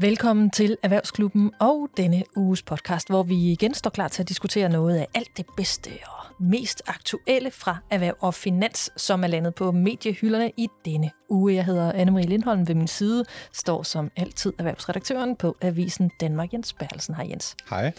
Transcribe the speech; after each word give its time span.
Velkommen 0.00 0.50
til 0.50 0.76
Erhvervsklubben 0.82 1.52
og 1.60 1.88
denne 1.96 2.24
uges 2.36 2.62
podcast, 2.62 3.08
hvor 3.08 3.22
vi 3.22 3.52
igen 3.52 3.74
står 3.74 3.90
klar 3.90 4.08
til 4.08 4.22
at 4.22 4.28
diskutere 4.28 4.68
noget 4.68 4.96
af 4.96 5.06
alt 5.14 5.36
det 5.36 5.46
bedste 5.56 5.90
og 6.06 6.44
mest 6.44 6.82
aktuelle 6.86 7.50
fra 7.50 7.76
erhverv 7.90 8.16
og 8.20 8.34
finans, 8.34 8.90
som 8.96 9.24
er 9.24 9.28
landet 9.28 9.54
på 9.54 9.72
mediehylderne 9.72 10.50
i 10.56 10.68
denne 10.84 11.10
uge. 11.28 11.54
Jeg 11.54 11.64
hedder 11.64 11.92
Anne-Marie 11.92 12.28
Lindholm. 12.28 12.68
Ved 12.68 12.74
min 12.74 12.88
side 12.88 13.24
står 13.52 13.82
som 13.82 14.10
altid 14.16 14.52
erhvervsredaktøren 14.58 15.36
på 15.36 15.56
Avisen 15.60 16.10
Danmark, 16.20 16.52
Jens 16.52 16.72
Berlsen. 16.72 17.14
Hej 17.14 17.26
Jens. 17.30 17.56
Hej. 17.70 17.92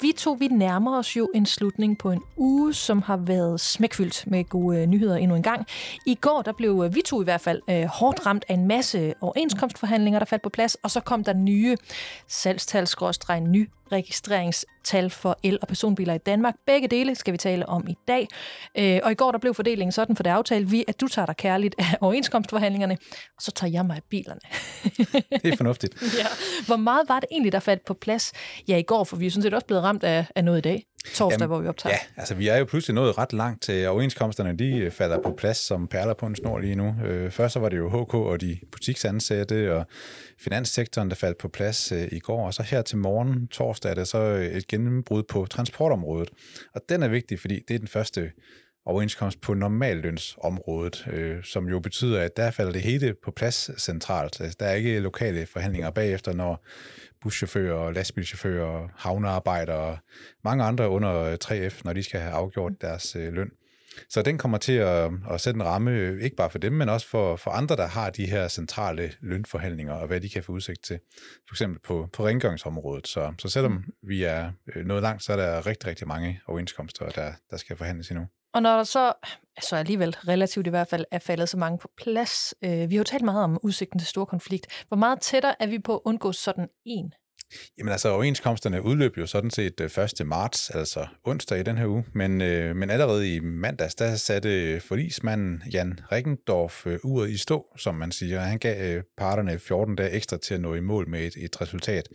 Vi 0.00 0.12
to 0.12 0.32
vi 0.32 0.48
nærmer 0.48 0.98
os 0.98 1.16
jo 1.16 1.30
en 1.34 1.46
slutning 1.46 1.98
på 1.98 2.10
en 2.10 2.20
uge, 2.36 2.74
som 2.74 3.02
har 3.02 3.16
været 3.16 3.60
smækfyldt 3.60 4.26
med 4.26 4.44
gode 4.44 4.80
øh, 4.80 4.86
nyheder 4.86 5.16
endnu 5.16 5.36
en 5.36 5.42
gang. 5.42 5.66
I 6.06 6.14
går 6.14 6.42
der 6.42 6.52
blev 6.52 6.82
øh, 6.86 6.94
vi 6.94 7.02
to 7.06 7.20
i 7.20 7.24
hvert 7.24 7.40
fald 7.40 7.62
øh, 7.70 7.84
hårdt 7.84 8.26
ramt 8.26 8.44
af 8.48 8.54
en 8.54 8.66
masse 8.66 9.14
overenskomstforhandlinger, 9.20 10.18
der 10.18 10.26
faldt 10.26 10.42
på 10.42 10.48
plads, 10.48 10.74
og 10.74 10.90
så 10.90 11.00
kom 11.00 11.24
der 11.24 11.32
nye 11.32 11.76
salgstal 12.28 12.88
ny 13.40 13.68
registreringstal 13.94 15.10
for 15.10 15.38
el- 15.42 15.58
og 15.62 15.68
personbiler 15.68 16.14
i 16.14 16.18
Danmark. 16.18 16.54
Begge 16.66 16.88
dele 16.88 17.14
skal 17.14 17.32
vi 17.32 17.38
tale 17.38 17.68
om 17.68 17.88
i 17.88 17.94
dag. 18.08 18.28
Øh, 18.78 19.00
og 19.02 19.12
i 19.12 19.14
går 19.14 19.32
der 19.32 19.38
blev 19.38 19.54
fordelingen 19.54 19.92
sådan, 19.92 20.16
for 20.16 20.22
det 20.22 20.30
aftalte 20.30 20.70
vi, 20.70 20.84
at 20.88 21.00
du 21.00 21.08
tager 21.08 21.26
dig 21.26 21.36
kærligt 21.36 21.74
af 21.78 21.96
overenskomstforhandlingerne, 22.00 22.96
og 23.36 23.42
så 23.42 23.50
tager 23.50 23.70
jeg 23.70 23.86
mig 23.86 23.96
af 23.96 24.02
bilerne. 24.10 24.40
det 25.42 25.52
er 25.52 25.56
fornuftigt. 25.56 26.02
ja. 26.18 26.26
Hvor 26.66 26.76
meget 26.76 27.08
var 27.08 27.20
det 27.20 27.28
egentlig, 27.30 27.52
der 27.52 27.60
faldt 27.60 27.84
på 27.84 27.94
plads? 27.94 28.32
Ja, 28.68 28.76
i 28.76 28.82
går, 28.82 29.04
for 29.04 29.16
vi 29.16 29.26
er 29.26 29.30
sådan 29.30 29.42
set 29.42 29.54
også 29.54 29.66
blevet 29.66 29.82
ramt 29.82 30.04
af, 30.04 30.26
af 30.34 30.44
noget 30.44 30.58
i 30.58 30.60
dag. 30.60 30.84
Torsdag, 31.04 31.40
Jamen, 31.40 31.48
hvor 31.48 31.60
vi 31.60 31.68
optager. 31.68 31.94
Ja, 31.94 32.20
altså 32.20 32.34
vi 32.34 32.48
er 32.48 32.56
jo 32.56 32.64
pludselig 32.64 32.94
nået 32.94 33.18
ret 33.18 33.32
langt 33.32 33.62
til 33.62 33.88
overenskomsterne. 33.88 34.58
De 34.58 34.78
øh, 34.78 34.90
falder 34.90 35.22
på 35.22 35.34
plads 35.38 35.56
som 35.56 35.88
perler 35.88 36.14
på 36.14 36.26
en 36.26 36.36
snor 36.36 36.58
lige 36.58 36.74
nu. 36.74 36.94
Øh, 37.04 37.30
først 37.30 37.52
så 37.52 37.60
var 37.60 37.68
det 37.68 37.76
jo 37.76 37.88
HK 37.88 38.14
og 38.14 38.40
de 38.40 38.58
butiksansatte 38.72 39.74
og 39.74 39.86
finanssektoren, 40.38 41.08
der 41.08 41.14
faldt 41.14 41.38
på 41.38 41.48
plads 41.48 41.92
øh, 41.92 42.08
i 42.12 42.18
går. 42.18 42.46
Og 42.46 42.54
så 42.54 42.62
her 42.62 42.82
til 42.82 42.98
morgen, 42.98 43.48
torsdag, 43.48 43.90
er 43.90 43.94
det 43.94 44.08
så 44.08 44.18
et 44.52 44.66
gennembrud 44.66 45.22
på 45.22 45.46
transportområdet. 45.46 46.30
Og 46.74 46.80
den 46.88 47.02
er 47.02 47.08
vigtig, 47.08 47.40
fordi 47.40 47.60
det 47.68 47.74
er 47.74 47.78
den 47.78 47.88
første 47.88 48.30
overenskomst 48.86 49.40
på 49.40 49.54
normallønsområdet, 49.54 51.06
øh, 51.12 51.44
som 51.44 51.68
jo 51.68 51.80
betyder, 51.80 52.20
at 52.20 52.36
der 52.36 52.50
falder 52.50 52.72
det 52.72 52.82
hele 52.82 53.14
på 53.24 53.30
plads 53.30 53.82
centralt. 53.82 54.40
Altså, 54.40 54.56
der 54.60 54.66
er 54.66 54.74
ikke 54.74 55.00
lokale 55.00 55.46
forhandlinger 55.46 55.90
bagefter, 55.90 56.32
når 56.32 56.64
buschauffører, 57.24 57.92
lastbilchauffører, 57.92 58.88
havnearbejdere 58.96 59.76
og 59.76 59.98
mange 60.44 60.64
andre 60.64 60.88
under 60.88 61.36
3F, 61.44 61.80
når 61.84 61.92
de 61.92 62.02
skal 62.02 62.20
have 62.20 62.32
afgjort 62.32 62.72
deres 62.80 63.16
øh, 63.16 63.32
løn. 63.32 63.50
Så 64.08 64.22
den 64.22 64.38
kommer 64.38 64.58
til 64.58 64.72
at, 64.72 65.10
at 65.30 65.40
sætte 65.40 65.58
en 65.58 65.66
ramme, 65.66 66.20
ikke 66.20 66.36
bare 66.36 66.50
for 66.50 66.58
dem, 66.58 66.72
men 66.72 66.88
også 66.88 67.08
for, 67.08 67.36
for 67.36 67.50
andre, 67.50 67.76
der 67.76 67.86
har 67.86 68.10
de 68.10 68.26
her 68.26 68.48
centrale 68.48 69.12
lønforhandlinger, 69.20 69.92
og 69.92 70.06
hvad 70.06 70.20
de 70.20 70.28
kan 70.28 70.42
få 70.42 70.52
udsigt 70.52 70.84
til. 70.84 70.98
For 71.48 71.54
eksempel 71.54 71.80
på, 71.80 72.08
på 72.12 72.26
rengøringsområdet. 72.26 73.08
Så, 73.08 73.32
så 73.38 73.48
selvom 73.48 73.84
vi 74.02 74.22
er 74.22 74.52
øh, 74.74 74.86
nået 74.86 75.02
langt, 75.02 75.22
så 75.22 75.32
er 75.32 75.36
der 75.36 75.66
rigtig, 75.66 75.88
rigtig 75.88 76.08
mange 76.08 76.40
overenskomster, 76.46 77.08
der, 77.08 77.32
der 77.50 77.56
skal 77.56 77.76
forhandles 77.76 78.10
endnu. 78.10 78.26
Og 78.54 78.62
når 78.62 78.76
der 78.76 78.84
så, 78.84 79.12
så 79.62 79.76
alligevel 79.76 80.16
relativt 80.28 80.66
i 80.66 80.70
hvert 80.70 80.88
fald, 80.88 81.04
er 81.10 81.18
faldet 81.18 81.48
så 81.48 81.56
mange 81.56 81.78
på 81.78 81.88
plads, 81.96 82.54
øh, 82.62 82.90
vi 82.90 82.94
har 82.94 83.00
jo 83.00 83.04
talt 83.04 83.24
meget 83.24 83.44
om 83.44 83.58
udsigten 83.62 83.98
til 83.98 84.08
stor 84.08 84.24
konflikt. 84.24 84.84
Hvor 84.88 84.96
meget 84.96 85.20
tættere 85.20 85.62
er 85.62 85.66
vi 85.66 85.78
på 85.78 85.94
at 85.94 86.00
undgå 86.04 86.32
sådan 86.32 86.68
en 86.84 87.12
Jamen 87.78 87.92
altså, 87.92 88.08
overenskomsterne 88.08 88.82
udløb 88.82 89.18
jo 89.18 89.26
sådan 89.26 89.50
set 89.50 89.80
øh, 89.80 90.04
1. 90.20 90.26
Marts, 90.26 90.70
altså 90.70 91.06
onsdag 91.24 91.60
i 91.60 91.62
den 91.62 91.78
her 91.78 91.86
uge, 91.86 92.04
men, 92.12 92.40
øh, 92.40 92.76
men 92.76 92.90
allerede 92.90 93.34
i 93.34 93.40
mandags, 93.40 93.94
der 93.94 94.16
satte 94.16 94.80
forlismanden 94.80 95.62
Jan 95.72 96.00
Rikendorf 96.12 96.86
øh, 96.86 96.98
uret 97.04 97.30
i 97.30 97.36
stå, 97.36 97.66
som 97.76 97.94
man 97.94 98.12
siger. 98.12 98.40
Han 98.40 98.58
gav 98.58 98.96
øh, 98.96 99.02
parterne 99.16 99.58
14 99.58 99.96
dage 99.96 100.10
ekstra 100.10 100.36
til 100.36 100.54
at 100.54 100.60
nå 100.60 100.74
i 100.74 100.80
mål 100.80 101.08
med 101.08 101.20
et, 101.20 101.34
et 101.36 101.60
resultat, 101.60 102.08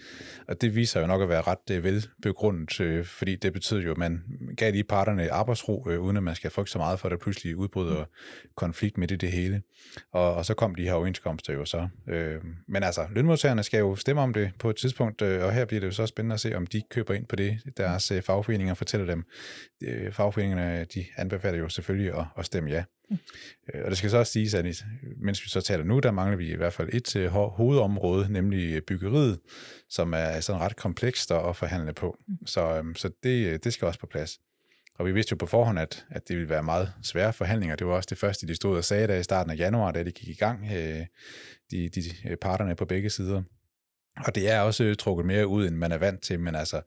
og 0.47 0.61
det 0.61 0.75
viser 0.75 1.01
jo 1.01 1.07
nok 1.07 1.21
at 1.21 1.29
være 1.29 1.41
ret 1.41 1.71
øh, 1.71 1.83
velbegrundet, 1.83 2.79
øh, 2.81 3.05
fordi 3.05 3.35
det 3.35 3.53
betyder 3.53 3.81
jo, 3.81 3.91
at 3.91 3.97
man 3.97 4.23
gav 4.57 4.71
lige 4.71 4.83
parterne 4.83 5.31
arbejdsro, 5.31 5.87
øh, 5.89 6.01
uden 6.01 6.17
at 6.17 6.23
man 6.23 6.35
skal 6.35 6.51
frygte 6.51 6.71
så 6.71 6.77
meget 6.77 6.99
for, 6.99 7.07
at 7.07 7.11
der 7.11 7.17
pludselig 7.17 7.55
udbryder 7.57 8.05
konflikt 8.55 8.97
midt 8.97 9.11
i 9.11 9.15
det 9.15 9.31
hele. 9.31 9.61
Og, 10.11 10.35
og 10.35 10.45
så 10.45 10.53
kom 10.53 10.75
de 10.75 10.83
her 10.83 10.93
overenskomster 10.93 11.53
jo 11.53 11.65
så. 11.65 11.87
Øh, 12.09 12.41
men 12.67 12.83
altså, 12.83 13.01
lønmodtagerne 13.11 13.63
skal 13.63 13.79
jo 13.79 13.95
stemme 13.95 14.21
om 14.21 14.33
det 14.33 14.51
på 14.59 14.69
et 14.69 14.75
tidspunkt, 14.75 15.21
øh, 15.29 15.45
og 15.45 15.53
her 15.53 15.65
bliver 15.65 15.79
det 15.79 15.87
jo 15.87 15.91
så 15.91 16.05
spændende 16.05 16.33
at 16.33 16.39
se, 16.39 16.55
om 16.55 16.67
de 16.67 16.81
køber 16.89 17.13
ind 17.13 17.25
på 17.25 17.35
det. 17.35 17.59
Deres 17.77 18.11
øh, 18.11 18.21
fagforeninger 18.21 18.73
fortæller 18.73 19.07
dem. 19.07 19.23
Øh, 19.83 20.11
fagforeningerne, 20.11 20.85
de 20.85 21.05
anbefaler 21.17 21.59
jo 21.59 21.69
selvfølgelig 21.69 22.13
at, 22.19 22.25
at 22.37 22.45
stemme 22.45 22.69
ja. 22.69 22.83
Mm. 23.09 23.17
Øh, 23.73 23.81
og 23.83 23.89
det 23.89 23.97
skal 23.97 24.09
så 24.09 24.17
også 24.17 24.31
siges, 24.31 24.53
at 24.53 24.65
mens 25.17 25.43
vi 25.43 25.49
så 25.49 25.61
taler 25.61 25.83
nu, 25.83 25.99
der 25.99 26.11
mangler 26.11 26.37
vi 26.37 26.51
i 26.51 26.55
hvert 26.55 26.73
fald 26.73 26.89
et 26.93 27.15
øh, 27.15 27.29
hovedområde, 27.29 28.33
nemlig 28.33 28.85
byggeriet, 28.85 29.39
som 29.89 30.13
er 30.13 30.39
sådan 30.39 30.61
ret 30.61 30.75
komplekst 30.75 31.31
at 31.31 31.55
forhandle 31.55 31.93
på. 31.93 32.17
Mm. 32.27 32.47
Så, 32.47 32.83
så 32.95 33.09
det, 33.23 33.63
det 33.63 33.73
skal 33.73 33.85
også 33.85 33.99
på 33.99 34.07
plads. 34.07 34.39
Og 34.95 35.05
vi 35.05 35.11
vidste 35.11 35.31
jo 35.31 35.37
på 35.37 35.45
forhånd, 35.45 35.79
at, 35.79 36.05
at 36.09 36.27
det 36.27 36.35
ville 36.35 36.49
være 36.49 36.63
meget 36.63 36.93
svære 37.03 37.33
forhandlinger. 37.33 37.75
Det 37.75 37.87
var 37.87 37.93
også 37.93 38.07
det 38.09 38.17
første, 38.17 38.47
de 38.47 38.55
stod 38.55 38.77
og 38.77 38.83
sagde 38.83 39.07
der 39.07 39.15
i 39.15 39.23
starten 39.23 39.51
af 39.51 39.57
januar, 39.57 39.91
da 39.91 40.03
de 40.03 40.11
gik 40.11 40.29
i 40.29 40.33
gang, 40.33 40.69
de, 41.71 41.89
de 41.89 42.01
parterne 42.41 42.75
på 42.75 42.85
begge 42.85 43.09
sider. 43.09 43.43
Og 44.25 44.35
det 44.35 44.51
er 44.51 44.59
også 44.59 44.95
trukket 44.95 45.25
mere 45.25 45.47
ud, 45.47 45.67
end 45.67 45.75
man 45.75 45.91
er 45.91 45.97
vant 45.97 46.21
til, 46.21 46.39
men 46.39 46.55
altså, 46.55 46.81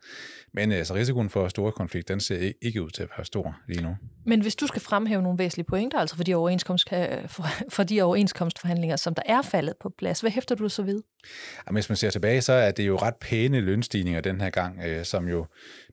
men 0.54 0.72
altså 0.72 0.94
risikoen 0.94 1.30
for 1.30 1.48
store 1.48 1.72
konflikt, 1.72 2.08
den 2.08 2.20
ser 2.20 2.52
ikke 2.62 2.82
ud 2.82 2.90
til 2.90 3.02
at 3.02 3.08
være 3.16 3.24
stor 3.24 3.56
lige 3.68 3.82
nu. 3.82 3.96
Men 4.26 4.42
hvis 4.42 4.56
du 4.56 4.66
skal 4.66 4.82
fremhæve 4.82 5.22
nogle 5.22 5.38
væsentlige 5.38 5.66
pointer, 5.66 5.98
altså 5.98 6.16
for 6.16 6.24
de, 6.24 6.34
overenskomst, 6.34 6.92
øh, 6.92 7.28
for, 7.28 7.44
for 7.68 7.82
de 7.82 8.02
overenskomstforhandlinger, 8.02 8.96
som 8.96 9.14
der 9.14 9.22
er 9.26 9.42
faldet 9.42 9.74
på 9.80 9.90
plads, 9.98 10.20
hvad 10.20 10.30
hæfter 10.30 10.54
du 10.54 10.68
så 10.68 10.82
ved? 10.82 11.02
Jamen, 11.66 11.76
hvis 11.76 11.88
man 11.88 11.96
ser 11.96 12.10
tilbage, 12.10 12.40
så 12.40 12.52
er 12.52 12.70
det 12.70 12.86
jo 12.86 12.96
ret 12.96 13.16
pæne 13.16 13.60
lønstigninger 13.60 14.20
den 14.20 14.40
her 14.40 14.50
gang, 14.50 14.80
øh, 14.86 15.04
som 15.04 15.28
jo 15.28 15.46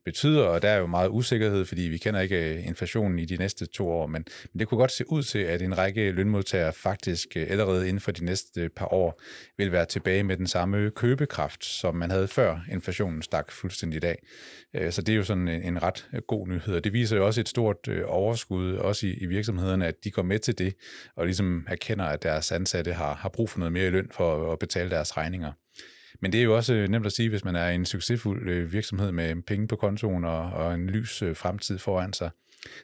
betyder, 0.05 0.43
og 0.43 0.61
der 0.61 0.69
er 0.69 0.77
jo 0.77 0.87
meget 0.87 1.09
usikkerhed, 1.09 1.65
fordi 1.65 1.81
vi 1.81 1.97
kender 1.97 2.19
ikke 2.19 2.53
øh, 2.53 2.67
inflationen 2.67 3.19
i 3.19 3.25
de 3.25 3.37
næste 3.37 3.65
to 3.65 3.89
år, 3.89 4.07
men, 4.07 4.25
men 4.53 4.59
det 4.59 4.67
kunne 4.67 4.77
godt 4.77 4.91
se 4.91 5.11
ud 5.11 5.23
til, 5.23 5.39
at 5.39 5.61
en 5.61 5.77
række 5.77 6.11
lønmodtagere 6.11 6.73
faktisk 6.73 7.27
øh, 7.35 7.47
allerede 7.49 7.87
inden 7.87 7.99
for 7.99 8.11
de 8.11 8.25
næste 8.25 8.61
øh, 8.61 8.69
par 8.69 8.93
år 8.93 9.21
vil 9.57 9.71
være 9.71 9.85
tilbage 9.85 10.23
med 10.23 10.37
den 10.37 10.47
samme 10.47 10.91
købekraft, 10.91 11.65
som 11.65 11.95
man 11.95 12.11
havde 12.11 12.27
før 12.27 12.59
inflationen 12.71 13.21
stak 13.21 13.51
fuldstændig 13.51 13.97
i 13.97 13.99
dag. 13.99 14.17
Øh, 14.73 14.91
så 14.91 15.01
det 15.01 15.13
er 15.13 15.17
jo 15.17 15.23
sådan 15.23 15.47
en 15.47 15.83
ret 15.83 16.07
øh, 16.13 16.21
god 16.27 16.47
nyhed, 16.47 16.75
og 16.75 16.83
det 16.83 16.93
viser 16.93 17.17
jo 17.17 17.25
også 17.25 17.41
et 17.41 17.49
stort 17.49 17.87
overskud, 18.05 18.73
også 18.73 19.07
i, 19.07 19.25
virksomhederne, 19.25 19.87
at 19.87 19.95
de 20.03 20.11
går 20.11 20.23
med 20.23 20.39
til 20.39 20.57
det, 20.57 20.73
og 21.15 21.25
ligesom 21.25 21.65
erkender, 21.67 22.05
at 22.05 22.23
deres 22.23 22.51
ansatte 22.51 22.93
har, 22.93 23.13
har 23.13 23.29
brug 23.29 23.49
for 23.49 23.59
noget 23.59 23.73
mere 23.73 23.87
i 23.87 23.89
løn 23.89 24.09
for 24.11 24.51
at 24.51 24.59
betale 24.59 24.89
deres 24.89 25.17
regninger. 25.19 25.51
Men 26.21 26.31
det 26.31 26.39
er 26.39 26.43
jo 26.43 26.55
også 26.55 26.73
øh, 26.73 26.87
nemt 26.87 27.05
at 27.05 27.11
sige, 27.11 27.29
hvis 27.29 27.45
man 27.45 27.55
er 27.55 27.69
en 27.69 27.85
succesfuld 27.85 28.49
øh, 28.49 28.73
virksomhed 28.73 29.11
med 29.11 29.41
penge 29.41 29.67
på 29.67 29.75
kontoen 29.75 30.25
og, 30.25 30.51
og 30.51 30.73
en 30.73 30.89
lys 30.89 31.21
øh, 31.21 31.35
fremtid 31.35 31.77
foran 31.77 32.13
sig. 32.13 32.29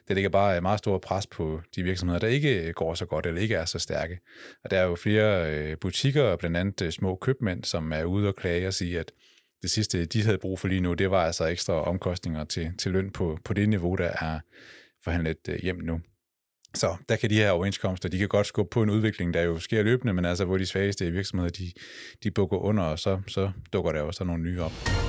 Det 0.08 0.16
ligger 0.16 0.30
bare 0.30 0.60
meget 0.60 0.78
stor 0.78 0.98
pres 0.98 1.26
på 1.26 1.60
de 1.76 1.82
virksomheder, 1.82 2.20
der 2.20 2.26
ikke 2.26 2.72
går 2.72 2.94
så 2.94 3.06
godt 3.06 3.26
eller 3.26 3.40
ikke 3.40 3.54
er 3.54 3.64
så 3.64 3.78
stærke. 3.78 4.18
Og 4.64 4.70
der 4.70 4.78
er 4.78 4.84
jo 4.84 4.94
flere 4.94 5.76
butikker, 5.76 6.36
blandt 6.36 6.56
andet 6.56 6.94
små 6.94 7.16
købmænd, 7.16 7.64
som 7.64 7.92
er 7.92 8.04
ude 8.04 8.28
og 8.28 8.36
klage 8.36 8.66
og 8.66 8.74
sige, 8.74 9.00
at 9.00 9.12
det 9.62 9.70
sidste, 9.70 10.04
de 10.04 10.22
havde 10.22 10.38
brug 10.38 10.58
for 10.58 10.68
lige 10.68 10.80
nu, 10.80 10.94
det 10.94 11.10
var 11.10 11.24
altså 11.26 11.46
ekstra 11.46 11.82
omkostninger 11.82 12.44
til, 12.44 12.72
til 12.78 12.92
løn 12.92 13.10
på, 13.10 13.38
på 13.44 13.52
det 13.52 13.68
niveau, 13.68 13.94
der 13.94 14.10
er 14.20 14.40
forhandlet 15.04 15.58
hjem 15.62 15.76
nu. 15.76 16.00
Så 16.76 16.96
der 17.08 17.16
kan 17.16 17.30
de 17.30 17.34
her 17.34 17.50
overenskomster, 17.50 18.08
de 18.08 18.18
kan 18.18 18.28
godt 18.28 18.46
skubbe 18.46 18.70
på 18.70 18.82
en 18.82 18.90
udvikling, 18.90 19.34
der 19.34 19.42
jo 19.42 19.58
sker 19.58 19.82
løbende, 19.82 20.12
men 20.12 20.24
altså 20.24 20.44
hvor 20.44 20.58
de 20.58 20.66
svageste 20.66 21.10
virksomheder, 21.10 21.50
de, 21.50 21.72
de 22.22 22.30
bukker 22.30 22.56
under, 22.56 22.82
og 22.82 22.98
så, 22.98 23.20
så 23.28 23.50
dukker 23.72 23.92
der 23.92 24.00
også 24.00 24.24
nogle 24.24 24.42
nye 24.42 24.62
op. 24.62 25.05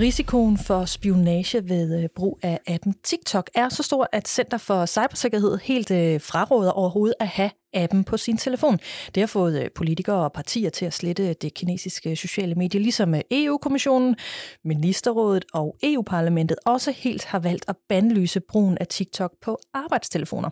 Risikoen 0.00 0.58
for 0.58 0.84
spionage 0.84 1.68
ved 1.68 2.02
øh, 2.02 2.08
brug 2.16 2.38
af 2.42 2.60
appen 2.66 2.94
TikTok 3.04 3.50
er 3.54 3.68
så 3.68 3.82
stor, 3.82 4.08
at 4.12 4.28
Center 4.28 4.58
for 4.58 4.86
Cybersikkerhed 4.86 5.58
helt 5.62 5.90
øh, 5.90 6.20
fraråder 6.20 6.70
overhovedet 6.70 7.14
at 7.20 7.26
have 7.26 7.50
appen 7.74 8.04
på 8.04 8.16
sin 8.16 8.36
telefon. 8.36 8.78
Det 9.14 9.20
har 9.20 9.26
fået 9.26 9.62
øh, 9.62 9.70
politikere 9.74 10.24
og 10.24 10.32
partier 10.32 10.70
til 10.70 10.86
at 10.86 10.92
slette 10.92 11.32
det 11.32 11.54
kinesiske 11.54 12.16
sociale 12.16 12.54
medie, 12.54 12.80
ligesom 12.80 13.14
EU-kommissionen, 13.30 14.16
Ministerrådet 14.64 15.44
og 15.52 15.76
EU-parlamentet 15.82 16.56
også 16.66 16.90
helt 16.90 17.24
har 17.24 17.38
valgt 17.38 17.64
at 17.68 17.76
bandlyse 17.88 18.40
brugen 18.40 18.78
af 18.78 18.86
TikTok 18.86 19.32
på 19.42 19.58
arbejdstelefoner. 19.74 20.50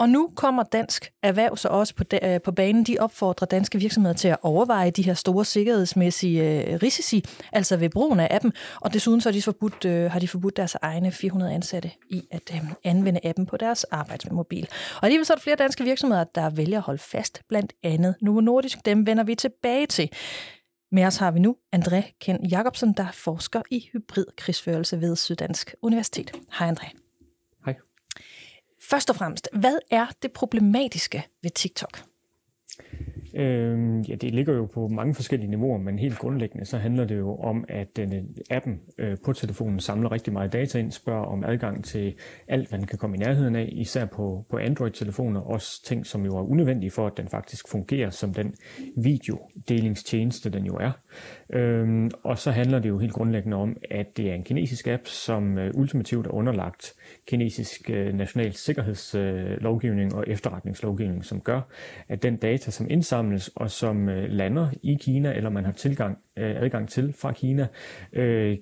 Og 0.00 0.08
nu 0.08 0.30
kommer 0.34 0.62
dansk 0.62 1.12
erhverv 1.22 1.56
så 1.56 1.68
også 1.68 1.94
på, 1.94 2.04
øh, 2.22 2.40
på 2.40 2.52
banen. 2.52 2.84
De 2.84 2.96
opfordrer 3.00 3.46
danske 3.46 3.78
virksomheder 3.78 4.14
til 4.14 4.28
at 4.28 4.36
overveje 4.42 4.90
de 4.90 5.02
her 5.02 5.14
store 5.14 5.44
sikkerhedsmæssige 5.44 6.42
øh, 6.42 6.78
risici, 6.82 7.24
altså 7.52 7.76
ved 7.76 7.90
brugen 7.90 8.20
af 8.20 8.28
appen. 8.30 8.52
Og 8.80 8.92
desuden 8.92 9.20
så 9.20 9.28
har 9.28 9.32
de 9.32 9.42
forbudt, 9.42 9.84
øh, 9.84 10.10
har 10.10 10.18
de 10.18 10.28
forbudt 10.28 10.56
deres 10.56 10.76
egne 10.82 11.12
400 11.12 11.54
ansatte 11.54 11.90
i 12.10 12.22
at 12.30 12.42
øh, 12.54 12.60
anvende 12.84 13.20
appen 13.24 13.46
på 13.46 13.56
deres 13.56 13.84
arbejdsmobil. 13.84 14.68
Og 14.96 15.04
alligevel 15.04 15.26
så 15.26 15.32
er 15.32 15.36
der 15.36 15.42
flere 15.42 15.56
danske 15.56 15.84
virksomheder, 15.84 16.24
der 16.24 16.50
vælger 16.50 16.78
at 16.78 16.84
holde 16.84 17.02
fast, 17.02 17.42
blandt 17.48 17.72
andet 17.82 18.14
Novo 18.20 18.40
Nordisk. 18.40 18.86
Dem 18.86 19.06
vender 19.06 19.24
vi 19.24 19.34
tilbage 19.34 19.86
til. 19.86 20.10
Med 20.92 21.04
os 21.04 21.16
har 21.16 21.30
vi 21.30 21.38
nu 21.38 21.56
André 21.76 22.18
Ken 22.20 22.46
Jacobsen, 22.46 22.92
der 22.92 23.06
forsker 23.12 23.62
i 23.70 23.88
hybridkrigsførelse 23.92 25.00
ved 25.00 25.16
Syddansk 25.16 25.74
Universitet. 25.82 26.32
Hej 26.58 26.72
André. 26.72 26.99
Først 28.90 29.10
og 29.10 29.16
fremmest, 29.16 29.48
hvad 29.52 29.78
er 29.90 30.06
det 30.22 30.32
problematiske 30.32 31.26
ved 31.42 31.50
TikTok? 31.50 32.09
Øh, 33.34 34.10
ja, 34.10 34.14
det 34.14 34.34
ligger 34.34 34.54
jo 34.54 34.64
på 34.64 34.88
mange 34.88 35.14
forskellige 35.14 35.50
niveauer, 35.50 35.78
men 35.78 35.98
helt 35.98 36.18
grundlæggende 36.18 36.64
så 36.64 36.78
handler 36.78 37.04
det 37.04 37.18
jo 37.18 37.36
om, 37.36 37.64
at 37.68 37.96
den, 37.96 38.14
øh, 38.14 38.22
appen 38.50 38.80
øh, 38.98 39.16
på 39.24 39.32
telefonen 39.32 39.80
samler 39.80 40.12
rigtig 40.12 40.32
meget 40.32 40.52
data 40.52 40.78
ind, 40.78 40.90
spørger 40.90 41.24
om 41.24 41.44
adgang 41.44 41.84
til 41.84 42.14
alt, 42.48 42.68
hvad 42.68 42.78
den 42.78 42.86
kan 42.86 42.98
komme 42.98 43.16
i 43.16 43.18
nærheden 43.18 43.56
af, 43.56 43.68
især 43.72 44.04
på, 44.04 44.44
på 44.50 44.56
Android-telefoner, 44.56 45.40
også 45.40 45.84
ting, 45.84 46.06
som 46.06 46.24
jo 46.24 46.36
er 46.36 46.42
unødvendige 46.42 46.90
for, 46.90 47.06
at 47.06 47.16
den 47.16 47.28
faktisk 47.28 47.68
fungerer 47.68 48.10
som 48.10 48.34
den 48.34 48.54
videodelingstjeneste, 48.96 50.50
den 50.50 50.66
jo 50.66 50.76
er. 50.76 50.90
Øh, 51.52 52.10
og 52.22 52.38
så 52.38 52.50
handler 52.50 52.78
det 52.78 52.88
jo 52.88 52.98
helt 52.98 53.12
grundlæggende 53.12 53.56
om, 53.56 53.76
at 53.90 54.16
det 54.16 54.30
er 54.30 54.34
en 54.34 54.44
kinesisk 54.44 54.86
app, 54.86 55.06
som 55.06 55.58
øh, 55.58 55.70
ultimativt 55.74 56.26
er 56.26 56.30
underlagt 56.30 56.94
kinesisk 57.26 57.90
øh, 57.90 58.14
national 58.14 58.52
sikkerhedslovgivning 58.52 60.14
og 60.14 60.24
efterretningslovgivning, 60.26 61.24
som 61.24 61.40
gør, 61.40 61.60
at 62.08 62.22
den 62.22 62.36
data, 62.36 62.70
som 62.70 62.86
indsamles 63.20 63.48
og 63.56 63.70
som 63.70 64.08
øh, 64.08 64.30
lander 64.30 64.70
i 64.82 64.94
Kina, 65.00 65.32
eller 65.32 65.50
man 65.50 65.64
har 65.64 65.72
tilgang, 65.72 66.18
adgang 66.36 66.88
til 66.88 67.14
fra 67.18 67.32
Kina, 67.32 67.66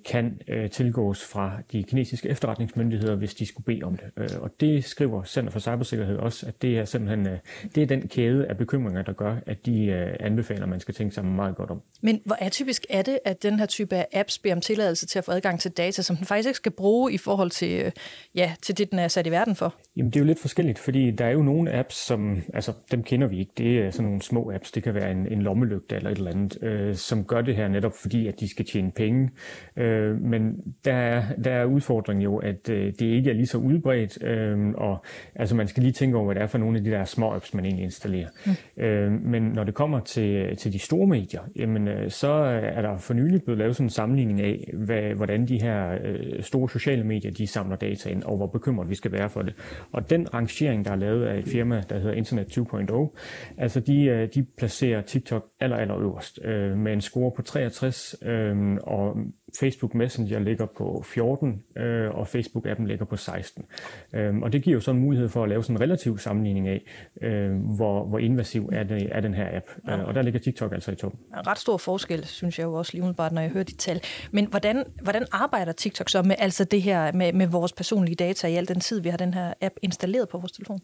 kan 0.05 0.39
tilgås 0.71 1.25
fra 1.25 1.61
de 1.71 1.83
kinesiske 1.83 2.29
efterretningsmyndigheder, 2.29 3.15
hvis 3.15 3.35
de 3.35 3.45
skulle 3.45 3.65
bede 3.65 3.83
om 3.83 3.97
det. 3.97 4.35
Og 4.37 4.51
det 4.59 4.83
skriver 4.83 5.23
Center 5.23 5.51
for 5.51 5.59
Cybersikkerhed 5.59 6.17
også, 6.17 6.47
at 6.47 6.61
det 6.61 6.77
er 6.77 6.85
simpelthen 6.85 7.27
det 7.75 7.83
er 7.83 7.87
den 7.87 8.07
kæde 8.07 8.47
af 8.47 8.57
bekymringer, 8.57 9.01
der 9.01 9.13
gør, 9.13 9.35
at 9.45 9.65
de 9.65 9.93
anbefaler, 10.19 10.63
at 10.63 10.69
man 10.69 10.79
skal 10.79 10.93
tænke 10.93 11.15
sig 11.15 11.25
meget 11.25 11.55
godt 11.55 11.69
om. 11.69 11.81
Men 12.01 12.21
hvor 12.25 12.37
atypisk 12.39 12.85
er 12.89 13.01
det, 13.01 13.19
at 13.25 13.43
den 13.43 13.59
her 13.59 13.65
type 13.65 13.95
af 13.95 14.07
apps 14.13 14.39
beder 14.39 14.55
om 14.55 14.61
tilladelse 14.61 15.05
til 15.05 15.19
at 15.19 15.25
få 15.25 15.31
adgang 15.31 15.59
til 15.59 15.71
data, 15.71 16.01
som 16.01 16.15
den 16.15 16.25
faktisk 16.25 16.49
ikke 16.49 16.57
skal 16.57 16.71
bruge 16.71 17.13
i 17.13 17.17
forhold 17.17 17.49
til, 17.49 17.91
ja, 18.35 18.53
til 18.61 18.77
det, 18.77 18.91
den 18.91 18.99
er 18.99 19.07
sat 19.07 19.27
i 19.27 19.31
verden 19.31 19.55
for? 19.55 19.75
Jamen, 19.97 20.11
det 20.11 20.15
er 20.15 20.19
jo 20.19 20.25
lidt 20.25 20.39
forskelligt, 20.39 20.79
fordi 20.79 21.11
der 21.11 21.25
er 21.25 21.31
jo 21.31 21.41
nogle 21.41 21.73
apps, 21.73 21.95
som, 21.95 22.43
altså 22.53 22.73
dem 22.91 23.03
kender 23.03 23.27
vi 23.27 23.39
ikke. 23.39 23.51
Det 23.57 23.79
er 23.79 23.91
sådan 23.91 24.05
nogle 24.05 24.21
små 24.21 24.51
apps. 24.51 24.71
Det 24.71 24.83
kan 24.83 24.93
være 24.93 25.11
en, 25.11 25.31
en 25.31 25.41
lommelygte 25.41 25.95
eller 25.95 26.09
et 26.09 26.17
eller 26.17 26.31
andet, 26.31 26.63
øh, 26.63 26.95
som 26.95 27.25
gør 27.25 27.41
det 27.41 27.55
her 27.55 27.67
netop 27.69 27.93
fordi, 28.01 28.27
at 28.27 28.39
de 28.39 28.49
skal 28.49 28.65
tjene 28.65 28.91
penge. 28.91 29.29
Øh, 29.77 30.21
men 30.21 30.55
der 30.85 30.93
er, 30.93 31.23
der 31.43 31.51
er 31.51 31.65
udfordringen 31.65 32.23
jo, 32.23 32.37
at 32.37 32.69
øh, 32.69 32.85
det 32.85 33.05
ikke 33.05 33.29
er 33.29 33.33
lige 33.33 33.47
så 33.47 33.57
udbredt, 33.57 34.23
øh, 34.23 34.69
og 34.69 35.03
altså 35.35 35.55
man 35.55 35.67
skal 35.67 35.83
lige 35.83 35.93
tænke 35.93 36.17
over, 36.17 36.25
hvad 36.25 36.35
det 36.35 36.43
er 36.43 36.47
for 36.47 36.57
nogle 36.57 36.77
af 36.77 36.83
de 36.83 36.91
der 36.91 37.05
små 37.05 37.33
apps, 37.33 37.53
man 37.53 37.65
egentlig 37.65 37.83
installerer. 37.83 38.27
Mm. 38.45 38.83
Øh, 38.83 39.11
men 39.11 39.43
når 39.43 39.63
det 39.63 39.73
kommer 39.73 39.99
til, 39.99 40.57
til 40.57 40.73
de 40.73 40.79
store 40.79 41.07
medier, 41.07 41.41
jamen, 41.55 41.87
øh, 41.87 42.11
så 42.11 42.31
er 42.63 42.81
der 42.81 42.97
for 42.97 43.13
nylig 43.13 43.43
blevet 43.43 43.59
lavet 43.59 43.75
sådan 43.75 43.85
en 43.85 43.89
sammenligning 43.89 44.41
af, 44.41 44.69
hvad, 44.73 45.01
hvordan 45.01 45.47
de 45.47 45.61
her 45.61 45.97
øh, 46.03 46.43
store 46.43 46.69
sociale 46.69 47.03
medier, 47.03 47.31
de 47.31 47.47
samler 47.47 47.75
data 47.75 48.09
ind, 48.09 48.23
og 48.23 48.37
hvor 48.37 48.47
bekymret 48.47 48.89
vi 48.89 48.95
skal 48.95 49.11
være 49.11 49.29
for 49.29 49.41
det. 49.41 49.53
Og 49.91 50.09
den 50.09 50.33
rangering, 50.33 50.85
der 50.85 50.91
er 50.91 50.95
lavet 50.95 51.25
af 51.25 51.39
et 51.39 51.45
firma, 51.45 51.83
der 51.89 51.99
hedder 51.99 52.13
Internet 52.13 52.57
2.0, 52.57 53.17
altså 53.57 53.79
de, 53.79 54.03
øh, 54.03 54.29
de 54.35 54.45
placerer 54.57 55.01
TikTok 55.01 55.45
aller, 55.59 55.77
aller 55.77 55.97
øverst 55.97 56.39
øh, 56.43 56.77
med 56.77 56.93
en 56.93 57.01
score 57.01 57.31
på 57.35 57.41
63, 57.49 58.15
øh, 58.21 58.77
og 58.83 59.15
Facebook 59.59 59.95
Messenger 59.95 60.39
ligger 60.39 60.65
på 60.65 61.03
14, 61.05 61.63
øh, 61.77 62.09
og 62.11 62.27
Facebook-appen 62.27 62.85
ligger 62.85 63.05
på 63.05 63.15
16. 63.15 63.65
Øh, 64.13 64.37
og 64.37 64.53
det 64.53 64.63
giver 64.63 64.73
jo 64.73 64.81
så 64.81 64.91
en 64.91 64.99
mulighed 64.99 65.29
for 65.29 65.43
at 65.43 65.49
lave 65.49 65.63
sådan 65.63 65.75
en 65.75 65.81
relativ 65.81 66.17
sammenligning 66.17 66.67
af, 66.67 66.81
øh, 67.21 67.51
hvor, 67.51 68.05
hvor 68.05 68.19
invasiv 68.19 68.69
er, 68.71 68.83
det, 68.83 69.07
er 69.11 69.21
den 69.21 69.33
her 69.33 69.57
app. 69.57 69.65
Ja. 69.87 69.97
Øh, 69.97 70.07
og 70.07 70.15
der 70.15 70.21
ligger 70.21 70.39
TikTok 70.39 70.73
altså 70.73 70.91
i 70.91 70.95
toppen. 70.95 71.19
Ret 71.47 71.59
stor 71.59 71.77
forskel, 71.77 72.25
synes 72.25 72.59
jeg 72.59 72.65
jo 72.65 72.73
også 72.73 72.93
lige 72.93 73.01
umiddelbart, 73.01 73.31
når 73.31 73.41
jeg 73.41 73.51
hører 73.51 73.63
de 73.63 73.75
tal. 73.75 74.01
Men 74.31 74.45
hvordan, 74.45 74.83
hvordan 75.01 75.25
arbejder 75.31 75.71
TikTok 75.71 76.09
så 76.09 76.21
med 76.21 76.35
altså 76.39 76.63
det 76.63 76.81
her 76.81 77.11
med, 77.11 77.33
med 77.33 77.47
vores 77.47 77.73
personlige 77.73 78.15
data 78.15 78.47
i 78.47 78.55
al 78.55 78.67
den 78.67 78.79
tid, 78.79 79.01
vi 79.01 79.09
har 79.09 79.17
den 79.17 79.33
her 79.33 79.53
app 79.61 79.75
installeret 79.81 80.29
på 80.29 80.37
vores 80.37 80.51
telefon? 80.51 80.79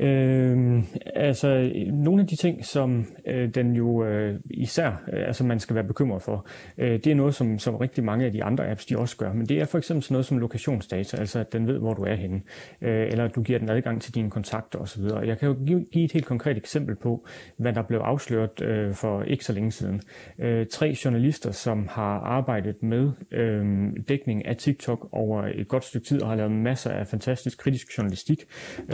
Øh, 0.00 0.82
altså, 1.14 1.70
nogle 1.92 2.22
af 2.22 2.28
de 2.28 2.36
ting, 2.36 2.64
som 2.64 3.06
øh, 3.26 3.54
den 3.54 3.76
jo 3.76 4.04
øh, 4.04 4.40
især 4.50 4.88
øh, 5.12 5.26
altså 5.26 5.44
man 5.44 5.60
skal 5.60 5.74
være 5.74 5.84
bekymret 5.84 6.22
for, 6.22 6.46
øh, 6.78 6.92
det 6.92 7.06
er 7.06 7.14
noget, 7.14 7.34
som, 7.34 7.58
som 7.58 7.80
rigtig 7.90 8.04
mange 8.04 8.26
af 8.26 8.32
de 8.32 8.44
andre 8.44 8.70
apps 8.70 8.86
de 8.86 8.98
også 8.98 9.16
gør. 9.16 9.32
Men 9.32 9.46
det 9.46 9.60
er 9.60 9.64
for 9.64 9.78
eksempel 9.78 10.02
sådan 10.02 10.14
noget 10.14 10.26
som 10.26 10.38
lokationsdata, 10.38 11.16
altså 11.16 11.38
at 11.38 11.52
den 11.52 11.66
ved, 11.66 11.78
hvor 11.78 11.94
du 11.94 12.02
er 12.02 12.14
henne, 12.14 12.40
øh, 12.80 13.06
eller 13.06 13.24
at 13.24 13.34
du 13.34 13.42
giver 13.42 13.58
den 13.58 13.70
adgang 13.70 14.02
til 14.02 14.14
dine 14.14 14.30
kontakter 14.30 14.78
osv. 14.78 15.02
Jeg 15.24 15.38
kan 15.38 15.48
jo 15.48 15.56
give, 15.66 15.84
give 15.92 16.04
et 16.04 16.12
helt 16.12 16.26
konkret 16.26 16.56
eksempel 16.56 16.96
på, 16.96 17.26
hvad 17.56 17.72
der 17.72 17.82
blev 17.82 17.98
afsløret 17.98 18.62
øh, 18.62 18.94
for 18.94 19.22
ikke 19.22 19.44
så 19.44 19.52
længe 19.52 19.72
siden. 19.72 20.02
Øh, 20.38 20.66
tre 20.66 20.96
journalister, 21.04 21.50
som 21.50 21.88
har 21.90 22.18
arbejdet 22.20 22.82
med 22.82 23.10
øh, 23.30 23.64
dækning 24.08 24.46
af 24.46 24.56
TikTok 24.56 25.08
over 25.12 25.42
et 25.54 25.68
godt 25.68 25.84
stykke 25.84 26.06
tid, 26.06 26.22
og 26.22 26.28
har 26.28 26.36
lavet 26.36 26.52
masser 26.52 26.90
af 26.90 27.06
fantastisk 27.06 27.58
kritisk 27.58 27.98
journalistik, 27.98 28.44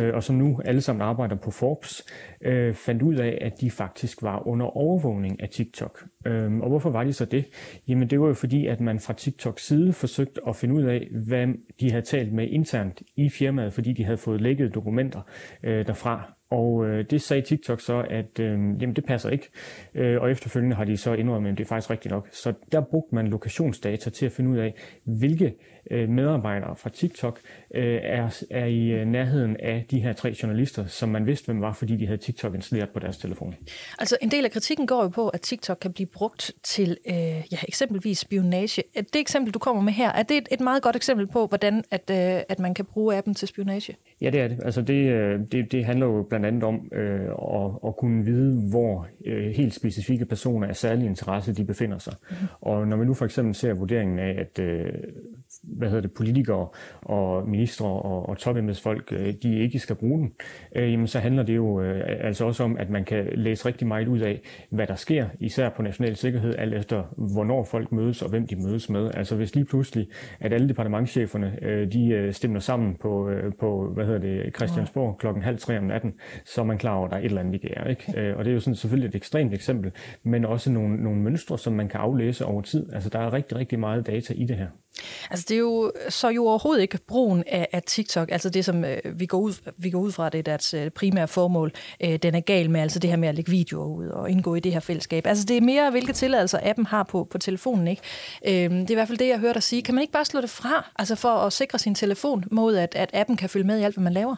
øh, 0.00 0.14
og 0.14 0.22
som 0.22 0.36
nu 0.36 0.60
alle 0.64 0.80
sammen 0.80 1.02
arbejder 1.02 1.36
på 1.36 1.50
Forbes, 1.50 2.02
øh, 2.40 2.74
fandt 2.74 3.02
ud 3.02 3.14
af, 3.14 3.38
at 3.40 3.60
de 3.60 3.70
faktisk 3.70 4.22
var 4.22 4.46
under 4.46 4.66
overvågning 4.66 5.42
af 5.42 5.48
TikTok. 5.48 6.04
Øh, 6.26 6.52
og 6.56 6.68
hvorfor 6.68 6.90
var 6.90 7.04
de 7.04 7.12
så 7.12 7.24
det? 7.24 7.44
Jamen 7.88 8.10
det 8.10 8.20
var 8.20 8.26
jo 8.26 8.34
fordi, 8.34 8.66
at 8.66 8.80
man 8.86 9.00
fra 9.00 9.12
TikToks 9.12 9.66
side 9.66 9.92
forsøgte 9.92 10.40
at 10.48 10.56
finde 10.56 10.74
ud 10.74 10.82
af, 10.82 11.08
hvad 11.26 11.46
de 11.80 11.90
havde 11.90 12.04
talt 12.04 12.32
med 12.32 12.48
internt 12.48 13.02
i 13.16 13.28
firmaet, 13.28 13.72
fordi 13.72 13.92
de 13.92 14.04
havde 14.04 14.18
fået 14.18 14.40
lækket 14.40 14.74
dokumenter 14.74 15.20
øh, 15.62 15.86
derfra. 15.86 16.32
Og 16.50 16.86
øh, 16.86 17.04
det 17.10 17.22
sagde 17.22 17.42
TikTok 17.42 17.80
så, 17.80 18.06
at 18.10 18.40
øh, 18.40 18.52
jamen, 18.52 18.96
det 18.96 19.04
passer 19.04 19.30
ikke. 19.30 19.48
Øh, 19.94 20.20
og 20.20 20.30
efterfølgende 20.30 20.76
har 20.76 20.84
de 20.84 20.96
så 20.96 21.12
indrømmet, 21.12 21.50
at 21.50 21.58
det 21.58 21.64
er 21.64 21.68
faktisk 21.68 21.90
rigtigt 21.90 22.12
nok. 22.12 22.28
Så 22.32 22.52
der 22.72 22.80
brugte 22.80 23.14
man 23.14 23.28
lokationsdata 23.28 24.10
til 24.10 24.26
at 24.26 24.32
finde 24.32 24.50
ud 24.50 24.58
af, 24.58 24.74
hvilke 25.04 25.54
øh, 25.90 26.08
medarbejdere 26.08 26.76
fra 26.76 26.90
TikTok 26.90 27.40
øh, 27.74 28.00
er, 28.02 28.44
er 28.50 28.64
i 28.64 28.88
øh, 28.88 29.06
nærheden 29.06 29.56
af 29.56 29.86
de 29.90 30.00
her 30.00 30.12
tre 30.12 30.34
journalister, 30.42 30.86
som 30.86 31.08
man 31.08 31.26
vidste, 31.26 31.46
hvem 31.46 31.60
var, 31.60 31.72
fordi 31.72 31.96
de 31.96 32.06
havde 32.06 32.18
TikTok 32.18 32.54
installeret 32.54 32.90
på 32.90 32.98
deres 32.98 33.18
telefon. 33.18 33.54
Altså 33.98 34.16
en 34.22 34.30
del 34.30 34.44
af 34.44 34.50
kritikken 34.50 34.86
går 34.86 35.02
jo 35.02 35.08
på, 35.08 35.28
at 35.28 35.40
TikTok 35.40 35.78
kan 35.80 35.92
blive 35.92 36.06
brugt 36.06 36.52
til 36.62 36.96
øh, 37.06 37.14
ja, 37.52 37.58
eksempelvis 37.68 38.18
spionage. 38.18 38.82
Det 38.96 39.20
eksempel, 39.20 39.54
du 39.54 39.58
kommer 39.58 39.82
med 39.82 39.92
her, 39.92 40.12
er 40.12 40.22
det 40.22 40.36
et, 40.36 40.48
et 40.50 40.60
meget 40.60 40.82
godt 40.82 40.96
eksempel 40.96 41.26
på, 41.26 41.46
hvordan 41.46 41.84
at, 41.90 42.10
øh, 42.10 42.42
at 42.48 42.58
man 42.58 42.74
kan 42.74 42.84
bruge 42.84 43.16
appen 43.16 43.34
til 43.34 43.48
spionage? 43.48 43.96
Ja, 44.20 44.30
det 44.30 44.40
er 44.40 44.48
det. 44.48 44.58
Altså 44.64 44.82
det, 44.82 45.12
øh, 45.12 45.40
det, 45.52 45.72
det 45.72 45.84
handler 45.84 46.06
jo 46.06 46.22
blandt 46.22 46.46
andet 46.46 46.62
om 46.62 46.88
øh, 46.92 47.28
at, 47.54 47.70
at 47.86 47.96
kunne 47.96 48.24
vide, 48.24 48.70
hvor 48.70 49.08
øh, 49.26 49.50
helt 49.50 49.74
specifikke 49.74 50.24
personer 50.26 50.68
af 50.68 50.76
særlig 50.76 51.06
interesse 51.06 51.52
de 51.52 51.64
befinder 51.64 51.98
sig. 51.98 52.14
Mm-hmm. 52.30 52.46
Og 52.60 52.88
når 52.88 52.96
vi 52.96 53.04
nu 53.04 53.14
for 53.14 53.24
eksempel 53.24 53.54
ser 53.54 53.74
vurderingen 53.74 54.18
af, 54.18 54.36
at 54.38 54.58
øh, 54.58 54.92
hvad 55.76 55.88
hedder 55.88 56.02
det, 56.02 56.12
politikere 56.12 56.68
og 57.02 57.48
ministre 57.48 57.86
og, 57.86 58.28
og 58.28 58.38
topembedsfolk, 58.38 59.12
øh, 59.12 59.34
de 59.42 59.58
ikke 59.58 59.78
skal 59.78 59.96
bruge 59.96 60.18
den, 60.18 60.32
øh, 60.76 60.92
jamen 60.92 61.06
så 61.06 61.18
handler 61.18 61.42
det 61.42 61.56
jo 61.56 61.82
øh, 61.82 62.02
altså 62.20 62.44
også 62.46 62.64
om, 62.64 62.76
at 62.76 62.90
man 62.90 63.04
kan 63.04 63.28
læse 63.34 63.66
rigtig 63.66 63.86
meget 63.86 64.08
ud 64.08 64.18
af, 64.18 64.40
hvad 64.70 64.86
der 64.86 64.94
sker, 64.94 65.28
især 65.40 65.68
på 65.68 65.82
national 65.82 66.16
sikkerhed, 66.16 66.54
alt 66.58 66.74
efter 66.74 67.02
hvornår 67.16 67.64
folk 67.64 67.92
mødes 67.92 68.22
og 68.22 68.30
hvem 68.30 68.46
de 68.46 68.56
mødes 68.56 68.90
med. 68.90 69.10
Altså 69.14 69.36
hvis 69.36 69.54
lige 69.54 69.64
pludselig, 69.64 70.08
at 70.40 70.52
alle 70.52 70.68
departementcheferne, 70.68 71.58
øh, 71.62 71.92
de 71.92 72.08
øh, 72.08 72.32
stemmer 72.32 72.60
sammen 72.60 72.96
på, 73.00 73.28
øh, 73.28 73.52
på 73.60 73.90
hvad 73.94 74.06
hedder 74.06 74.20
det, 74.20 74.56
Christiansborg 74.56 75.18
klokken 75.18 75.42
halv 75.42 75.58
tre 75.58 75.78
om 75.78 75.84
natten, 75.84 76.12
så 76.44 76.60
er 76.60 76.64
man 76.64 76.78
klar 76.78 76.94
over, 76.94 77.04
at 77.04 77.10
der 77.10 77.16
er 77.16 77.20
et 77.20 77.24
eller 77.24 77.40
andet, 77.40 77.62
de 77.62 77.68
gør. 77.68 77.84
Ikke? 77.84 78.20
Øh, 78.20 78.36
og 78.36 78.44
det 78.44 78.50
er 78.50 78.54
jo 78.54 78.60
sådan 78.60 78.74
selvfølgelig 78.74 79.08
et 79.08 79.14
ekstremt 79.14 79.54
eksempel, 79.54 79.92
men 80.22 80.44
også 80.44 80.70
nogle, 80.72 80.96
nogle 80.96 81.20
mønstre, 81.20 81.58
som 81.58 81.72
man 81.72 81.88
kan 81.88 82.00
aflæse 82.00 82.44
over 82.44 82.62
tid. 82.62 82.92
Altså 82.92 83.10
der 83.10 83.18
er 83.18 83.32
rigtig, 83.32 83.56
rigtig 83.56 83.78
meget 83.78 84.06
data 84.06 84.34
i 84.34 84.44
det 84.44 84.56
her. 84.56 84.68
Altså 85.30 85.46
det 85.48 85.54
er 85.54 85.58
jo 85.58 85.92
så 86.08 86.28
jo 86.28 86.46
overhovedet 86.46 86.82
ikke 86.82 86.98
brugen 87.06 87.44
af, 87.46 87.68
af 87.72 87.82
TikTok, 87.82 88.30
altså 88.32 88.50
det 88.50 88.64
som 88.64 88.84
øh, 88.84 88.98
vi, 89.14 89.26
går 89.26 89.38
ud, 89.38 89.72
vi 89.76 89.90
går 89.90 89.98
ud 89.98 90.12
fra, 90.12 90.28
det 90.28 90.38
er 90.38 90.42
deres 90.42 90.74
øh, 90.74 90.90
primære 90.90 91.28
formål, 91.28 91.72
øh, 92.04 92.16
den 92.16 92.34
er 92.34 92.40
gal 92.40 92.70
med, 92.70 92.80
altså 92.80 92.98
det 92.98 93.10
her 93.10 93.16
med 93.16 93.28
at 93.28 93.34
lægge 93.34 93.50
videoer 93.50 93.86
ud 93.86 94.06
og 94.06 94.30
indgå 94.30 94.54
i 94.54 94.60
det 94.60 94.72
her 94.72 94.80
fællesskab. 94.80 95.26
Altså 95.26 95.44
det 95.44 95.56
er 95.56 95.60
mere, 95.60 95.90
hvilke 95.90 96.12
tilladelser 96.12 96.58
appen 96.62 96.86
har 96.86 97.02
på, 97.02 97.24
på 97.30 97.38
telefonen, 97.38 97.88
ikke? 97.88 98.02
Øh, 98.46 98.70
det 98.70 98.90
er 98.90 98.90
i 98.90 98.94
hvert 98.94 99.08
fald 99.08 99.18
det, 99.18 99.28
jeg 99.28 99.38
hører 99.38 99.52
dig 99.52 99.62
sige. 99.62 99.82
Kan 99.82 99.94
man 99.94 100.02
ikke 100.02 100.12
bare 100.12 100.24
slå 100.24 100.40
det 100.40 100.50
fra, 100.50 100.90
altså 100.98 101.14
for 101.14 101.28
at 101.28 101.52
sikre 101.52 101.78
sin 101.78 101.94
telefon 101.94 102.44
mod, 102.50 102.76
at, 102.76 102.94
at 102.94 103.10
appen 103.12 103.36
kan 103.36 103.48
følge 103.48 103.66
med 103.66 103.78
i 103.78 103.82
alt, 103.82 103.94
hvad 103.94 104.04
man 104.04 104.12
laver? 104.12 104.36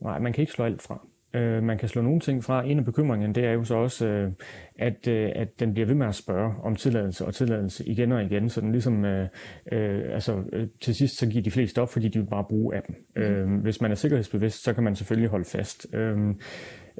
Nej, 0.00 0.18
man 0.18 0.32
kan 0.32 0.42
ikke 0.42 0.52
slå 0.52 0.64
alt 0.64 0.82
fra. 0.82 1.06
Øh, 1.34 1.62
man 1.62 1.78
kan 1.78 1.88
slå 1.88 2.02
nogle 2.02 2.20
ting 2.20 2.44
fra. 2.44 2.66
En 2.66 2.78
af 2.78 2.84
bekymringerne, 2.84 3.34
det 3.34 3.44
er 3.44 3.52
jo 3.52 3.64
så 3.64 3.74
også, 3.74 4.06
øh, 4.06 4.32
at, 4.78 5.08
øh, 5.08 5.30
at 5.34 5.60
den 5.60 5.74
bliver 5.74 5.86
ved 5.86 5.94
med 5.94 6.06
at 6.06 6.14
spørge 6.14 6.54
om 6.62 6.76
tilladelse 6.76 7.24
og 7.24 7.34
tilladelse 7.34 7.88
igen 7.88 8.12
og 8.12 8.22
igen. 8.22 8.48
Så 8.48 8.60
den 8.60 8.72
ligesom, 8.72 9.04
øh, 9.04 9.28
øh, 9.72 10.02
altså 10.14 10.42
øh, 10.52 10.66
til 10.80 10.94
sidst 10.94 11.18
så 11.18 11.26
giver 11.26 11.42
de 11.42 11.50
fleste 11.50 11.82
op, 11.82 11.88
fordi 11.88 12.08
de 12.08 12.18
vil 12.18 12.26
bare 12.26 12.44
bruge 12.48 12.76
appen. 12.76 12.96
Mm. 13.16 13.22
Øh, 13.22 13.60
hvis 13.62 13.80
man 13.80 13.90
er 13.90 13.94
sikkerhedsbevidst, 13.94 14.64
så 14.64 14.72
kan 14.72 14.84
man 14.84 14.96
selvfølgelig 14.96 15.30
holde 15.30 15.44
fast. 15.44 15.86
Øh, 15.94 16.18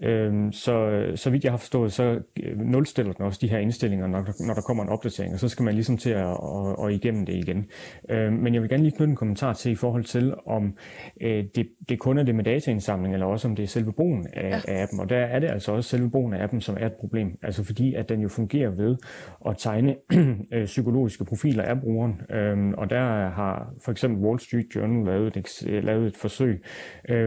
Øhm, 0.03 0.53
så, 0.53 1.07
så 1.15 1.31
vidt 1.31 1.45
jeg 1.45 1.53
har 1.53 1.57
forstået, 1.57 1.93
så 1.93 2.21
øh, 2.43 2.59
nulstiller 2.59 3.13
den 3.13 3.25
også 3.25 3.39
de 3.43 3.49
her 3.49 3.59
indstillinger, 3.59 4.07
når, 4.07 4.47
når 4.47 4.55
der 4.55 4.61
kommer 4.61 4.83
en 4.83 4.89
opdatering, 4.89 5.35
og 5.35 5.41
så 5.41 5.49
skal 5.49 5.65
man 5.65 5.75
ligesom 5.75 5.97
til 5.97 6.11
at, 6.11 6.27
at, 6.27 6.87
at 6.87 6.93
igennem 6.93 7.27
det 7.27 7.35
igen. 7.35 7.67
Øhm, 8.11 8.33
men 8.33 8.55
jeg 8.55 8.63
vil 8.63 8.71
gerne 8.71 8.83
lige 8.83 8.97
knytte 8.97 9.11
en 9.11 9.17
kommentar 9.17 9.53
til 9.53 9.73
i 9.73 9.75
forhold 9.75 10.05
til, 10.05 10.35
om 10.47 10.77
øh, 11.21 11.45
det, 11.55 11.69
det 11.89 11.99
kun 11.99 12.19
er 12.19 12.23
det 12.23 12.35
med 12.35 12.45
dataindsamling, 12.45 13.15
eller 13.15 13.27
også 13.27 13.49
om 13.49 13.57
det 13.57 13.63
er 13.63 13.67
selve 13.67 13.93
brugen 13.93 14.27
af, 14.33 14.51
ja. 14.51 14.61
af 14.73 14.83
appen. 14.83 15.01
Og 15.01 15.11
der 15.11 15.17
er 15.17 15.39
det 15.39 15.51
altså 15.51 15.73
også 15.73 15.91
selve 15.91 16.11
brugen 16.11 16.35
af 16.35 16.43
appen, 16.43 16.61
som 16.61 16.77
er 16.81 16.87
et 16.87 16.95
problem. 17.01 17.39
Altså 17.43 17.65
fordi, 17.65 17.95
at 17.95 18.09
den 18.09 18.21
jo 18.21 18.29
fungerer 18.29 18.71
ved 18.71 18.97
at 19.49 19.55
tegne 19.59 19.97
øh, 20.55 20.65
psykologiske 20.65 21.25
profiler 21.25 21.63
af 21.63 21.81
brugeren. 21.81 22.21
Øhm, 22.31 22.75
og 22.75 22.91
der 22.91 23.29
har 23.29 23.75
for 23.85 23.93
eksempel 23.93 24.25
Wall 24.25 24.41
Street 24.41 24.67
Journal 24.77 25.07
lavet 25.07 25.37
et, 25.37 25.85
lavet 25.85 26.07
et 26.07 26.17
forsøg, 26.17 26.65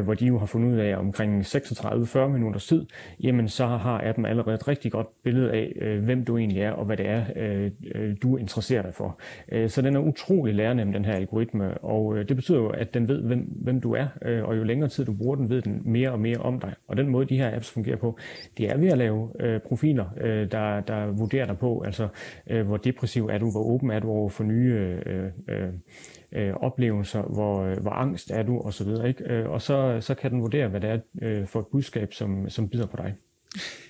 hvor 0.04 0.14
de 0.14 0.26
jo 0.26 0.40
har 0.40 0.46
fundet 0.46 0.74
ud 0.74 0.78
af, 0.78 0.98
omkring 0.98 1.42
36-40 1.42 2.28
minutter 2.28 2.57
minutters 2.58 2.68
tid, 2.68 2.86
jamen 3.24 3.48
så 3.48 3.66
har 3.66 4.02
appen 4.04 4.26
allerede 4.26 4.56
et 4.56 4.68
rigtig 4.68 4.92
godt 4.92 5.08
billede 5.24 5.52
af, 5.52 5.74
øh, 5.82 6.04
hvem 6.04 6.26
du 6.26 6.38
egentlig 6.38 6.62
er, 6.62 6.72
og 6.72 6.86
hvad 6.86 6.98
det 6.98 7.08
er, 7.08 7.24
øh, 7.36 7.72
øh 7.96 8.16
du 8.24 8.38
interesserer 8.38 8.82
dig 8.82 8.94
for. 8.94 9.20
Øh, 9.52 9.70
så 9.70 9.82
den 9.82 9.96
er 9.96 10.00
utrolig 10.00 10.56
lærenem, 10.56 10.94
den 10.94 11.06
her 11.06 11.14
algoritme, 11.14 11.78
og 11.78 12.18
øh, 12.18 12.28
det 12.28 12.36
betyder 12.36 12.58
jo, 12.58 12.70
at 12.70 12.94
den 12.94 13.08
ved, 13.08 13.22
hvem, 13.22 13.40
hvem 13.40 13.82
du 13.82 13.94
er, 13.94 14.08
øh, 14.22 14.44
og 14.44 14.58
jo 14.58 14.64
længere 14.64 14.90
tid 14.90 15.06
du 15.06 15.14
bruger 15.14 15.36
den, 15.36 15.50
ved 15.50 15.62
den 15.62 15.82
mere 15.86 16.12
og 16.12 16.20
mere 16.20 16.38
om 16.38 16.60
dig. 16.60 16.74
Og 16.88 16.98
den 16.98 17.10
måde, 17.10 17.26
de 17.26 17.38
her 17.38 17.56
apps 17.56 17.72
fungerer 17.72 17.98
på, 17.98 18.18
det 18.58 18.70
er 18.70 18.78
ved 18.78 18.88
at 18.88 18.98
lave 18.98 19.32
øh, 19.40 19.60
profiler, 19.60 20.06
øh, 20.22 20.52
der, 20.52 20.82
der 20.82 21.06
vurderer 21.06 21.46
dig 21.46 21.58
på, 21.58 21.84
altså 21.86 22.08
øh, 22.50 22.68
hvor 22.68 22.78
depressiv 22.78 23.26
er 23.26 23.38
du, 23.38 23.52
hvor 23.52 23.64
åben 23.64 23.92
er 23.92 24.00
du 24.00 24.10
over 24.10 24.30
for 24.30 24.44
nye 24.44 24.74
øh, 25.06 25.32
øh, 25.48 25.70
øh, 26.32 26.54
oplevelser, 26.54 27.22
hvor, 27.22 27.64
øh, 27.64 27.78
hvor 27.82 27.92
angst 27.92 28.32
er 28.32 28.44
du 28.44 28.60
osv. 28.60 28.88
Ikke? 29.08 29.24
Øh, 29.24 29.50
og 29.50 29.62
så, 29.62 29.98
så 30.02 30.16
kan 30.16 30.32
den 30.32 30.42
vurdere, 30.42 30.68
hvad 30.68 30.82
det 30.82 30.90
er 30.90 31.00
øh, 31.22 31.48
for 31.48 31.60
et 31.60 31.68
budskab, 31.72 32.14
som, 32.14 32.50
som 32.50 32.70
bider 32.70 32.86
på 32.86 32.98
dig. 32.98 33.16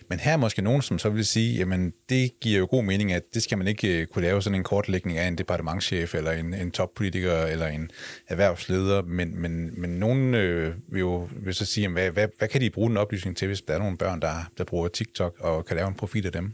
Men 0.10 0.20
her 0.20 0.34
er 0.34 0.38
måske 0.38 0.62
nogen, 0.62 0.82
som 0.82 1.00
så 1.00 1.10
vil 1.10 1.26
sige, 1.26 1.58
jamen 1.58 1.94
det 2.10 2.40
giver 2.42 2.60
jo 2.60 2.68
god 2.70 2.84
mening, 2.84 3.14
at 3.14 3.24
det 3.34 3.44
skal 3.44 3.58
man 3.58 3.68
ikke 3.68 4.06
kunne 4.06 4.22
lave 4.22 4.42
sådan 4.42 4.56
en 4.56 4.64
kortlægning 4.64 5.18
af 5.18 5.28
en 5.28 5.38
departementchef, 5.38 6.16
eller 6.16 6.32
en, 6.32 6.54
en 6.54 6.72
toppolitiker, 6.72 7.34
eller 7.34 7.68
en 7.68 7.92
erhvervsleder, 8.28 9.02
men, 9.02 9.42
men, 9.42 9.82
men 9.82 9.90
nogen 9.90 10.34
øh, 10.34 10.76
vil 10.88 11.00
jo 11.00 11.30
vil 11.32 11.54
så 11.54 11.66
sige, 11.66 11.82
jamen, 11.82 11.94
hvad, 11.94 12.12
hvad, 12.12 12.28
hvad 12.38 12.48
kan 12.48 12.62
de 12.62 12.70
bruge 12.70 12.90
den 12.90 12.98
oplysning 12.98 13.38
til, 13.38 13.48
hvis 13.48 13.62
der 13.62 13.74
er 13.74 13.80
nogle 13.80 13.98
børn, 13.98 14.22
der, 14.22 14.52
der 14.58 14.64
bruger 14.64 14.88
TikTok, 14.88 15.36
og 15.40 15.66
kan 15.66 15.76
lave 15.76 15.88
en 15.88 15.94
profil 15.94 16.26
af 16.26 16.32
dem? 16.32 16.52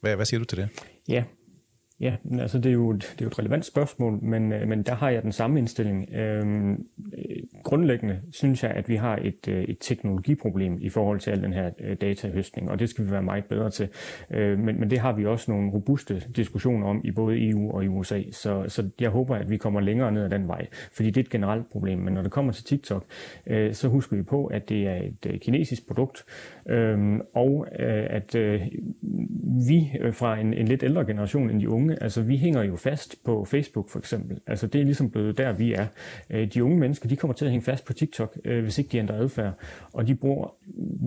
Hvad, 0.00 0.16
hvad 0.16 0.26
siger 0.26 0.38
du 0.38 0.44
til 0.44 0.58
det? 0.58 0.68
Ja, 1.08 1.24
Ja, 2.04 2.16
altså 2.40 2.58
det 2.58 2.66
er 2.66 2.72
jo, 2.72 2.92
det 2.92 3.04
er 3.04 3.22
jo 3.22 3.26
et 3.26 3.38
relevant 3.38 3.64
spørgsmål, 3.64 4.18
men, 4.22 4.52
øh, 4.52 4.68
men 4.68 4.82
der 4.82 4.94
har 4.94 5.10
jeg 5.10 5.22
den 5.22 5.32
samme 5.32 5.58
indstilling. 5.58 6.14
Øhm, 6.14 6.72
øh, 6.72 7.36
grundlæggende 7.62 8.20
synes 8.32 8.62
jeg, 8.62 8.70
at 8.70 8.88
vi 8.88 8.96
har 8.96 9.18
et, 9.22 9.48
øh, 9.48 9.64
et 9.64 9.76
teknologiproblem 9.80 10.78
i 10.80 10.88
forhold 10.88 11.20
til 11.20 11.30
al 11.30 11.42
den 11.42 11.52
her 11.52 11.70
datahøstning, 12.00 12.70
og 12.70 12.78
det 12.78 12.88
skal 12.88 13.04
vi 13.04 13.10
være 13.10 13.22
meget 13.22 13.44
bedre 13.44 13.70
til. 13.70 13.88
Øh, 14.30 14.58
men, 14.58 14.80
men 14.80 14.90
det 14.90 14.98
har 14.98 15.12
vi 15.12 15.26
også 15.26 15.50
nogle 15.50 15.70
robuste 15.72 16.22
diskussioner 16.36 16.86
om 16.86 17.00
i 17.04 17.10
både 17.10 17.48
EU 17.48 17.70
og 17.70 17.84
i 17.84 17.88
USA, 17.88 18.22
så, 18.30 18.64
så 18.68 18.90
jeg 19.00 19.10
håber, 19.10 19.36
at 19.36 19.50
vi 19.50 19.56
kommer 19.56 19.80
længere 19.80 20.12
ned 20.12 20.24
ad 20.24 20.30
den 20.30 20.48
vej, 20.48 20.66
fordi 20.92 21.10
det 21.10 21.16
er 21.16 21.24
et 21.24 21.30
generelt 21.30 21.70
problem. 21.70 21.98
Men 21.98 22.14
når 22.14 22.22
det 22.22 22.30
kommer 22.30 22.52
til 22.52 22.64
TikTok, 22.64 23.04
øh, 23.46 23.74
så 23.74 23.88
husker 23.88 24.16
vi 24.16 24.22
på, 24.22 24.46
at 24.46 24.68
det 24.68 24.86
er 24.86 24.96
et 24.96 25.26
øh, 25.26 25.38
kinesisk 25.40 25.86
produkt, 25.86 26.24
øh, 26.68 27.20
og 27.34 27.66
øh, 27.78 28.06
at 28.10 28.34
øh, 28.34 28.60
vi 29.68 29.92
fra 30.12 30.38
en, 30.38 30.54
en 30.54 30.68
lidt 30.68 30.82
ældre 30.82 31.04
generation 31.04 31.50
end 31.50 31.60
de 31.60 31.68
unge, 31.68 31.93
altså 32.00 32.22
vi 32.22 32.36
hænger 32.36 32.62
jo 32.62 32.76
fast 32.76 33.16
på 33.24 33.44
Facebook 33.44 33.90
for 33.90 33.98
eksempel. 33.98 34.40
Altså 34.46 34.66
det 34.66 34.80
er 34.80 34.84
ligesom 34.84 35.10
blevet 35.10 35.38
der, 35.38 35.52
vi 35.52 35.72
er. 35.72 35.86
Øh, 36.30 36.48
de 36.54 36.64
unge 36.64 36.78
mennesker, 36.78 37.08
de 37.08 37.16
kommer 37.16 37.34
til 37.34 37.44
at 37.44 37.50
hænge 37.50 37.64
fast 37.64 37.84
på 37.84 37.92
TikTok, 37.92 38.38
øh, 38.44 38.62
hvis 38.62 38.78
ikke 38.78 38.92
de 38.92 38.98
ændrer 38.98 39.16
adfærd, 39.16 39.52
og 39.92 40.06
de 40.06 40.14
bruger 40.14 40.54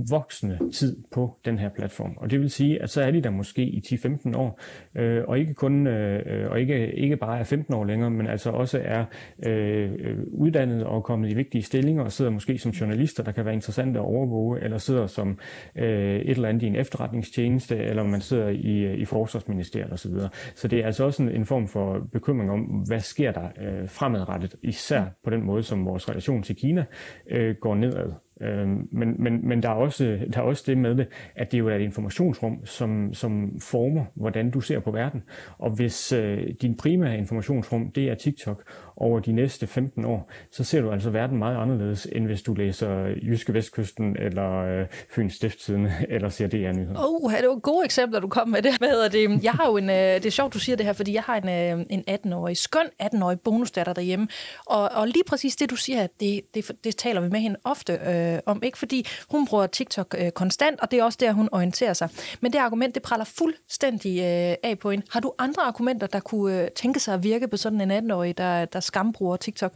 voksende 0.09 0.59
tid 0.73 0.97
på 1.11 1.37
den 1.45 1.59
her 1.59 1.69
platform. 1.69 2.13
Og 2.17 2.31
det 2.31 2.39
vil 2.39 2.49
sige, 2.49 2.81
at 2.81 2.89
så 2.89 3.01
er 3.01 3.11
de 3.11 3.21
der 3.21 3.29
måske 3.29 3.61
i 3.61 3.81
10-15 3.87 4.37
år, 4.37 4.59
øh, 4.95 5.23
og 5.27 5.39
ikke 5.39 5.53
kun 5.53 5.87
og 5.87 6.59
ikke, 6.59 6.95
ikke 6.95 7.17
bare 7.17 7.39
er 7.39 7.43
15 7.43 7.73
år 7.73 7.85
længere, 7.85 8.09
men 8.09 8.27
altså 8.27 8.49
også 8.49 8.81
er 8.83 9.05
øh, 9.45 9.91
uddannet 10.27 10.83
og 10.83 11.03
kommet 11.03 11.31
i 11.31 11.33
vigtige 11.33 11.61
stillinger 11.61 12.03
og 12.03 12.11
sidder 12.11 12.31
måske 12.31 12.57
som 12.57 12.71
journalister, 12.71 13.23
der 13.23 13.31
kan 13.31 13.45
være 13.45 13.53
interessante 13.53 13.99
at 13.99 14.05
overvåge, 14.05 14.61
eller 14.63 14.77
sidder 14.77 15.07
som 15.07 15.39
øh, 15.75 16.15
et 16.15 16.29
eller 16.29 16.49
andet 16.49 16.63
i 16.63 16.67
en 16.67 16.75
efterretningstjeneste, 16.75 17.77
eller 17.77 18.03
man 18.03 18.21
sidder 18.21 18.47
i, 18.47 18.93
i 18.93 19.05
forsvarsministeriet 19.05 19.93
osv. 19.93 20.11
Så, 20.11 20.29
så 20.55 20.66
det 20.67 20.79
er 20.79 20.85
altså 20.85 21.03
også 21.03 21.23
en, 21.23 21.29
en 21.29 21.45
form 21.45 21.67
for 21.67 22.07
bekymring 22.11 22.51
om, 22.51 22.59
hvad 22.59 22.99
sker 22.99 23.31
der 23.31 23.49
øh, 23.61 23.89
fremadrettet, 23.89 24.55
især 24.63 25.05
på 25.23 25.29
den 25.29 25.43
måde, 25.43 25.63
som 25.63 25.85
vores 25.85 26.09
relation 26.09 26.43
til 26.43 26.55
Kina 26.55 26.85
øh, 27.31 27.55
går 27.61 27.75
nedad. 27.75 28.11
Øh, 28.41 28.67
men, 28.91 29.23
men, 29.23 29.47
men 29.47 29.63
der, 29.63 29.69
er 29.69 29.73
også, 29.73 30.19
der 30.33 30.39
er 30.39 30.43
også 30.43 30.63
det 30.67 30.77
med 30.77 30.95
det, 30.95 31.07
at 31.35 31.51
det 31.51 31.59
jo 31.59 31.67
er 31.67 31.75
et 31.75 31.81
informationsrum, 31.81 32.65
som, 32.65 33.13
som 33.13 33.59
former, 33.59 34.05
hvordan 34.15 34.51
du 34.51 34.61
ser 34.61 34.79
på 34.79 34.91
verden. 34.91 35.23
Og 35.57 35.71
hvis 35.71 36.11
øh, 36.11 36.47
din 36.61 36.77
primære 36.77 37.17
informationsrum, 37.17 37.91
det 37.91 38.09
er 38.09 38.15
TikTok, 38.15 38.63
over 38.99 39.19
de 39.19 39.31
næste 39.31 39.67
15 39.67 40.05
år, 40.05 40.31
så 40.51 40.63
ser 40.63 40.81
du 40.81 40.91
altså 40.91 41.09
verden 41.09 41.37
meget 41.37 41.57
anderledes, 41.57 42.07
end 42.11 42.25
hvis 42.25 42.41
du 42.41 42.53
læser 42.53 43.15
Jyske 43.23 43.53
Vestkysten, 43.53 44.15
eller 44.19 44.57
øh, 44.57 44.85
Fyns 45.15 45.33
Stiftstidende, 45.33 45.93
eller 46.09 46.29
ser 46.29 46.47
DR-nyheder. 46.47 46.99
Oh, 47.07 47.31
det 47.31 47.49
var 47.49 47.59
gode 47.59 47.85
eksempler, 47.85 48.19
du 48.19 48.27
kom 48.27 48.49
med 48.49 48.61
det. 48.61 48.77
Hvad 48.77 48.89
hedder 48.89 49.09
det? 49.09 49.43
Jeg 49.43 49.51
har 49.51 49.67
jo 49.67 49.77
en, 49.77 49.89
øh, 49.89 49.95
det 49.95 50.25
er 50.25 50.29
sjovt, 50.29 50.53
du 50.53 50.59
siger 50.59 50.75
det 50.75 50.85
her, 50.85 50.93
fordi 50.93 51.13
jeg 51.13 51.23
har 51.23 51.37
en, 51.37 51.79
øh, 51.79 51.85
en 51.89 52.03
18-årig, 52.09 52.57
skøn 52.57 52.87
18-årig 53.03 53.39
bonusdatter 53.39 53.93
derhjemme, 53.93 54.27
og, 54.65 54.89
og 54.91 55.07
lige 55.07 55.23
præcis 55.27 55.55
det, 55.55 55.69
du 55.69 55.75
siger, 55.75 56.07
det, 56.19 56.41
det, 56.53 56.71
det 56.83 56.95
taler 56.95 57.21
vi 57.21 57.29
med 57.29 57.39
hende 57.39 57.57
ofte 57.63 57.93
øh, 57.93 58.26
Øh, 58.33 58.39
om, 58.45 58.63
ikke? 58.63 58.77
Fordi 58.77 59.05
hun 59.31 59.47
bruger 59.47 59.67
TikTok 59.67 60.15
øh, 60.17 60.31
konstant, 60.31 60.79
og 60.79 60.91
det 60.91 60.99
er 60.99 61.03
også 61.03 61.17
der, 61.21 61.31
hun 61.31 61.49
orienterer 61.51 61.93
sig. 61.93 62.09
Men 62.41 62.53
det 62.53 62.59
argument, 62.59 62.95
det 62.95 63.03
praller 63.03 63.25
fuldstændig 63.25 64.19
øh, 64.19 64.55
af 64.63 64.79
på 64.81 64.91
hende. 64.91 65.05
Har 65.09 65.19
du 65.19 65.33
andre 65.37 65.63
argumenter, 65.63 66.07
der 66.07 66.19
kunne 66.19 66.61
øh, 66.61 66.67
tænke 66.71 66.99
sig 66.99 67.13
at 67.13 67.23
virke 67.23 67.47
på 67.47 67.57
sådan 67.57 67.91
en 67.91 68.11
18-årig, 68.11 68.37
der, 68.37 68.65
der 68.65 68.79
skambruger 68.79 69.37
TikTok? 69.37 69.73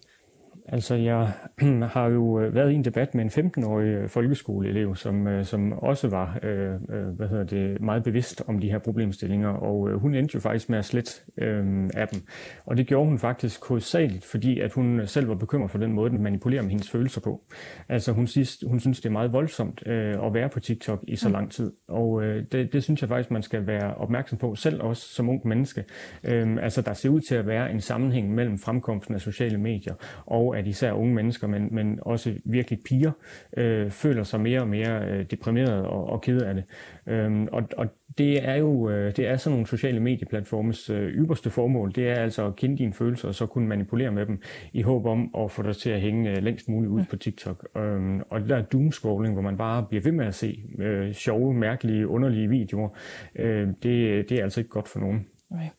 Altså, 0.72 0.96
jeg 0.96 1.32
har 1.94 2.08
jo 2.08 2.40
øh, 2.40 2.56
været 2.56 2.72
i 2.72 2.76
en 2.76 2.86
debat 2.86 3.16
med 3.16 3.38
en 3.38 3.46
15-årig 3.46 3.88
øh, 3.88 4.10
folkeskoleelev, 4.10 4.96
som, 4.96 5.28
øh, 5.28 5.46
som 5.46 5.74
også 5.74 6.08
var 6.08 6.40
øh, 6.44 6.74
hvad 7.16 7.28
hedder 7.28 7.44
det, 7.44 7.82
meget 7.82 8.04
bevidst 8.04 8.44
om 8.48 8.60
de 8.60 8.72
her 8.72 8.80
problemstillinger, 8.80 9.50
og 9.50 10.00
hun 10.00 10.16
endte 10.16 10.36
jo 10.36 10.40
faktisk 10.40 10.70
med 10.70 10.80
at 10.80 10.86
slette 10.86 11.12
øh, 11.38 11.90
appen. 11.94 12.22
Og 12.66 12.78
det 12.78 12.88
gjorde 12.88 13.10
hun 13.10 13.20
faktisk 13.20 13.66
hovedsageligt, 13.66 14.26
fordi 14.26 14.60
at 14.60 14.74
hun 14.74 15.02
selv 15.06 15.28
var 15.28 15.36
bekymret 15.36 15.72
for 15.72 15.78
den 15.78 15.94
måde, 15.94 16.10
den 16.10 16.24
manipulerer 16.24 16.62
med 16.62 16.70
hendes 16.70 16.90
følelser 16.90 17.22
på. 17.22 17.42
Altså, 17.90 18.12
hun 18.12 18.28
synes, 18.28 18.64
hun 18.68 18.80
synes 18.80 19.02
det 19.02 19.10
er 19.10 19.14
meget 19.14 19.34
voldsomt 19.34 19.84
øh, 19.86 20.26
at 20.26 20.34
være 20.34 20.50
på 20.50 20.60
TikTok 20.60 21.04
i 21.08 21.16
så 21.16 21.28
mm. 21.28 21.34
lang 21.34 21.52
tid, 21.52 21.72
og 21.88 22.24
øh, 22.24 22.44
det, 22.52 22.74
det 22.74 22.84
synes 22.84 23.02
jeg 23.02 23.10
faktisk, 23.10 23.32
man 23.32 23.44
skal 23.44 23.68
være 23.68 23.94
opmærksom 23.96 24.38
på, 24.38 24.56
selv 24.56 24.82
også 24.82 25.08
som 25.08 25.30
ung 25.30 25.48
menneske. 25.48 25.84
Øh, 26.24 26.58
altså, 26.62 26.82
der 26.82 26.94
ser 26.94 27.10
ud 27.10 27.22
til 27.22 27.36
at 27.36 27.48
være 27.48 27.72
en 27.72 27.82
sammenhæng 27.82 28.36
mellem 28.36 28.58
fremkomsten 28.58 29.16
af 29.16 29.22
sociale 29.22 29.58
medier 29.58 29.94
og 30.26 30.58
at 30.62 30.68
især 30.68 30.92
unge 30.92 31.14
mennesker, 31.14 31.48
men, 31.48 31.68
men 31.72 32.00
også 32.02 32.34
virkelig 32.46 32.80
piger, 32.86 33.12
øh, 33.58 33.90
føler 33.90 34.24
sig 34.24 34.42
mere 34.42 34.62
og 34.62 34.68
mere 34.68 35.06
øh, 35.10 35.26
deprimeret 35.32 35.86
og, 35.86 36.10
og 36.10 36.22
ked 36.22 36.42
af 36.42 36.54
det. 36.54 36.64
Øhm, 37.08 37.48
og, 37.52 37.64
og 37.78 37.88
det 38.18 38.50
er 38.50 38.56
jo 38.56 38.90
øh, 38.90 39.16
det 39.16 39.28
er 39.28 39.38
sådan 39.38 39.54
nogle 39.54 39.68
sociale 39.68 40.00
medieplatformes 40.00 40.90
øh, 40.90 41.08
ypperste 41.08 41.50
formål, 41.50 41.92
det 41.96 42.10
er 42.10 42.16
altså 42.16 42.46
at 42.46 42.56
kende 42.56 42.78
dine 42.78 42.94
følelser 42.94 43.28
og 43.28 43.36
så 43.36 43.46
kunne 43.46 43.68
manipulere 43.68 44.12
med 44.12 44.26
dem 44.26 44.42
i 44.74 44.82
håb 44.82 45.06
om 45.06 45.36
at 45.38 45.52
få 45.52 45.62
dig 45.62 45.76
til 45.76 45.90
at 45.90 46.02
hænge 46.02 46.32
øh, 46.32 46.44
længst 46.44 46.70
muligt 46.70 46.92
ud 46.92 47.04
på 47.10 47.16
TikTok. 47.16 47.68
Øhm, 47.78 48.22
og 48.30 48.40
det 48.40 48.50
der 48.50 48.62
doomscrolling, 48.62 49.34
hvor 49.34 49.42
man 49.42 49.58
bare 49.58 49.86
bliver 49.90 50.04
ved 50.04 50.12
med 50.12 50.26
at 50.26 50.36
se 50.36 50.64
øh, 50.80 51.14
sjove, 51.14 51.54
mærkelige, 51.54 52.08
underlige 52.08 52.50
videoer, 52.50 52.90
øh, 53.36 53.68
det, 53.84 54.30
det 54.30 54.32
er 54.32 54.44
altså 54.44 54.60
ikke 54.60 54.70
godt 54.70 54.88
for 54.88 55.00
nogen. 55.00 55.26
Okay. 55.54 55.70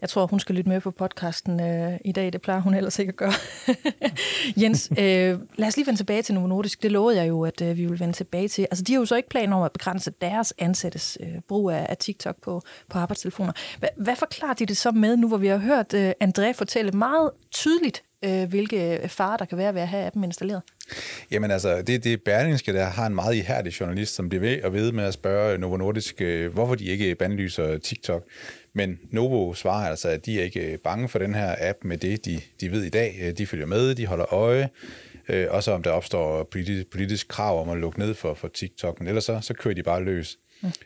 Jeg 0.00 0.08
tror, 0.08 0.26
hun 0.26 0.40
skal 0.40 0.54
lytte 0.54 0.68
med 0.68 0.80
på 0.80 0.90
podcasten 0.90 1.60
øh, 1.60 1.98
i 2.04 2.12
dag. 2.12 2.32
Det 2.32 2.42
plejer 2.42 2.60
hun 2.60 2.74
ellers 2.74 2.98
ikke 2.98 3.10
at 3.10 3.16
gøre. 3.16 3.32
Jens, 4.62 4.90
øh, 4.90 5.38
lad 5.56 5.68
os 5.68 5.76
lige 5.76 5.86
vende 5.86 5.98
tilbage 5.98 6.22
til 6.22 6.34
Novo 6.34 6.46
Nordisk. 6.46 6.82
Det 6.82 6.92
lovede 6.92 7.16
jeg 7.16 7.28
jo, 7.28 7.44
at 7.44 7.62
øh, 7.62 7.76
vi 7.76 7.82
ville 7.82 8.00
vende 8.00 8.12
tilbage 8.12 8.48
til. 8.48 8.62
Altså, 8.62 8.84
de 8.84 8.92
har 8.92 9.00
jo 9.00 9.06
så 9.06 9.16
ikke 9.16 9.28
planer 9.28 9.56
om 9.56 9.62
at 9.62 9.72
begrænse 9.72 10.12
deres 10.20 10.54
ansættes 10.58 11.18
øh, 11.20 11.40
brug 11.48 11.70
af, 11.70 11.86
af 11.88 11.96
TikTok 11.96 12.36
på, 12.42 12.62
på 12.88 12.98
arbejdstelefoner. 12.98 13.52
Hva, 13.78 13.88
hvad 13.96 14.16
forklarer 14.16 14.54
de 14.54 14.66
det 14.66 14.76
så 14.76 14.90
med, 14.90 15.16
nu 15.16 15.28
hvor 15.28 15.36
vi 15.36 15.46
har 15.46 15.58
hørt 15.58 15.94
øh, 15.94 16.12
André 16.24 16.52
fortælle 16.52 16.90
meget 16.92 17.30
tydeligt, 17.50 18.02
øh, 18.24 18.48
hvilke 18.48 19.00
farer 19.08 19.36
der 19.36 19.44
kan 19.44 19.58
være 19.58 19.74
ved 19.74 19.80
at 19.80 19.88
have 19.88 20.06
appen 20.06 20.24
installeret? 20.24 20.62
Jamen 21.30 21.50
altså, 21.50 21.82
det, 21.82 22.04
det 22.04 22.22
Berlingske, 22.22 22.72
der 22.72 22.84
har 22.84 23.06
en 23.06 23.14
meget 23.14 23.34
ihærdig 23.34 23.80
journalist, 23.80 24.14
som 24.14 24.28
bliver 24.28 24.40
ved 24.40 24.62
og 24.62 24.72
ved 24.72 24.92
med 24.92 25.04
at 25.04 25.14
spørge 25.14 25.58
Novo 25.58 25.76
Nordisk, 25.76 26.20
øh, 26.20 26.52
hvorfor 26.52 26.74
de 26.74 26.84
ikke 26.84 27.14
bandlyser 27.14 27.78
TikTok. 27.78 28.24
Men 28.74 28.98
Novo 29.10 29.54
svarer 29.54 29.88
altså, 29.88 30.08
at 30.08 30.26
de 30.26 30.40
er 30.40 30.44
ikke 30.44 30.72
øh, 30.72 30.78
bange 30.78 31.08
for 31.08 31.18
den 31.18 31.34
her 31.34 31.56
app 31.58 31.84
med 31.84 31.98
det, 31.98 32.24
de, 32.24 32.40
de 32.60 32.70
ved 32.70 32.82
i 32.82 32.88
dag. 32.88 33.16
Øh, 33.22 33.32
de 33.38 33.46
følger 33.46 33.66
med, 33.66 33.94
de 33.94 34.06
holder 34.06 34.34
øje, 34.34 34.68
øh, 35.28 35.46
også 35.50 35.72
om 35.72 35.82
der 35.82 35.90
opstår 35.90 36.42
politisk, 36.42 36.90
politisk 36.90 37.28
krav 37.28 37.60
om 37.60 37.68
at 37.68 37.78
lukke 37.78 37.98
ned 37.98 38.14
for, 38.14 38.34
for 38.34 38.48
TikTok, 38.48 39.00
men 39.00 39.08
ellers 39.08 39.24
så, 39.24 39.38
så 39.40 39.54
kører 39.54 39.74
de 39.74 39.82
bare 39.82 40.02
løs. 40.02 40.38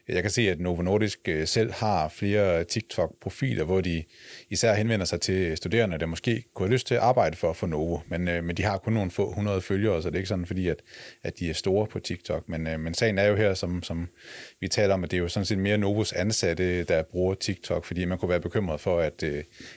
Jeg 0.08 0.22
kan 0.22 0.30
se, 0.30 0.50
at 0.50 0.60
Novo 0.60 0.82
Nordisk 0.82 1.18
øh, 1.28 1.46
selv 1.46 1.72
har 1.72 2.08
flere 2.08 2.64
TikTok-profiler, 2.64 3.64
hvor 3.64 3.80
de 3.80 4.04
især 4.50 4.74
henvender 4.74 5.06
sig 5.06 5.20
til 5.20 5.56
studerende, 5.56 5.98
der 5.98 6.06
måske 6.06 6.44
kunne 6.54 6.66
have 6.68 6.72
lyst 6.72 6.86
til 6.86 6.94
at 6.94 7.00
arbejde 7.00 7.36
for, 7.36 7.52
for 7.52 7.66
Novo, 7.66 7.98
men, 8.08 8.28
øh, 8.28 8.44
men 8.44 8.56
de 8.56 8.62
har 8.62 8.78
kun 8.78 8.92
nogle 8.92 9.10
få 9.10 9.32
hundrede 9.32 9.60
følgere, 9.60 10.02
så 10.02 10.08
det 10.08 10.14
er 10.14 10.18
ikke 10.18 10.28
sådan, 10.28 10.46
fordi 10.46 10.68
at, 10.68 10.82
at 11.22 11.38
de 11.38 11.50
er 11.50 11.54
store 11.54 11.86
på 11.86 11.98
TikTok. 11.98 12.48
Men, 12.48 12.66
øh, 12.66 12.80
men 12.80 12.94
sagen 12.94 13.18
er 13.18 13.24
jo 13.24 13.36
her, 13.36 13.54
som, 13.54 13.82
som 13.82 14.08
vi 14.60 14.68
taler 14.68 14.94
om, 14.94 15.04
at 15.04 15.10
det 15.10 15.16
er 15.16 15.20
jo 15.20 15.28
sådan 15.28 15.46
set 15.46 15.58
mere 15.58 15.78
Novos 15.78 16.12
ansatte, 16.12 16.84
der 16.84 17.02
bruger 17.02 17.34
TikTok, 17.34 17.84
fordi 17.84 18.04
man 18.04 18.18
kunne 18.18 18.28
være 18.28 18.40
bekymret 18.40 18.80
for, 18.80 19.00
at, 19.00 19.24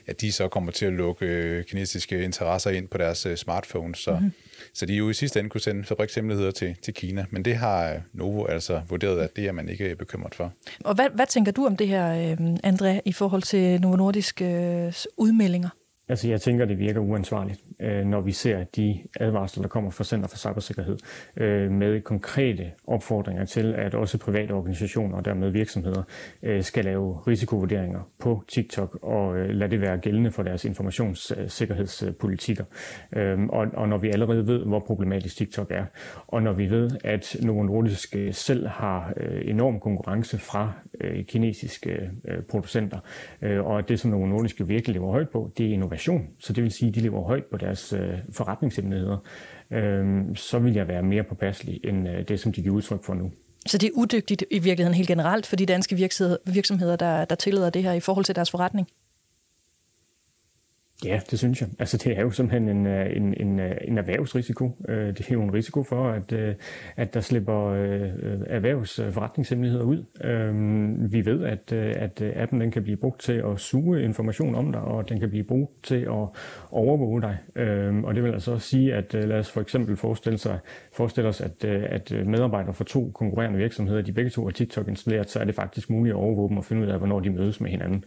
at 0.07 0.21
de 0.21 0.31
så 0.31 0.47
kommer 0.47 0.71
til 0.71 0.85
at 0.85 0.93
lukke 0.93 1.63
kinesiske 1.67 2.23
interesser 2.23 2.71
ind 2.71 2.87
på 2.87 2.97
deres 2.97 3.27
smartphones. 3.35 3.99
Så, 3.99 4.11
mm-hmm 4.11 4.31
så 4.73 4.85
de 4.85 4.93
jo 4.93 5.09
i 5.09 5.13
sidste 5.13 5.39
ende 5.39 5.49
kunne 5.49 5.61
sende 5.61 5.83
fabrikshemmeligheder 5.83 6.51
til, 6.51 6.75
til 6.81 6.93
Kina, 6.93 7.25
men 7.29 7.45
det 7.45 7.55
har 7.55 8.01
Novo 8.13 8.45
altså 8.45 8.81
vurderet, 8.89 9.19
at 9.19 9.35
det 9.35 9.47
er 9.47 9.51
man 9.51 9.69
ikke 9.69 9.95
bekymret 9.95 10.35
for. 10.35 10.53
Og 10.85 10.95
hvad, 10.95 11.09
hvad 11.15 11.25
tænker 11.25 11.51
du 11.51 11.65
om 11.65 11.77
det 11.77 11.87
her, 11.87 12.35
André, 12.65 13.01
i 13.05 13.13
forhold 13.13 13.41
til 13.41 13.81
Novo 13.81 13.95
Nordisk 13.95 14.41
udmeldinger? 15.17 15.69
Altså, 16.09 16.27
jeg 16.27 16.41
tænker, 16.41 16.65
det 16.65 16.79
virker 16.79 16.99
uansvarligt 16.99 17.59
øh, 17.79 18.05
når 18.05 18.21
vi 18.21 18.31
ser 18.31 18.63
de 18.63 18.99
advarsler, 19.19 19.61
der 19.61 19.69
kommer 19.69 19.91
fra 19.91 20.03
Center 20.03 20.27
for 20.27 20.37
Cybersikkerhed, 20.37 20.97
øh, 21.37 21.71
med 21.71 22.01
konkrete 22.01 22.71
opfordringer 22.87 23.45
til, 23.45 23.73
at 23.73 23.95
også 23.95 24.17
private 24.17 24.51
organisationer 24.51 25.17
og 25.17 25.25
dermed 25.25 25.49
virksomheder 25.49 26.03
øh, 26.43 26.63
skal 26.63 26.85
lave 26.85 27.19
risikovurderinger 27.27 28.09
på 28.19 28.43
TikTok 28.47 28.99
og 29.01 29.37
øh, 29.37 29.49
lade 29.49 29.71
det 29.71 29.81
være 29.81 29.97
gældende 29.97 30.31
for 30.31 30.43
deres 30.43 30.65
informationssikkerhedspolitikker. 30.65 32.63
Øh, 33.15 33.39
og, 33.39 33.67
og 33.73 33.89
når 33.89 33.97
vi 33.97 34.09
allerede 34.09 34.47
ved, 34.47 34.65
hvor 34.65 34.79
problematisk 34.79 35.37
TikTok 35.37 35.71
er, 35.71 35.85
og 36.27 36.43
når 36.43 36.53
vi 36.53 36.69
ved, 36.69 36.91
at 37.03 37.37
Novo 37.41 37.63
Nordisk 37.63 38.15
selv 38.31 38.67
har 38.67 39.13
øh, 39.17 39.41
enorm 39.45 39.79
konkurrence 39.79 40.37
fra 40.37 40.71
øh, 41.01 41.25
kinesiske 41.25 42.09
øh, 42.27 42.43
producenter, 42.49 42.99
øh, 43.41 43.65
og 43.65 43.79
at 43.79 43.89
det, 43.89 43.99
som 43.99 44.11
Novo 44.11 44.25
Nordisk 44.25 44.61
virkelig 44.67 44.93
lever 44.93 45.11
højt 45.11 45.29
på, 45.29 45.51
det 45.57 45.65
er 45.65 45.73
innovation. 45.73 46.27
Så 46.39 46.53
det 46.53 46.63
vil 46.63 46.71
sige, 46.71 46.89
at 46.89 46.95
de 46.95 46.99
lever 46.99 47.23
højt 47.23 47.45
på 47.45 47.57
deres 47.57 47.68
øh, 47.93 48.17
forretningshemmeligheder. 48.31 49.17
Øh, 49.71 50.35
så 50.35 50.59
vil 50.59 50.73
jeg 50.73 50.87
være 50.87 51.03
mere 51.03 51.23
påpasselig 51.23 51.79
end 51.83 52.09
øh, 52.09 52.27
det, 52.27 52.39
som 52.39 52.51
de 52.53 52.61
giver 52.61 52.75
udtryk 52.75 53.03
for 53.03 53.13
nu. 53.13 53.31
Så 53.65 53.77
det 53.77 53.87
er 53.87 53.91
udygtigt 53.95 54.43
i 54.51 54.59
virkeligheden 54.59 54.95
helt 54.95 55.07
generelt 55.07 55.45
for 55.45 55.55
de 55.55 55.65
danske 55.65 56.09
virksomheder, 56.45 56.95
der, 56.95 57.25
der 57.25 57.35
tillader 57.35 57.69
det 57.69 57.83
her 57.83 57.93
i 57.93 57.99
forhold 57.99 58.25
til 58.25 58.35
deres 58.35 58.51
forretning? 58.51 58.87
Ja, 61.05 61.19
det 61.31 61.39
synes 61.39 61.61
jeg. 61.61 61.69
Altså 61.79 61.97
det 61.97 62.17
er 62.17 62.21
jo 62.21 62.31
simpelthen 62.31 62.69
en, 62.77 62.87
øh, 62.87 63.15
en, 63.15 63.33
en, 63.37 63.59
øh, 63.59 63.71
en 63.81 63.97
erhvervsrisiko. 63.97 64.71
Øh, 64.89 65.07
det 65.07 65.29
er 65.29 65.33
jo 65.33 65.41
en 65.41 65.53
risiko 65.53 65.83
for, 65.83 66.09
at, 66.09 66.33
at 66.97 67.13
der 67.13 67.19
slipper 67.19 67.73
erhvervsforretningshemmeligheder 68.47 69.83
ud. 69.83 70.03
Vi 71.09 71.25
ved, 71.25 71.43
at, 71.43 71.73
at 71.73 72.21
appen 72.21 72.61
den 72.61 72.71
kan 72.71 72.83
blive 72.83 72.97
brugt 72.97 73.21
til 73.21 73.33
at 73.33 73.59
suge 73.59 74.03
information 74.03 74.55
om 74.55 74.71
dig, 74.71 74.81
og 74.81 75.09
den 75.09 75.19
kan 75.19 75.29
blive 75.29 75.43
brugt 75.43 75.83
til 75.83 75.95
at 75.95 76.27
overvåge 76.71 77.21
dig. 77.21 77.37
Og 78.03 78.15
det 78.15 78.23
vil 78.23 78.31
altså 78.31 78.51
også 78.51 78.67
sige, 78.67 78.93
at 78.93 79.13
lad 79.13 79.39
os 79.39 79.51
for 79.51 79.61
eksempel 79.61 79.97
forestille, 79.97 80.37
sig, 80.37 80.59
forestille 80.93 81.29
os, 81.29 81.41
at, 81.41 81.65
at 81.65 82.11
medarbejdere 82.25 82.73
fra 82.73 82.83
to 82.83 83.11
konkurrerende 83.13 83.57
virksomheder, 83.57 84.01
de 84.01 84.13
begge 84.13 84.29
to 84.29 84.43
har 84.43 84.51
TikTok 84.51 84.87
installeret, 84.87 85.29
så 85.29 85.39
er 85.39 85.43
det 85.43 85.55
faktisk 85.55 85.89
muligt 85.89 86.13
at 86.13 86.17
overvåge 86.17 86.49
dem 86.49 86.57
og 86.57 86.65
finde 86.65 86.81
ud 86.81 86.87
af, 86.87 86.97
hvornår 86.97 87.19
de 87.19 87.29
mødes 87.29 87.61
med 87.61 87.69
hinanden. 87.69 88.03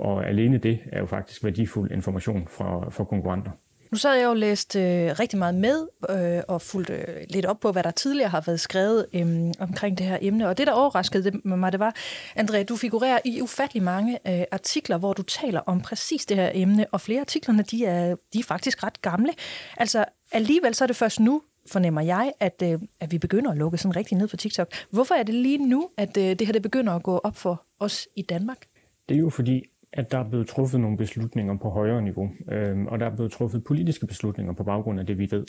Og 0.00 0.28
alene 0.28 0.58
det 0.58 0.78
er 0.92 1.00
jo 1.00 1.06
faktisk 1.06 1.44
værdifuldt 1.44 1.92
information 1.98 2.48
fra, 2.50 2.90
fra 2.90 3.04
konkurrenter. 3.04 3.50
Nu 3.90 3.98
sad 3.98 4.14
jeg 4.14 4.24
jo 4.24 4.34
læst 4.34 4.76
øh, 4.76 4.82
rigtig 5.20 5.38
meget 5.38 5.54
med 5.54 5.88
øh, 6.10 6.42
og 6.48 6.62
fulgt 6.62 6.90
øh, 6.90 7.04
lidt 7.30 7.46
op 7.46 7.60
på, 7.60 7.72
hvad 7.72 7.82
der 7.82 7.90
tidligere 7.90 8.28
har 8.28 8.40
været 8.46 8.60
skrevet 8.60 9.06
øh, 9.14 9.52
omkring 9.58 9.98
det 9.98 10.06
her 10.06 10.18
emne. 10.20 10.48
Og 10.48 10.58
det, 10.58 10.66
der 10.66 10.72
overraskede 10.72 11.40
mig, 11.44 11.72
det 11.72 11.80
var, 11.80 11.94
André, 12.38 12.62
du 12.62 12.76
figurerer 12.76 13.18
i 13.24 13.40
ufattelig 13.40 13.82
mange 13.82 14.18
øh, 14.28 14.44
artikler, 14.52 14.98
hvor 14.98 15.12
du 15.12 15.22
taler 15.22 15.60
om 15.60 15.80
præcis 15.80 16.26
det 16.26 16.36
her 16.36 16.50
emne, 16.54 16.86
og 16.92 17.00
flere 17.00 17.20
artiklerne, 17.20 17.62
de 17.62 17.86
er, 17.86 18.16
de 18.32 18.38
er 18.38 18.44
faktisk 18.44 18.84
ret 18.84 19.02
gamle. 19.02 19.32
Altså 19.76 20.04
alligevel 20.32 20.74
så 20.74 20.84
er 20.84 20.86
det 20.86 20.96
først 20.96 21.20
nu, 21.20 21.42
fornemmer 21.66 22.00
jeg, 22.00 22.32
at, 22.40 22.62
øh, 22.64 22.78
at 23.00 23.12
vi 23.12 23.18
begynder 23.18 23.50
at 23.50 23.58
lukke 23.58 23.78
sådan 23.78 23.96
rigtig 23.96 24.18
ned 24.18 24.28
for 24.28 24.36
TikTok. 24.36 24.68
Hvorfor 24.90 25.14
er 25.14 25.22
det 25.22 25.34
lige 25.34 25.58
nu, 25.58 25.90
at 25.96 26.16
øh, 26.16 26.24
det 26.24 26.46
her 26.46 26.52
det 26.52 26.62
begynder 26.62 26.92
at 26.92 27.02
gå 27.02 27.18
op 27.18 27.36
for 27.36 27.62
os 27.80 28.08
i 28.16 28.22
Danmark? 28.22 28.58
Det 29.08 29.14
er 29.14 29.18
jo 29.18 29.30
fordi, 29.30 29.62
at 29.92 30.12
der 30.12 30.18
er 30.18 30.28
blevet 30.28 30.46
truffet 30.46 30.80
nogle 30.80 30.96
beslutninger 30.96 31.56
på 31.56 31.68
højere 31.68 32.02
niveau, 32.02 32.30
øhm, 32.50 32.86
og 32.86 33.00
der 33.00 33.06
er 33.06 33.14
blevet 33.14 33.32
truffet 33.32 33.64
politiske 33.64 34.06
beslutninger 34.06 34.52
på 34.52 34.64
baggrund 34.64 35.00
af 35.00 35.06
det, 35.06 35.18
vi 35.18 35.28
ved. 35.30 35.44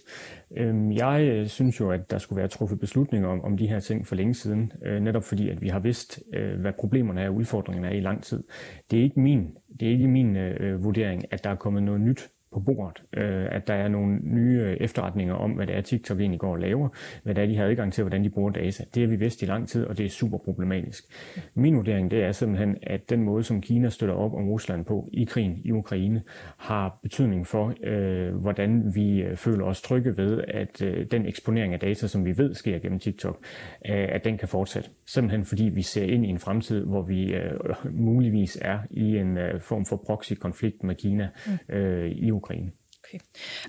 Øhm, 0.58 0.92
jeg 0.92 1.22
øh, 1.22 1.48
synes 1.48 1.80
jo, 1.80 1.92
at 1.92 2.12
der 2.12 2.18
skulle 2.18 2.38
være 2.38 2.48
truffet 2.48 2.80
beslutninger 2.80 3.30
om, 3.30 3.42
om 3.42 3.58
de 3.58 3.68
her 3.68 3.80
ting 3.80 4.08
for 4.08 4.16
længe 4.16 4.34
siden, 4.34 4.72
øh, 4.86 5.02
netop 5.02 5.24
fordi, 5.24 5.50
at 5.50 5.62
vi 5.62 5.68
har 5.68 5.80
vidst, 5.80 6.20
øh, 6.34 6.60
hvad 6.60 6.74
problemerne 6.80 7.22
er 7.22 7.30
og 7.30 7.36
udfordringerne 7.36 7.88
er 7.88 7.98
i 7.98 8.00
lang 8.00 8.24
tid. 8.24 8.44
Det 8.92 9.00
er 9.00 9.04
ikke 9.04 9.20
min, 9.20 9.58
det 9.80 9.88
er 9.88 9.92
ikke 9.92 10.08
min 10.08 10.36
øh, 10.36 10.56
øh 10.60 10.84
vurdering, 10.84 11.26
at 11.32 11.44
der 11.44 11.50
er 11.50 11.56
kommet 11.56 11.84
noget 11.84 12.02
nyt 12.02 12.30
på 12.54 12.60
bordet, 12.60 13.04
øh, 13.14 13.48
at 13.52 13.68
der 13.68 13.74
er 13.74 13.88
nogle 13.88 14.20
nye 14.24 14.78
efterretninger 14.80 15.34
om, 15.34 15.52
hvad 15.52 15.68
det 15.68 15.76
er, 15.76 15.82
TikTok 15.82 16.20
egentlig 16.20 16.40
går 16.40 16.52
og 16.52 16.60
laver, 16.60 16.90
hvad 17.24 17.36
det 17.36 17.42
er, 17.42 17.48
de 17.48 17.58
har 17.58 17.66
adgang 17.66 17.94
til, 17.94 18.04
hvordan 18.04 18.24
de 18.24 18.30
bruger 18.30 18.52
data. 18.52 18.84
Det 18.94 19.04
har 19.04 19.08
vi 19.08 19.16
vidst 19.16 19.42
i 19.42 19.46
lang 19.46 19.68
tid, 19.68 19.86
og 19.86 19.98
det 19.98 20.06
er 20.06 20.10
super 20.10 20.38
problematisk. 20.38 21.04
Min 21.56 21.76
vurdering 21.76 22.12
det 22.12 22.24
er 22.24 22.32
simpelthen, 22.32 22.78
at 22.84 23.10
den 23.10 23.24
måde, 23.24 23.44
som 23.44 23.62
Kina 23.62 23.90
støtter 23.90 24.16
op 24.16 24.34
om 24.34 24.50
Rusland 24.50 24.86
på 24.86 25.10
i 25.14 25.24
krigen 25.24 25.62
i 25.66 25.72
Ukraine, 25.72 26.22
har 26.58 27.00
betydning 27.04 27.48
for, 27.48 27.74
øh, 27.84 28.36
hvordan 28.36 28.96
vi 28.96 29.22
øh, 29.22 29.36
føler 29.36 29.66
os 29.66 29.82
trygge 29.82 30.18
ved, 30.18 30.44
at 30.48 30.82
øh, 30.82 31.06
den 31.12 31.26
eksponering 31.26 31.74
af 31.74 31.80
data, 31.80 32.08
som 32.08 32.26
vi 32.26 32.38
ved 32.38 32.54
sker 32.54 32.80
gennem 32.80 33.00
TikTok, 33.00 33.38
øh, 33.90 34.08
at 34.10 34.24
den 34.24 34.38
kan 34.38 34.48
fortsætte. 34.48 34.90
Simpelthen 35.06 35.46
fordi 35.46 35.64
vi 35.64 35.82
ser 35.82 36.04
ind 36.04 36.26
i 36.26 36.30
en 36.30 36.40
fremtid, 36.40 36.86
hvor 36.86 37.02
vi 37.02 37.34
øh, 37.34 37.52
muligvis 37.92 38.58
er 38.62 38.80
i 38.92 39.18
en 39.18 39.38
øh, 39.38 39.62
form 39.62 39.86
for 39.86 40.04
proxy-konflikt 40.06 40.84
med 40.84 40.96
Kina 40.96 41.30
øh, 41.70 42.12
i 42.12 42.32
Ukraine. 42.40 42.72
Okay. 43.10 43.20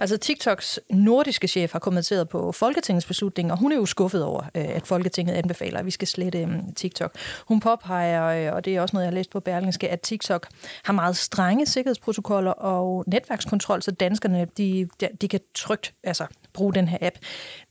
Altså 0.01 0.17
TikToks 0.17 0.81
nordiske 0.91 1.49
chef 1.49 1.73
har 1.73 1.79
kommenteret 1.79 2.29
på 2.29 2.53
Folketingets 2.53 3.07
beslutning, 3.07 3.53
og 3.53 3.59
hun 3.59 3.73
er 3.73 3.77
jo 3.77 3.87
skuffet 3.87 4.25
over, 4.25 4.43
øh, 4.43 4.49
at 4.55 4.87
Folketinget 4.87 5.35
anbefaler, 5.35 5.79
at 5.79 5.87
vi 5.87 5.91
skal 5.91 6.09
slette 6.09 6.39
øh, 6.39 6.49
TikTok. 6.77 7.17
Hun 7.49 7.61
påpeger, 7.61 8.49
øh, 8.49 8.57
og 8.57 8.65
det 8.65 8.77
er 8.77 8.81
også 8.81 8.97
noget, 8.97 9.05
jeg 9.05 9.11
har 9.11 9.15
læst 9.15 9.31
på 9.31 9.41
Berlingske, 9.41 9.89
at 9.89 10.01
TikTok 10.01 10.49
har 10.85 10.93
meget 10.93 11.17
strenge 11.17 11.67
sikkerhedsprotokoller 11.67 12.53
og 12.53 13.05
netværkskontrol, 13.07 13.83
så 13.83 13.91
danskerne 13.91 14.47
de, 14.57 14.89
de 15.21 15.29
kan 15.29 15.41
trygt 15.55 15.95
altså, 16.05 16.27
bruge 16.53 16.75
den 16.75 16.89
her 16.89 16.99
app. 17.01 17.17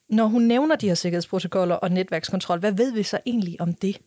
Når 0.10 0.26
hun 0.26 0.42
nævner 0.42 0.76
de 0.76 0.88
her 0.88 0.96
sikkerhedsprotokoller 0.96 1.76
og 1.76 1.92
netværkskontrol, 1.92 2.60
hvad 2.60 2.72
ved 2.72 2.94
vi 2.94 3.04
så 3.04 3.20
egentlig 3.26 3.62
om 3.62 3.74
det? 3.74 3.98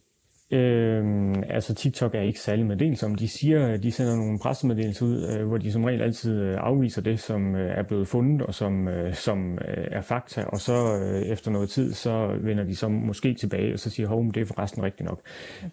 Øhm, 0.53 1.43
altså 1.49 1.75
TikTok 1.75 2.15
er 2.15 2.21
ikke 2.21 2.41
særlig 2.41 2.67
meddelsom. 2.67 3.15
De 3.15 3.29
siger, 3.29 3.77
de 3.77 3.93
sender 3.93 4.17
nogle 4.17 4.39
pressemeddelelser 4.39 5.07
ud, 5.07 5.29
øh, 5.29 5.47
hvor 5.47 5.59
de 5.59 5.73
som 5.73 5.85
regel 5.85 6.03
altid 6.03 6.41
øh, 6.41 6.59
afviser 6.61 7.03
det, 7.03 7.21
som 7.21 7.55
øh, 7.57 7.79
er 7.79 7.83
blevet 7.83 8.09
fundet 8.09 8.43
og 8.43 8.55
som, 8.55 8.89
øh, 8.89 9.15
som 9.15 9.53
øh, 9.53 9.87
er 9.91 10.01
fakta, 10.01 10.45
og 10.45 10.61
så 10.61 10.99
øh, 11.03 11.23
efter 11.23 11.51
noget 11.51 11.71
tid, 11.71 11.93
så 11.93 12.37
vender 12.41 12.65
de 12.65 12.77
så 12.77 12.89
måske 12.89 13.35
tilbage 13.35 13.73
og 13.73 13.79
så 13.79 13.91
siger, 13.91 14.09
hov, 14.09 14.27
det 14.35 14.41
er 14.41 14.45
forresten 14.45 14.83
rigtigt 14.83 15.09
nok. 15.09 15.21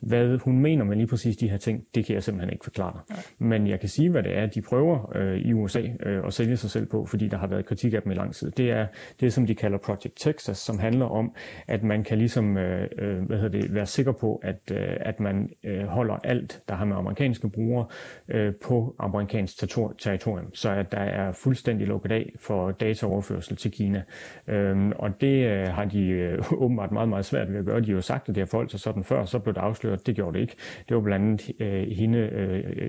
Hvad 0.02 0.38
hun 0.38 0.60
mener 0.60 0.86
med 0.86 0.96
lige 0.96 1.08
præcis 1.08 1.38
de 1.38 1.50
her 1.50 1.58
ting, 1.58 1.84
det 1.96 2.06
kan 2.06 2.16
jeg 2.16 2.24
simpelthen 2.24 2.54
ikke 2.54 2.64
forklare. 2.64 3.00
Men 3.40 3.68
jeg 3.68 3.80
kan 3.80 3.90
sige, 3.90 4.10
hvad 4.10 4.24
det 4.24 4.38
er, 4.38 4.46
de 4.46 4.62
prøver 4.62 5.12
øh, 5.16 5.38
i 5.38 5.54
USA 5.54 5.82
øh, 6.06 6.24
at 6.28 6.34
sælge 6.34 6.58
sig 6.58 6.70
selv 6.70 6.86
på, 6.86 7.06
fordi 7.06 7.28
der 7.28 7.38
har 7.38 7.48
været 7.48 7.66
kritik 7.66 7.94
af 7.94 8.02
dem 8.02 8.12
i 8.12 8.16
lang 8.16 8.36
tid. 8.36 8.52
Det 8.52 8.72
er 8.72 8.88
det, 9.20 9.34
som 9.34 9.46
de 9.46 9.56
kalder 9.56 9.78
Project 9.78 10.14
Texas, 10.18 10.58
som 10.58 10.80
handler 10.80 11.06
om, 11.06 11.36
at 11.68 11.84
man 11.84 12.04
kan 12.04 12.18
ligesom 12.18 12.58
øh, 12.58 12.88
øh 13.00 13.20
hvad 13.20 13.38
hedder 13.38 13.60
det, 13.60 13.74
være 13.74 13.86
sikker 13.86 14.12
på, 14.12 14.42
at 14.44 14.69
Øh, 14.72 14.98
at 15.00 15.20
man 15.20 15.50
øh, 15.64 15.84
holder 15.84 16.16
alt, 16.24 16.62
der 16.70 16.76
har 16.76 16.86
med 16.86 16.96
amerikanske 16.96 17.50
brugere, 17.50 17.86
øh, 18.30 18.54
på 18.64 18.96
amerikansk 19.00 19.60
territorium, 20.00 20.54
så 20.54 20.70
at 20.70 20.92
der 20.92 20.98
er 20.98 21.32
fuldstændig 21.32 21.88
lukket 21.88 22.12
af 22.12 22.34
for 22.40 22.72
dataoverførsel 22.72 23.56
til 23.58 23.72
Kina. 23.72 24.04
Øhm, 24.48 24.92
og 24.92 25.22
det 25.22 25.68
har 25.68 25.86
de 25.86 26.38
åbenbart 26.64 26.92
meget, 26.92 27.10
meget 27.10 27.26
svært 27.26 27.52
ved 27.52 27.60
at 27.60 27.66
gøre. 27.66 27.80
De 27.82 27.86
har 27.86 27.94
jo 27.94 28.02
sagt, 28.02 28.30
at 28.30 28.36
det 28.36 28.42
har 28.42 28.46
forholdt 28.46 28.72
sig 28.72 28.80
sådan 28.80 29.04
før, 29.04 29.26
så 29.26 29.40
blev 29.40 29.54
det 29.54 29.62
afsløret. 29.62 30.08
Det 30.08 30.16
gjorde 30.16 30.34
det 30.34 30.42
ikke. 30.42 30.56
Det 30.90 30.96
var 30.96 31.02
blandt 31.02 31.52
andet 31.60 31.96
hende, 31.96 32.30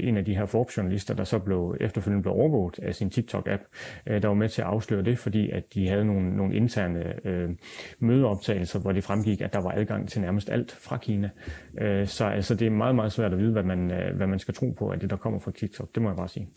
en 0.01 0.17
af 0.17 0.25
de 0.25 0.37
her 0.37 0.47
Forbes-journalister, 0.47 1.15
der 1.15 1.25
så 1.25 1.39
blev 1.39 1.77
efterfølgende 1.81 2.23
blev 2.23 2.35
overvåget 2.35 2.79
af 2.79 2.95
sin 2.95 3.09
TikTok-app, 3.09 3.63
der 4.07 4.27
var 4.27 4.35
med 4.35 4.49
til 4.49 4.63
at 4.63 4.69
afsløre 4.69 5.03
det, 5.03 5.19
fordi 5.19 5.51
at 5.51 5.75
de 5.75 5.89
havde 5.89 6.05
nogle, 6.05 6.37
nogle 6.37 6.55
interne 6.55 7.27
øh, 7.27 7.51
mødeoptagelser, 7.99 8.79
hvor 8.79 8.93
det 8.93 9.05
fremgik, 9.05 9.41
at 9.41 9.53
der 9.53 9.61
var 9.61 9.71
adgang 9.71 10.09
til 10.09 10.21
nærmest 10.21 10.51
alt 10.51 10.73
fra 10.73 10.97
Kina. 10.97 11.31
Øh, 11.79 12.09
så 12.09 12.25
altså, 12.25 12.55
det 12.55 12.67
er 12.67 12.71
meget, 12.71 12.95
meget 12.95 13.13
svært 13.13 13.33
at 13.33 13.39
vide, 13.39 13.53
hvad 13.53 13.63
man, 13.63 13.91
øh, 13.91 14.17
hvad 14.17 14.27
man 14.27 14.39
skal 14.39 14.55
tro 14.55 14.71
på 14.71 14.93
af 14.93 15.01
det, 15.01 15.11
der 15.11 15.17
kommer 15.17 15.41
fra 15.41 15.51
TikTok. 15.51 15.95
Det 15.95 16.03
må 16.03 16.09
jeg 16.09 16.17
bare 16.17 16.29
sige. 16.29 16.49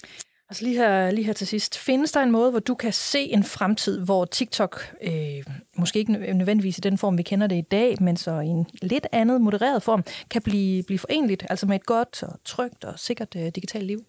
Altså 0.49 0.65
lige 0.65 0.77
her, 0.77 1.11
lige 1.11 1.25
her 1.25 1.33
til 1.33 1.47
sidst. 1.47 1.77
Findes 1.77 2.11
der 2.11 2.23
en 2.23 2.31
måde, 2.31 2.51
hvor 2.51 2.59
du 2.59 2.75
kan 2.75 2.93
se 2.93 3.19
en 3.19 3.43
fremtid, 3.43 3.99
hvor 3.99 4.25
TikTok, 4.25 4.95
øh, 5.03 5.43
måske 5.77 5.99
ikke 5.99 6.11
nødvendigvis 6.11 6.77
i 6.77 6.81
den 6.81 6.97
form, 6.97 7.17
vi 7.17 7.23
kender 7.23 7.47
det 7.47 7.55
i 7.55 7.61
dag, 7.61 7.97
men 8.01 8.17
så 8.17 8.39
i 8.39 8.47
en 8.47 8.65
lidt 8.81 9.07
andet 9.11 9.41
modereret 9.41 9.83
form, 9.83 10.03
kan 10.29 10.41
blive, 10.41 10.83
blive 10.83 10.99
forenligt, 10.99 11.45
altså 11.49 11.65
med 11.65 11.75
et 11.75 11.85
godt 11.85 12.23
og 12.23 12.39
trygt 12.45 12.83
og 12.83 12.99
sikkert 12.99 13.35
øh, 13.35 13.45
digitalt 13.55 13.85
liv? 13.85 14.05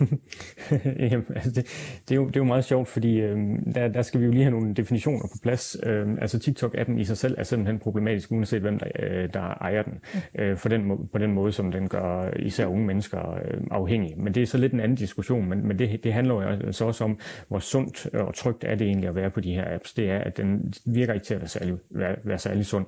Jamen, 1.10 1.26
altså 1.34 1.50
det, 1.50 1.64
det, 2.08 2.14
er 2.14 2.16
jo, 2.16 2.26
det 2.26 2.36
er 2.36 2.40
jo 2.40 2.44
meget 2.44 2.64
sjovt, 2.64 2.88
fordi 2.88 3.20
øh, 3.20 3.38
der, 3.74 3.88
der 3.88 4.02
skal 4.02 4.20
vi 4.20 4.24
jo 4.24 4.30
lige 4.30 4.44
have 4.44 4.50
nogle 4.50 4.74
definitioner 4.74 5.22
på 5.22 5.38
plads. 5.42 5.76
Øh, 5.82 6.08
altså 6.20 6.38
TikTok-appen 6.38 6.98
i 6.98 7.04
sig 7.04 7.16
selv 7.16 7.34
er 7.38 7.42
simpelthen 7.42 7.78
problematisk, 7.78 8.32
uanset 8.32 8.60
hvem 8.60 8.78
der, 8.78 8.86
øh, 8.98 9.28
der 9.34 9.40
ejer 9.40 9.82
den, 9.82 10.00
øh, 10.38 10.56
for 10.56 10.68
den, 10.68 11.08
på 11.12 11.18
den 11.18 11.32
måde, 11.32 11.52
som 11.52 11.72
den 11.72 11.88
gør 11.88 12.30
især 12.38 12.66
unge 12.66 12.86
mennesker 12.86 13.32
øh, 13.32 13.60
afhængige. 13.70 14.16
Men 14.16 14.34
det 14.34 14.42
er 14.42 14.46
så 14.46 14.58
lidt 14.58 14.72
en 14.72 14.80
anden 14.80 14.96
diskussion, 14.96 15.48
men, 15.48 15.66
men 15.66 15.78
det, 15.78 16.04
det 16.04 16.12
handler 16.12 16.34
jo 16.34 16.40
altså 16.40 16.84
også 16.84 17.04
om, 17.04 17.18
hvor 17.48 17.58
sundt 17.58 18.06
og 18.14 18.34
trygt 18.34 18.64
er 18.64 18.74
det 18.74 18.86
egentlig 18.86 19.08
at 19.08 19.14
være 19.14 19.30
på 19.30 19.40
de 19.40 19.54
her 19.54 19.74
apps. 19.74 19.92
Det 19.92 20.10
er, 20.10 20.18
at 20.18 20.36
den 20.36 20.74
virker 20.86 21.12
ikke 21.12 21.26
til 21.26 21.34
at 21.34 21.40
være 21.40 21.48
særlig, 21.48 21.74
være, 21.90 22.16
være 22.24 22.38
særlig 22.38 22.66
sund. 22.66 22.86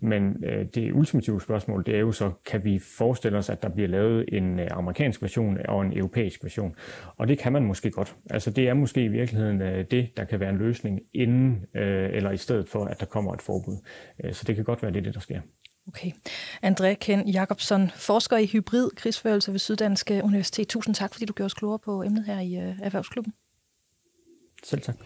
Men 0.00 0.44
øh, 0.44 0.66
det 0.74 0.92
ultimative 0.92 1.40
spørgsmål, 1.40 1.86
det 1.86 1.94
er 1.94 2.00
jo 2.00 2.12
så, 2.12 2.30
kan 2.46 2.64
vi 2.64 2.78
forestille 2.78 3.38
os, 3.38 3.50
at 3.50 3.62
der 3.62 3.68
bliver 3.68 3.88
lavet 3.88 4.24
en 4.28 4.60
øh, 4.60 4.66
amerikansk 4.70 5.22
version 5.22 5.58
og 5.68 5.82
en 5.82 5.98
europæisk 5.98 6.43
version. 6.44 6.74
Og 7.16 7.28
det 7.28 7.38
kan 7.38 7.52
man 7.52 7.62
måske 7.64 7.90
godt. 7.90 8.16
Altså 8.30 8.50
det 8.50 8.68
er 8.68 8.74
måske 8.74 9.04
i 9.04 9.08
virkeligheden 9.08 9.62
øh, 9.62 9.84
det, 9.90 10.10
der 10.16 10.24
kan 10.24 10.40
være 10.40 10.50
en 10.50 10.58
løsning 10.58 11.00
inden 11.14 11.64
øh, 11.74 12.10
eller 12.12 12.30
i 12.30 12.36
stedet 12.36 12.68
for, 12.68 12.84
at 12.84 13.00
der 13.00 13.06
kommer 13.06 13.34
et 13.34 13.42
forbud. 13.42 13.76
Øh, 14.24 14.32
så 14.32 14.44
det 14.46 14.56
kan 14.56 14.64
godt 14.64 14.82
være 14.82 14.92
det, 14.92 15.04
det 15.04 15.14
der 15.14 15.20
sker. 15.20 15.40
Okay. 15.88 16.10
André 16.64 16.94
Ken 16.94 17.28
Jacobsen, 17.28 17.90
forsker 17.90 18.36
i 18.36 18.46
hybrid 18.46 18.90
krigsførelse 18.96 19.52
ved 19.52 19.58
Syddanske 19.58 20.20
Universitet. 20.24 20.68
Tusind 20.68 20.94
tak, 20.94 21.12
fordi 21.12 21.24
du 21.24 21.32
gjorde 21.32 21.46
os 21.46 21.54
klogere 21.54 21.78
på 21.78 22.02
emnet 22.02 22.24
her 22.24 22.40
i 22.40 22.54
Erhvervsklubben. 22.54 23.32
Selv 24.64 24.80
tak. 24.80 24.96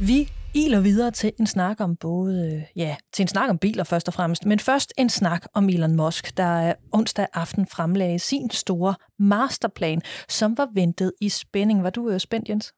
Vi 0.00 0.28
iler 0.54 0.80
videre 0.80 1.10
til 1.10 1.32
en 1.40 1.46
snak 1.46 1.80
om 1.80 1.96
både, 1.96 2.64
ja, 2.76 2.96
til 3.12 3.22
en 3.22 3.28
snak 3.28 3.50
om 3.50 3.58
biler 3.58 3.84
først 3.84 4.08
og 4.08 4.14
fremmest, 4.14 4.46
men 4.46 4.58
først 4.58 4.92
en 4.98 5.10
snak 5.10 5.46
om 5.54 5.68
Elon 5.68 5.96
Musk, 5.96 6.36
der 6.36 6.68
øh, 6.68 6.74
onsdag 6.92 7.26
aften 7.34 7.66
fremlagde 7.66 8.18
sin 8.18 8.50
store 8.50 8.94
masterplan, 9.18 10.02
som 10.28 10.58
var 10.58 10.68
ventet 10.74 11.12
i 11.20 11.28
spænding. 11.28 11.82
Var 11.82 11.90
du 11.90 12.10
øh, 12.10 12.20
spændt, 12.20 12.48
Jens? 12.48 12.72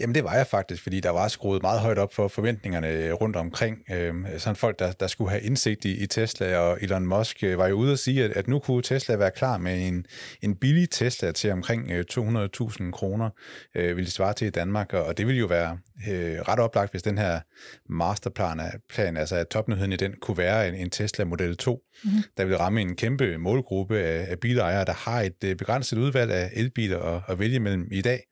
Jamen 0.00 0.14
det 0.14 0.24
var 0.24 0.34
jeg 0.34 0.46
faktisk, 0.46 0.82
fordi 0.82 1.00
der 1.00 1.10
var 1.10 1.28
skruet 1.28 1.62
meget 1.62 1.80
højt 1.80 1.98
op 1.98 2.14
for 2.14 2.28
forventningerne 2.28 2.88
øh, 2.88 3.12
rundt 3.12 3.36
omkring. 3.36 3.78
Øh, 3.90 4.14
sådan 4.38 4.56
folk, 4.56 4.78
der, 4.78 4.92
der 4.92 5.06
skulle 5.06 5.30
have 5.30 5.42
indsigt 5.42 5.84
i, 5.84 6.02
i 6.02 6.06
Tesla, 6.06 6.58
og 6.58 6.78
Elon 6.80 7.06
Musk 7.06 7.44
øh, 7.44 7.58
var 7.58 7.66
jo 7.66 7.74
ude 7.74 7.92
at 7.92 7.98
sige, 7.98 8.24
at, 8.24 8.30
at 8.30 8.48
nu 8.48 8.58
kunne 8.58 8.82
Tesla 8.82 9.16
være 9.16 9.30
klar 9.30 9.58
med 9.58 9.88
en, 9.88 10.06
en 10.42 10.56
billig 10.56 10.90
Tesla 10.90 11.32
til 11.32 11.50
omkring 11.50 11.90
200.000 11.90 12.90
kroner, 12.90 13.30
øh, 13.74 13.96
ville 13.96 14.10
svare 14.10 14.32
til 14.32 14.46
i 14.46 14.50
Danmark, 14.50 14.92
og, 14.92 15.04
og 15.04 15.18
det 15.18 15.26
ville 15.26 15.38
jo 15.38 15.46
være 15.46 15.78
øh, 16.08 16.40
ret 16.40 16.58
oplagt, 16.58 16.90
hvis 16.90 17.02
den 17.02 17.18
her 17.18 17.40
masterplan, 17.88 18.60
plan, 18.88 19.16
altså 19.16 19.36
at 19.36 19.48
topnyheden 19.48 19.92
i 19.92 19.96
den, 19.96 20.14
kunne 20.20 20.38
være 20.38 20.68
en, 20.68 20.74
en 20.74 20.90
Tesla 20.90 21.24
Model 21.24 21.56
2, 21.56 21.80
mm-hmm. 22.04 22.22
der 22.36 22.44
vil 22.44 22.56
ramme 22.56 22.80
en 22.80 22.96
kæmpe 22.96 23.38
målgruppe 23.38 23.98
af, 23.98 24.30
af 24.30 24.40
bilejere, 24.40 24.84
der 24.84 24.92
har 24.92 25.20
et 25.20 25.44
øh, 25.44 25.56
begrænset 25.56 25.98
udvalg 25.98 26.32
af 26.32 26.50
elbiler 26.52 26.98
at, 26.98 27.22
at 27.28 27.38
vælge 27.38 27.60
mellem 27.60 27.88
i 27.92 28.02
dag. 28.02 28.22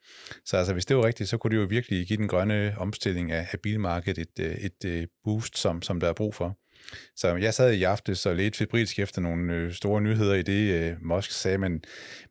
Så 0.44 0.56
altså, 0.56 0.72
hvis 0.72 0.86
det 0.86 0.96
var 0.96 1.04
rigtigt, 1.04 1.28
så 1.28 1.36
kunne 1.36 1.56
det 1.56 1.62
jo 1.62 1.66
virkelig 1.70 2.06
give 2.06 2.16
den 2.16 2.28
grønne 2.28 2.74
omstilling 2.78 3.32
af, 3.32 3.46
af 3.52 3.60
bilmarkedet 3.60 4.18
et, 4.18 4.44
øh, 4.44 4.54
et, 4.54 4.84
øh, 4.84 5.06
boost, 5.24 5.58
som, 5.58 5.82
som 5.82 6.00
der 6.00 6.08
er 6.08 6.12
brug 6.12 6.34
for. 6.34 6.58
Så 7.16 7.36
jeg 7.36 7.54
sad 7.54 7.72
i 7.72 7.82
aftes 7.82 8.26
og 8.26 8.36
lidt 8.36 8.56
febrilsk 8.56 8.98
efter 8.98 9.20
nogle 9.20 9.54
øh, 9.54 9.72
store 9.72 10.00
nyheder 10.00 10.34
i 10.34 10.42
det, 10.42 10.72
øh, 10.74 10.92
Musk 11.02 11.30
sagde, 11.30 11.58
men, 11.58 11.82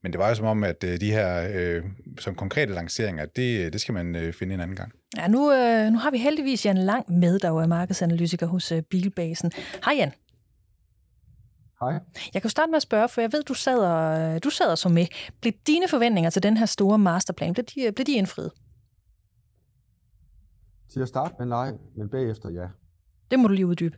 men 0.04 0.12
det 0.12 0.20
var 0.20 0.30
jo 0.30 0.36
som 0.36 0.46
om, 0.46 0.64
at 0.64 0.84
øh, 0.84 1.00
de 1.02 1.12
her 1.12 1.50
øh, 1.54 1.84
som 2.20 2.36
konkrete 2.36 2.74
lanceringer, 2.74 3.26
det, 3.26 3.74
det 3.74 3.82
skal 3.82 3.94
man 3.94 4.16
øh, 4.16 4.34
finde 4.34 4.54
en 4.54 4.62
anden 4.62 4.76
gang. 4.76 4.92
Ja, 5.18 5.28
nu, 5.28 5.52
øh, 5.52 5.92
nu 5.92 5.98
har 5.98 6.12
vi 6.12 6.18
heldigvis 6.18 6.66
Jan 6.66 6.78
Lang 6.78 7.20
med, 7.20 7.40
der 7.40 7.50
jo 7.50 7.58
er 7.58 7.68
markedsanalytiker 7.68 8.48
hos 8.48 8.72
øh, 8.72 8.82
Bilbasen. 8.82 9.52
Hej 9.86 9.94
Jan. 9.98 10.12
Hej. 11.80 12.00
Jeg 12.34 12.42
kan 12.42 12.50
starte 12.50 12.70
med 12.70 12.76
at 12.76 12.82
spørge, 12.82 13.10
for 13.10 13.22
jeg 13.22 13.34
ved, 13.34 13.44
du 13.44 13.54
sad 13.54 13.80
og, 13.80 14.44
du 14.44 14.50
sad 14.50 14.72
og 14.72 14.78
så 14.78 14.90
med. 14.90 15.06
Blev 15.42 15.54
dine 15.68 15.88
forventninger 15.90 16.30
til 16.30 16.44
den 16.44 16.58
her 16.58 16.66
store 16.66 16.98
masterplan, 16.98 17.54
blev 17.54 17.66
de, 17.66 17.92
blev 17.96 18.06
de 18.06 18.14
indfriet? 18.14 18.52
Til 20.90 21.02
at 21.02 21.08
starte 21.08 21.36
med 21.40 21.46
nej, 21.46 21.78
men 21.96 22.10
bagefter 22.10 22.50
ja. 22.50 22.68
Det 23.32 23.40
må 23.40 23.48
du 23.48 23.54
lige 23.54 23.68
uddybe. 23.68 23.98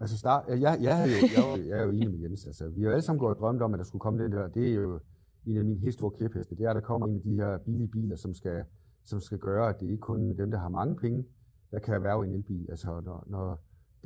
Altså 0.00 0.18
start, 0.18 0.44
ja, 0.48 0.54
jeg, 0.60 0.78
jeg, 0.80 1.02
er 1.02 1.06
jo, 1.06 1.12
jeg, 1.12 1.58
jo, 1.58 1.68
jeg 1.68 1.78
er 1.78 1.82
jo 1.82 1.90
enig 1.90 2.10
med 2.10 2.18
Jens. 2.18 2.46
Altså, 2.46 2.68
vi 2.68 2.82
har 2.82 2.90
alle 2.90 3.02
sammen 3.02 3.18
gået 3.18 3.34
og 3.34 3.40
drømt 3.40 3.62
om, 3.62 3.74
at 3.74 3.78
der 3.78 3.84
skulle 3.84 4.00
komme 4.00 4.22
det 4.22 4.32
der. 4.32 4.48
Det 4.48 4.68
er 4.68 4.74
jo 4.74 5.00
en 5.46 5.56
af 5.56 5.64
mine 5.64 5.80
helt 5.80 5.94
store 5.94 6.10
kæpheste. 6.10 6.56
Det 6.56 6.64
er, 6.64 6.70
at 6.70 6.76
der 6.76 6.80
kommer 6.80 7.06
en 7.06 7.14
af 7.14 7.22
de 7.22 7.34
her 7.34 7.58
billige 7.58 7.88
biler, 7.88 8.16
som 8.16 8.34
skal, 8.34 8.64
som 9.04 9.20
skal 9.20 9.38
gøre, 9.38 9.68
at 9.68 9.80
det 9.80 9.86
ikke 9.86 10.00
kun 10.00 10.30
er 10.30 10.34
dem, 10.34 10.50
der 10.50 10.58
har 10.58 10.68
mange 10.68 10.96
penge, 10.96 11.24
der 11.70 11.78
kan 11.78 11.94
erhverve 11.94 12.26
en 12.26 12.34
elbil. 12.34 12.66
Altså, 12.70 13.00
når, 13.04 13.24
når 13.26 13.60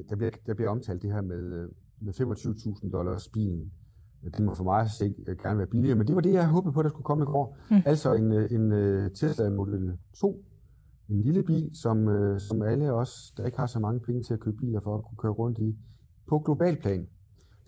der, 0.08 0.16
bliver, 0.16 0.30
der 0.46 0.54
bliver 0.54 0.70
omtalt 0.70 1.02
det 1.02 1.12
her 1.12 1.20
med, 1.20 1.68
med 2.00 2.12
25.000 2.20 2.90
dollars 2.90 3.28
bilen. 3.28 3.72
Det 4.24 4.40
må 4.40 4.54
for 4.54 4.64
mig 4.64 4.90
se 4.90 5.14
gerne 5.42 5.58
være 5.58 5.66
billigere, 5.66 5.98
men 5.98 6.06
det 6.06 6.14
var 6.14 6.20
det, 6.20 6.32
jeg 6.32 6.48
håbede 6.48 6.72
på, 6.72 6.82
der 6.82 6.88
skulle 6.88 7.04
komme 7.04 7.24
i 7.24 7.26
går. 7.26 7.56
Mm. 7.70 7.76
Altså 7.86 8.14
en, 8.14 8.32
en 8.32 8.70
Tesla 9.14 9.50
Model 9.50 9.98
2, 10.20 10.44
en 11.08 11.20
lille 11.20 11.42
bil, 11.42 11.70
som, 11.74 12.08
som 12.38 12.62
alle 12.62 12.92
os, 12.92 13.32
der 13.36 13.46
ikke 13.46 13.58
har 13.58 13.66
så 13.66 13.78
mange 13.78 14.00
penge 14.00 14.22
til 14.22 14.34
at 14.34 14.40
købe 14.40 14.56
biler 14.56 14.80
for 14.80 14.98
at 14.98 15.04
kunne 15.04 15.16
køre 15.16 15.32
rundt 15.32 15.58
i, 15.58 15.76
på 16.28 16.38
global 16.38 16.76
plan. 16.80 17.06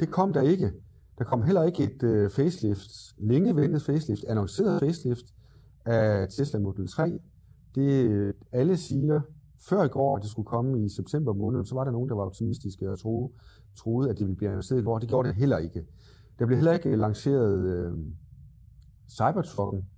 Det 0.01 0.11
kom 0.11 0.33
der 0.33 0.43
ikke. 0.43 0.73
Der 1.19 1.25
kom 1.25 1.43
heller 1.43 1.63
ikke 1.63 1.85
et 1.85 2.03
uh, 2.03 2.31
facelift, 2.31 2.91
længe 3.19 3.57
ventet 3.57 3.83
facelift, 3.83 4.25
annonceret 4.25 4.81
facelift 4.81 5.25
af 5.85 6.29
Tesla 6.29 6.59
Model 6.59 6.89
3. 6.89 7.19
Det 7.75 8.33
alle 8.53 8.77
siger, 8.77 9.21
før 9.69 9.85
i 9.85 9.89
går, 9.89 10.17
at 10.17 10.23
det 10.23 10.31
skulle 10.31 10.47
komme 10.47 10.85
i 10.85 10.89
september 10.89 11.33
måned, 11.33 11.65
så 11.65 11.75
var 11.75 11.85
der 11.85 11.91
nogen, 11.91 12.09
der 12.09 12.15
var 12.15 12.25
optimistiske 12.25 12.91
og 12.91 12.99
troede, 12.99 13.33
troede 13.77 14.11
at 14.11 14.19
det 14.19 14.27
ville 14.27 14.37
blive 14.37 14.49
annonceret 14.49 14.81
i 14.81 14.85
går. 14.85 14.99
Det 14.99 15.09
gjorde 15.09 15.29
det 15.29 15.37
heller 15.37 15.59
ikke. 15.59 15.87
Der 16.39 16.47
blev 16.47 16.57
heller 16.57 16.73
ikke 16.73 16.97
lanceret 16.97 17.59
øh, 17.59 17.93
Cybertrucken, 19.11 19.89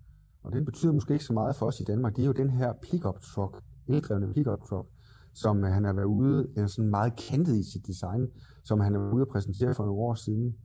og 0.42 0.52
den 0.52 0.64
betyder 0.64 0.92
måske 0.92 1.12
ikke 1.12 1.24
så 1.24 1.32
meget 1.32 1.56
for 1.56 1.66
os 1.66 1.80
i 1.80 1.84
Danmark. 1.84 2.16
Det 2.16 2.22
er 2.22 2.26
jo 2.26 2.32
den 2.32 2.50
her 2.50 2.72
pickup 2.82 3.20
truck, 3.20 3.62
eldrevne 3.88 4.32
pickup 4.32 4.58
truck, 4.68 4.88
som 5.34 5.62
han 5.62 5.84
har 5.84 5.92
været 5.92 6.06
ude, 6.06 6.48
er 6.56 6.66
sådan 6.66 6.90
meget 6.90 7.16
kantet 7.28 7.56
i 7.56 7.70
sit 7.72 7.86
design, 7.86 8.28
som 8.64 8.80
han 8.80 8.92
har 8.92 9.00
været 9.00 9.12
ude 9.12 9.22
at 9.22 9.28
præsentere 9.28 9.74
for 9.74 9.84
nogle 9.84 10.02
år 10.02 10.14
siden. 10.14 10.56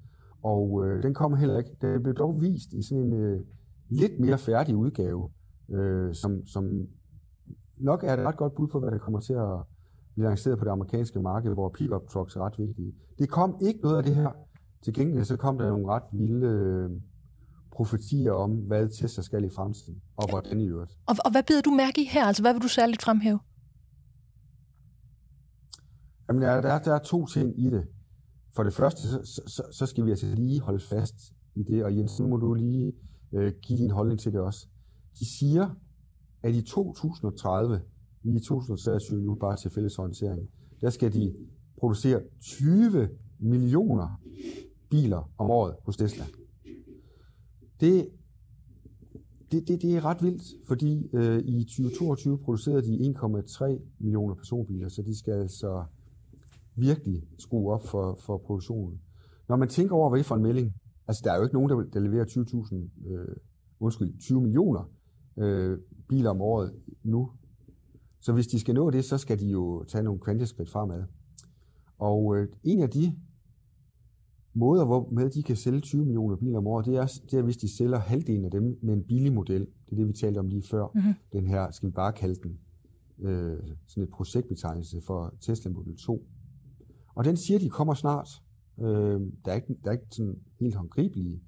Og 0.44 0.86
øh, 0.86 1.04
den 1.04 1.14
kommer 1.14 1.38
heller 1.38 1.58
ikke. 1.58 1.72
Den 1.82 2.04
blev 2.04 2.16
dog 2.16 2.42
vist 2.42 2.74
i 2.74 2.82
sådan 2.82 3.04
en 3.04 3.14
øh, 3.14 3.40
lidt 3.90 4.20
mere 4.20 4.38
færdig 4.38 4.76
udgave, 4.76 5.30
øh, 5.70 6.14
som, 6.14 6.46
som 6.46 6.88
nok 7.78 8.04
er 8.04 8.14
et 8.14 8.20
ret 8.20 8.38
godt 8.38 8.56
bud 8.56 8.68
på, 8.68 8.80
hvad 8.80 8.92
der 8.92 8.98
kommer 8.98 9.20
til 9.20 9.34
at 9.34 9.60
blive 10.14 10.28
lanceret 10.28 10.60
på 10.60 10.66
det 10.66 10.72
amerikanske 10.72 11.20
marked, 11.22 11.54
hvor 11.54 11.70
pickup 11.70 12.08
trucks 12.10 12.36
er 12.36 12.46
ret 12.46 12.60
vigtige. 12.60 12.94
Det 13.20 13.30
kom 13.30 13.58
ikke 13.62 13.80
noget 13.80 13.98
af 13.98 14.04
det 14.04 14.16
her. 14.16 14.30
Til 14.84 14.94
gengæld 14.94 15.26
så 15.26 15.38
kom 15.38 15.58
der 15.58 15.70
nogle 15.70 15.88
ret 15.88 16.04
vilde 16.12 16.48
øh, 16.48 16.90
profetier 17.72 18.32
om, 18.32 18.52
hvad 18.52 18.90
Tesla 18.90 19.24
skal 19.24 19.44
i 19.44 19.50
fremtiden, 19.50 20.02
og 20.18 20.30
hvordan 20.30 20.60
i 20.60 20.68
øvrigt. 20.68 21.00
Og, 21.06 21.16
og 21.26 21.32
hvad 21.32 21.44
bider 21.44 21.62
du 21.62 21.72
mærke 21.72 22.02
i 22.02 22.06
her? 22.06 22.26
Altså, 22.26 22.44
hvad 22.44 22.54
vil 22.54 22.62
du 22.62 22.68
særligt 22.68 23.02
fremhæve? 23.02 23.40
Jamen, 26.28 26.42
der, 26.42 26.62
der, 26.62 26.80
der 26.80 26.94
er 26.94 27.00
to 27.00 27.26
ting 27.26 27.60
i 27.60 27.70
det. 27.70 27.88
For 28.56 28.64
det 28.64 28.74
første, 28.74 29.02
så, 29.02 29.42
så, 29.48 29.64
så 29.72 29.86
skal 29.86 30.06
vi 30.06 30.10
altså 30.10 30.36
lige 30.36 30.62
holde 30.62 30.84
fast 30.90 31.16
i 31.56 31.64
det, 31.64 31.84
og 31.84 31.98
Jens, 31.98 32.20
nu 32.20 32.28
må 32.28 32.38
du 32.38 32.54
lige 32.54 32.94
øh, 33.34 33.54
give 33.62 33.80
din 33.80 33.92
holdning 33.92 34.20
til 34.20 34.34
det 34.34 34.42
også. 34.42 34.68
De 35.20 35.38
siger, 35.40 35.70
at 36.44 36.56
i 36.56 36.62
2030, 36.62 37.82
i 38.24 38.40
2023 38.40 39.22
nu 39.22 39.36
bare 39.36 39.58
til 39.58 39.72
fælles 39.72 40.00
orientering, 40.00 40.50
der 40.82 40.90
skal 40.90 41.14
de 41.14 41.36
producere 41.78 42.22
20 42.42 43.10
millioner 43.40 44.22
biler 44.90 45.32
om 45.38 45.50
året 45.50 45.76
hos 45.86 45.98
Tesla. 45.98 46.26
Det, 47.80 48.08
det, 49.52 49.68
det, 49.68 49.82
det 49.82 49.96
er 49.96 50.06
ret 50.06 50.24
vildt, 50.24 50.68
fordi 50.68 51.10
øh, 51.14 51.40
i 51.40 51.64
2022 51.64 52.38
producerede 52.38 52.82
de 52.82 53.14
1,3 53.18 53.82
millioner 54.00 54.36
personbiler, 54.36 54.90
så 54.90 55.02
de 55.02 55.20
skal 55.20 55.34
altså 55.34 55.84
virkelig 56.76 57.24
skrue 57.40 57.74
op 57.74 57.88
for, 57.88 58.20
for 58.26 58.38
produktionen. 58.38 59.02
Når 59.50 59.56
man 59.56 59.68
tænker 59.68 59.96
over, 59.96 60.10
hvad 60.10 60.20
det 60.20 60.24
er 60.24 60.28
for 60.28 60.36
en 60.36 60.42
melding, 60.42 60.74
altså 61.08 61.22
der 61.26 61.32
er 61.32 61.38
jo 61.38 61.44
ikke 61.44 61.56
nogen, 61.56 61.70
der, 61.70 61.84
der 61.94 62.00
leverer 62.00 62.26
20.000, 62.26 63.10
øh, 63.12 63.36
undskyld, 63.80 64.20
20 64.20 64.42
millioner 64.42 64.90
øh, 65.38 65.78
biler 66.10 66.30
om 66.30 66.42
året 66.42 66.74
nu. 67.04 67.32
Så 68.22 68.34
hvis 68.34 68.48
de 68.48 68.60
skal 68.60 68.76
nå 68.76 68.90
det, 68.90 69.06
så 69.06 69.18
skal 69.18 69.40
de 69.40 69.48
jo 69.48 69.84
tage 69.84 70.04
nogle 70.04 70.20
kvanteskridt 70.20 70.70
fremad. 70.70 71.04
Og 71.98 72.38
øh, 72.38 72.48
en 72.64 72.80
af 72.82 72.90
de 72.90 73.16
måder, 74.54 74.86
hvormed 74.86 75.30
de 75.30 75.44
kan 75.44 75.56
sælge 75.56 75.80
20 75.80 76.06
millioner 76.06 76.36
biler 76.36 76.58
om 76.58 76.68
året, 76.68 76.86
det 76.86 76.96
er, 76.96 77.06
det 77.32 77.40
er, 77.40 77.42
hvis 77.42 77.58
de 77.58 77.78
sælger 77.78 78.00
halvdelen 78.00 78.46
af 78.46 78.52
dem 78.52 78.80
med 78.82 78.94
en 78.94 79.04
billig 79.04 79.34
model. 79.34 79.62
Det 79.62 79.92
er 79.92 79.96
det, 79.96 80.08
vi 80.08 80.14
talte 80.14 80.40
om 80.40 80.48
lige 80.48 80.64
før. 80.64 80.88
Mm-hmm. 80.96 81.14
Den 81.34 81.48
her, 81.48 81.72
skal 81.72 81.90
vi 81.90 81.94
bare 81.94 82.14
kalde 82.14 82.36
den, 82.44 82.60
øh, 83.20 83.60
sådan 83.88 84.04
et 84.04 84.10
projektbetegnelse 84.10 85.02
for 85.02 85.34
Tesla 85.42 85.72
Model 85.72 85.98
2. 85.98 86.28
Og 87.16 87.26
den 87.26 87.38
siger, 87.38 87.60
de 87.60 87.70
kommer 87.70 87.94
snart. 87.94 88.30
Øh, 88.80 89.22
der, 89.46 89.52
er 89.52 89.56
ikke, 89.56 89.76
der 89.84 89.90
er 89.90 89.92
ikke 89.92 90.06
sådan 90.10 90.36
helt 90.60 90.76
håndgribelige 90.76 91.42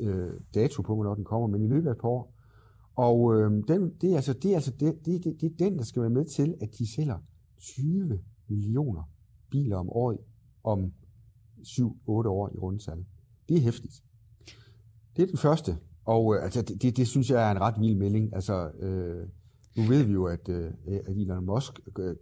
øh, 0.00 0.30
dato 0.54 0.82
på, 0.82 0.94
hvornår 0.94 1.14
den 1.14 1.24
kommer, 1.24 1.48
men 1.48 1.62
i 1.62 1.68
løbet 1.68 1.88
af 1.88 1.92
et 1.92 1.98
par 2.00 2.08
år. 2.08 2.34
Og 2.98 3.34
øh, 3.34 3.50
den, 3.68 3.94
det, 4.00 4.12
er 4.12 4.16
altså, 4.16 4.32
det, 4.32 4.50
er 4.50 4.54
altså 4.54 4.70
det, 4.80 5.06
det, 5.06 5.24
det, 5.24 5.40
det 5.40 5.52
er 5.52 5.56
den, 5.58 5.78
der 5.78 5.84
skal 5.84 6.02
være 6.02 6.10
med 6.10 6.24
til, 6.24 6.54
at 6.60 6.78
de 6.78 6.92
sælger 6.94 7.18
20 7.58 8.18
millioner 8.48 9.10
biler 9.50 9.76
om 9.76 9.90
året 9.90 10.18
om 10.64 10.92
7-8 11.62 11.84
år 12.08 12.50
i 12.54 12.58
rundtal. 12.58 13.04
Det 13.48 13.56
er 13.56 13.60
hæftigt. 13.60 14.02
Det 15.16 15.22
er 15.22 15.26
den 15.26 15.36
første. 15.36 15.76
Og 16.04 16.36
øh, 16.36 16.44
altså, 16.44 16.62
det, 16.62 16.82
det, 16.82 16.96
det 16.96 17.08
synes 17.08 17.30
jeg 17.30 17.48
er 17.48 17.50
en 17.50 17.60
ret 17.60 17.80
vild 17.80 17.94
melding. 17.94 18.34
Altså, 18.34 18.70
øh, 18.70 19.28
nu 19.76 19.82
ved 19.82 20.02
vi 20.04 20.12
jo, 20.12 20.24
at, 20.24 20.48
øh, 20.48 20.72
at 20.86 21.16
Elon 21.16 21.46
Musk 21.46 21.80
øh, 21.98 22.16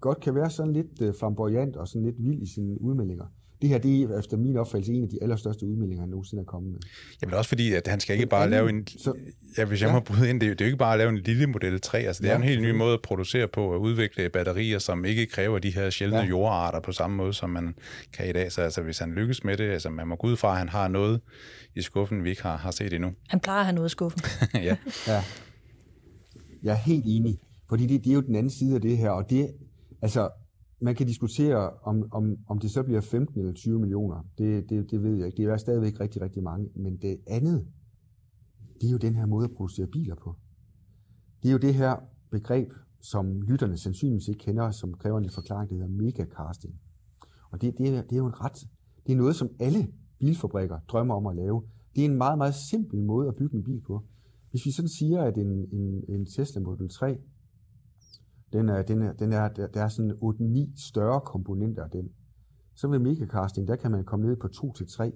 godt 0.00 0.20
kan 0.20 0.34
være 0.34 0.50
sådan 0.50 0.72
lidt 0.72 1.02
øh, 1.02 1.14
flamboyant 1.14 1.76
og 1.76 1.88
sådan 1.88 2.04
lidt 2.06 2.24
vild 2.24 2.42
i 2.42 2.46
sine 2.46 2.80
udmeldinger. 2.80 3.26
Det 3.62 3.68
her, 3.68 3.78
det 3.78 4.02
er 4.02 4.18
efter 4.18 4.36
min 4.36 4.56
opfattelse 4.56 4.92
en 4.92 5.02
af 5.02 5.08
de 5.08 5.18
allerstørste 5.22 5.66
udmeldinger, 5.66 6.00
han 6.00 6.08
nogensinde 6.08 6.40
er 6.40 6.44
kommet 6.44 6.72
med. 6.72 6.80
Jamen 7.22 7.34
også 7.34 7.48
fordi, 7.48 7.72
at 7.72 7.86
han 7.86 8.00
skal 8.00 8.14
ikke 8.14 8.26
bare 8.26 8.50
lave 8.50 8.68
en... 8.68 8.86
Så, 8.86 9.12
ja, 9.58 9.64
hvis 9.64 9.82
jeg 9.82 9.88
ja. 9.88 9.94
må 9.94 10.00
bryde 10.00 10.30
ind, 10.30 10.40
det 10.40 10.48
er, 10.48 10.50
det 10.50 10.60
er 10.60 10.64
jo 10.64 10.68
ikke 10.68 10.78
bare 10.78 10.92
at 10.92 10.98
lave 10.98 11.08
en 11.08 11.18
lille 11.18 11.46
Model 11.46 11.80
3. 11.80 11.98
Altså, 11.98 12.22
det 12.22 12.28
ja, 12.28 12.32
er 12.32 12.36
en 12.36 12.42
helt 12.42 12.62
ny 12.62 12.70
måde 12.70 12.94
at 12.94 13.02
producere 13.02 13.48
på, 13.48 13.74
at 13.74 13.78
udvikle 13.78 14.28
batterier, 14.28 14.78
som 14.78 15.04
ikke 15.04 15.26
kræver 15.26 15.58
de 15.58 15.70
her 15.70 15.90
sjældne 15.90 16.18
ja. 16.18 16.24
jordarter 16.24 16.80
på 16.80 16.92
samme 16.92 17.16
måde, 17.16 17.32
som 17.32 17.50
man 17.50 17.74
kan 18.12 18.28
i 18.28 18.32
dag. 18.32 18.52
Så 18.52 18.62
altså, 18.62 18.82
hvis 18.82 18.98
han 18.98 19.12
lykkes 19.12 19.44
med 19.44 19.56
det, 19.56 19.70
altså 19.70 19.90
man 19.90 20.08
må 20.08 20.16
gå 20.16 20.26
ud 20.26 20.36
fra, 20.36 20.52
at 20.52 20.58
han 20.58 20.68
har 20.68 20.88
noget 20.88 21.20
i 21.74 21.82
skuffen, 21.82 22.24
vi 22.24 22.30
ikke 22.30 22.42
har, 22.42 22.56
har 22.56 22.70
set 22.70 22.92
endnu. 22.92 23.10
Han 23.28 23.40
plejer 23.40 23.60
at 23.60 23.66
have 23.66 23.74
noget 23.74 23.88
i 23.88 23.90
skuffen. 23.90 24.20
ja. 24.54 24.76
ja. 25.06 25.24
Jeg 26.62 26.72
er 26.72 26.78
helt 26.78 27.04
enig, 27.06 27.38
fordi 27.68 27.86
det, 27.86 28.04
det 28.04 28.10
er 28.10 28.14
jo 28.14 28.20
den 28.20 28.36
anden 28.36 28.50
side 28.50 28.74
af 28.74 28.80
det 28.80 28.98
her, 28.98 29.10
og 29.10 29.30
det, 29.30 29.50
altså, 30.02 30.28
man 30.80 30.94
kan 30.94 31.06
diskutere, 31.06 31.70
om, 31.70 32.08
om, 32.12 32.36
om 32.46 32.58
det 32.58 32.70
så 32.70 32.82
bliver 32.82 33.00
15 33.00 33.40
eller 33.40 33.52
20 33.52 33.80
millioner. 33.80 34.26
Det, 34.38 34.70
det, 34.70 34.90
det 34.90 35.02
ved 35.02 35.16
jeg 35.16 35.26
ikke. 35.26 35.36
Det 35.36 35.44
er 35.44 35.56
stadigvæk 35.56 36.00
rigtig, 36.00 36.22
rigtig 36.22 36.42
mange. 36.42 36.68
Men 36.74 36.96
det 36.96 37.18
andet, 37.26 37.66
det 38.80 38.86
er 38.86 38.92
jo 38.92 38.98
den 38.98 39.14
her 39.14 39.26
måde 39.26 39.44
at 39.44 39.50
producere 39.50 39.86
biler 39.86 40.14
på. 40.14 40.34
Det 41.42 41.48
er 41.48 41.52
jo 41.52 41.58
det 41.58 41.74
her 41.74 41.96
begreb, 42.30 42.72
som 43.00 43.42
lytterne 43.42 43.78
sandsynligvis 43.78 44.28
ikke 44.28 44.38
kender, 44.38 44.70
som 44.70 44.94
kræver 44.94 45.18
en 45.18 45.30
forklaring, 45.30 45.70
det 45.70 45.78
hedder 45.78 45.92
megacasting. 45.92 46.74
Og 47.50 47.62
det, 47.62 47.78
det, 47.78 47.88
er, 47.88 48.02
det 48.02 48.12
er 48.12 48.16
jo 48.16 48.26
en 48.26 48.40
ret, 48.44 48.68
det 49.06 49.12
er 49.12 49.16
noget, 49.16 49.36
som 49.36 49.50
alle 49.60 49.88
bilfabrikker 50.18 50.78
drømmer 50.88 51.14
om 51.14 51.26
at 51.26 51.36
lave. 51.36 51.62
Det 51.96 52.00
er 52.04 52.08
en 52.08 52.16
meget, 52.16 52.38
meget 52.38 52.54
simpel 52.54 53.02
måde 53.02 53.28
at 53.28 53.36
bygge 53.36 53.56
en 53.56 53.64
bil 53.64 53.80
på. 53.80 54.04
Hvis 54.50 54.66
vi 54.66 54.70
sådan 54.70 54.88
siger, 54.88 55.22
at 55.22 55.38
en, 55.38 55.68
en, 55.72 56.04
en 56.08 56.26
Tesla 56.26 56.60
Model 56.60 56.88
3, 56.88 57.18
den 58.52 58.68
er, 58.68 58.82
den 58.82 59.02
er, 59.02 59.12
den 59.12 59.32
er, 59.32 59.48
der 59.48 59.82
er 59.82 59.88
sådan 59.88 60.12
8-9 60.12 60.88
større 60.88 61.20
komponenter 61.20 61.84
af 61.84 61.90
den. 61.90 62.08
Så 62.74 62.88
ved 62.88 62.98
megacasting, 62.98 63.68
der 63.68 63.76
kan 63.76 63.90
man 63.90 64.04
komme 64.04 64.26
ned 64.26 64.36
på 64.36 64.46
2-3 64.46 65.10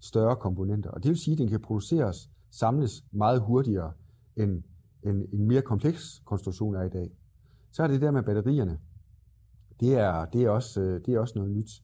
større 0.00 0.36
komponenter. 0.36 0.90
Og 0.90 1.02
det 1.02 1.08
vil 1.08 1.18
sige, 1.18 1.32
at 1.32 1.38
den 1.38 1.48
kan 1.48 1.60
produceres, 1.60 2.30
samles 2.50 3.04
meget 3.12 3.40
hurtigere, 3.40 3.92
end 4.36 4.62
en, 5.02 5.26
en 5.32 5.48
mere 5.48 5.62
kompleks 5.62 6.22
konstruktion 6.24 6.74
er 6.74 6.82
i 6.82 6.88
dag. 6.88 7.10
Så 7.72 7.82
er 7.82 7.86
det 7.86 8.00
der 8.00 8.10
med 8.10 8.22
batterierne. 8.22 8.78
Det 9.80 9.94
er, 9.94 10.24
det 10.24 10.42
er, 10.42 10.50
også, 10.50 10.80
øh, 10.80 11.00
det 11.06 11.14
er 11.14 11.18
også 11.18 11.32
noget 11.36 11.50
nyt. 11.50 11.82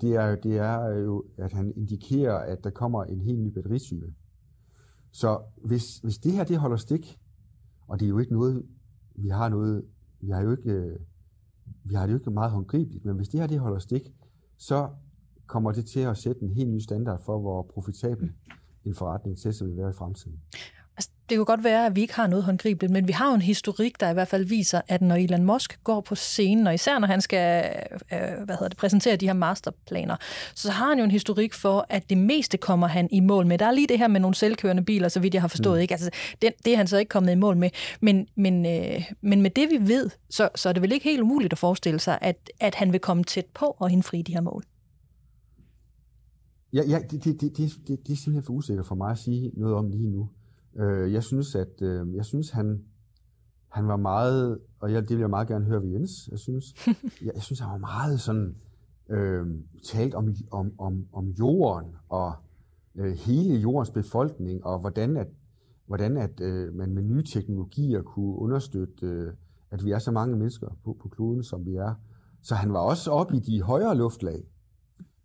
Det 0.00 0.14
er, 0.14 0.34
det 0.34 0.58
er 0.58 0.88
jo, 0.88 1.24
at 1.38 1.52
han 1.52 1.72
indikerer, 1.76 2.38
at 2.38 2.64
der 2.64 2.70
kommer 2.70 3.04
en 3.04 3.20
helt 3.20 3.40
ny 3.40 3.48
batteritype. 3.48 4.14
Så 5.10 5.40
hvis, 5.64 5.98
hvis 5.98 6.18
det 6.18 6.32
her 6.32 6.44
det 6.44 6.58
holder 6.58 6.76
stik, 6.76 7.18
og 7.88 8.00
det 8.00 8.06
er 8.06 8.08
jo 8.08 8.18
ikke 8.18 8.32
noget, 8.32 8.66
vi 9.14 9.28
har 9.28 9.48
noget, 9.48 9.84
vi 10.20 10.30
har 10.30 10.42
jo 10.42 10.50
ikke, 10.50 10.70
øh, 10.70 10.98
vi 11.84 11.94
har 11.94 12.06
det 12.06 12.12
jo 12.12 12.18
ikke 12.18 12.30
meget 12.30 12.50
håndgribeligt, 12.50 13.04
men 13.04 13.16
hvis 13.16 13.28
det 13.28 13.40
her 13.40 13.46
det 13.46 13.58
holder 13.58 13.78
stik, 13.78 14.14
så 14.56 14.88
kommer 15.46 15.72
det 15.72 15.86
til 15.86 16.00
at 16.00 16.16
sætte 16.16 16.42
en 16.42 16.52
helt 16.52 16.70
ny 16.70 16.78
standard 16.78 17.22
for, 17.24 17.38
hvor 17.38 17.62
profitabel 17.62 18.32
en 18.84 18.94
forretning 18.94 19.38
til 19.38 19.66
vil 19.66 19.76
være 19.76 19.90
i 19.90 19.92
fremtiden. 19.92 20.40
Det 21.28 21.36
kan 21.36 21.44
godt 21.44 21.64
være, 21.64 21.86
at 21.86 21.96
vi 21.96 22.00
ikke 22.00 22.14
har 22.14 22.26
noget 22.26 22.44
håndgribeligt, 22.44 22.92
men 22.92 23.08
vi 23.08 23.12
har 23.12 23.28
jo 23.28 23.34
en 23.34 23.42
historik, 23.42 24.00
der 24.00 24.10
i 24.10 24.12
hvert 24.12 24.28
fald 24.28 24.44
viser, 24.44 24.80
at 24.88 25.02
når 25.02 25.14
Elon 25.14 25.44
Musk 25.44 25.84
går 25.84 26.00
på 26.00 26.14
scenen, 26.14 26.66
og 26.66 26.74
især 26.74 26.98
når 26.98 27.06
han 27.06 27.20
skal 27.20 27.70
øh, 28.12 28.18
hvad 28.44 28.54
hedder 28.54 28.68
det, 28.68 28.76
præsentere 28.76 29.16
de 29.16 29.26
her 29.26 29.32
masterplaner, 29.32 30.16
så 30.54 30.70
har 30.70 30.88
han 30.88 30.98
jo 30.98 31.04
en 31.04 31.10
historik 31.10 31.54
for, 31.54 31.86
at 31.88 32.10
det 32.10 32.18
meste 32.18 32.56
kommer 32.56 32.86
han 32.86 33.08
i 33.12 33.20
mål 33.20 33.46
med. 33.46 33.58
Der 33.58 33.66
er 33.66 33.70
lige 33.70 33.86
det 33.86 33.98
her 33.98 34.08
med 34.08 34.20
nogle 34.20 34.34
selvkørende 34.34 34.84
biler, 34.84 35.08
så 35.08 35.20
vidt 35.20 35.34
jeg 35.34 35.42
har 35.42 35.48
forstået. 35.48 35.78
Mm. 35.78 35.82
Ikke? 35.82 35.94
Altså, 35.94 36.10
det, 36.42 36.52
det 36.64 36.72
er 36.72 36.76
han 36.76 36.86
så 36.86 36.96
ikke 36.98 37.08
kommet 37.08 37.32
i 37.32 37.34
mål 37.34 37.56
med. 37.56 37.70
Men, 38.00 38.28
men, 38.34 38.66
øh, 38.66 39.04
men 39.20 39.42
med 39.42 39.50
det 39.50 39.68
vi 39.70 39.88
ved, 39.88 40.10
så, 40.30 40.48
så 40.54 40.68
er 40.68 40.72
det 40.72 40.82
vel 40.82 40.92
ikke 40.92 41.04
helt 41.04 41.20
umuligt 41.20 41.52
at 41.52 41.58
forestille 41.58 42.00
sig, 42.00 42.18
at, 42.20 42.50
at 42.60 42.74
han 42.74 42.92
vil 42.92 43.00
komme 43.00 43.24
tæt 43.24 43.46
på 43.54 43.70
at 43.84 43.92
indfri 43.92 44.22
de 44.22 44.32
her 44.32 44.40
mål. 44.40 44.64
Ja, 46.72 46.82
ja 46.88 46.98
det, 47.10 47.24
det, 47.24 47.40
det, 47.40 47.56
det, 47.56 47.72
det, 47.88 48.06
det 48.06 48.12
er 48.12 48.16
simpelthen 48.16 48.42
for 48.42 48.52
usikkert 48.52 48.86
for 48.86 48.94
mig 48.94 49.10
at 49.10 49.18
sige 49.18 49.50
noget 49.56 49.74
om 49.74 49.88
lige 49.88 50.10
nu. 50.10 50.28
Øh, 50.78 51.12
jeg 51.12 51.22
synes, 51.22 51.54
at 51.54 51.82
øh, 51.82 52.14
jeg 52.14 52.24
synes, 52.24 52.50
han, 52.50 52.84
han 53.68 53.88
var 53.88 53.96
meget, 53.96 54.58
og 54.80 54.92
jeg, 54.92 55.02
det 55.02 55.10
vil 55.10 55.18
jeg 55.18 55.30
meget 55.30 55.48
gerne 55.48 55.64
høre 55.64 55.82
ved 55.82 55.88
Jens, 55.88 56.28
jeg 56.30 56.38
synes, 56.38 56.64
jeg, 57.24 57.32
jeg 57.34 57.42
synes, 57.42 57.60
han 57.60 57.70
var 57.70 57.78
meget 57.78 58.20
sådan, 58.20 58.56
øh, 59.08 59.46
talt 59.84 60.14
om, 60.14 60.34
om, 60.50 60.72
om, 60.78 61.06
om 61.12 61.28
jorden 61.28 61.96
og 62.08 62.32
øh, 62.94 63.12
hele 63.12 63.54
jordens 63.54 63.90
befolkning, 63.90 64.66
og 64.66 64.78
hvordan 64.78 65.16
at, 65.16 65.26
hvordan 65.86 66.16
at 66.16 66.40
øh, 66.40 66.74
man 66.74 66.94
med 66.94 67.02
nye 67.02 67.22
teknologier 67.22 68.02
kunne 68.02 68.36
understøtte, 68.38 69.06
øh, 69.06 69.32
at 69.70 69.84
vi 69.84 69.90
er 69.90 69.98
så 69.98 70.10
mange 70.10 70.36
mennesker 70.36 70.68
på, 70.84 70.96
på 71.02 71.08
kloden, 71.08 71.42
som 71.42 71.66
vi 71.66 71.74
er. 71.74 71.94
Så 72.42 72.54
han 72.54 72.72
var 72.72 72.78
også 72.78 73.10
oppe 73.10 73.36
i 73.36 73.40
de 73.40 73.62
højere 73.62 73.96
luftlag, 73.96 74.44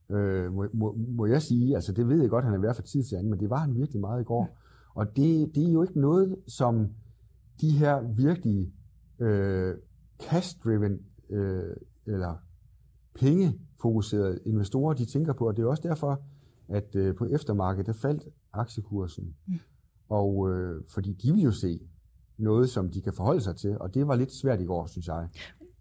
øh, 0.09 0.53
må, 0.53 0.65
må, 0.73 0.97
må 1.07 1.25
jeg 1.25 1.41
sige. 1.41 1.75
Altså 1.75 1.91
det 1.91 2.09
ved 2.09 2.21
jeg 2.21 2.29
godt, 2.29 2.45
han 2.45 2.53
er 2.53 2.57
værd 2.57 2.75
for 2.75 2.81
tid 2.81 3.03
til 3.03 3.15
anden, 3.15 3.29
men 3.29 3.39
det 3.39 3.49
var 3.49 3.57
han 3.57 3.75
virkelig 3.75 4.01
meget 4.01 4.21
i 4.21 4.23
går. 4.23 4.57
Og 4.93 5.15
det, 5.15 5.55
det 5.55 5.67
er 5.67 5.71
jo 5.71 5.81
ikke 5.81 5.99
noget, 5.99 6.35
som 6.47 6.89
de 7.61 7.71
her 7.71 8.01
virkelig 8.01 8.73
øh, 9.19 9.75
cash-driven 10.19 10.99
øh, 11.29 11.75
eller 12.05 12.35
pengefokuserede 13.15 14.39
investorer, 14.45 14.93
de 14.93 15.05
tænker 15.05 15.33
på, 15.33 15.47
og 15.47 15.57
det 15.57 15.63
er 15.63 15.67
også 15.67 15.83
derfor, 15.83 16.21
at 16.67 16.95
øh, 16.95 17.15
på 17.15 17.25
eftermarkedet, 17.25 17.85
der 17.87 17.93
faldt 17.93 18.27
aktiekursen. 18.53 19.35
Mm. 19.47 19.59
Og 20.09 20.49
øh, 20.49 20.83
fordi 20.87 21.13
de 21.13 21.31
vil 21.33 21.41
jo 21.41 21.51
se 21.51 21.79
noget, 22.37 22.69
som 22.69 22.89
de 22.89 23.01
kan 23.01 23.13
forholde 23.13 23.41
sig 23.41 23.55
til, 23.55 23.77
og 23.79 23.93
det 23.93 24.07
var 24.07 24.15
lidt 24.15 24.31
svært 24.31 24.61
i 24.61 24.65
går, 24.65 24.85
synes 24.85 25.07
jeg 25.07 25.29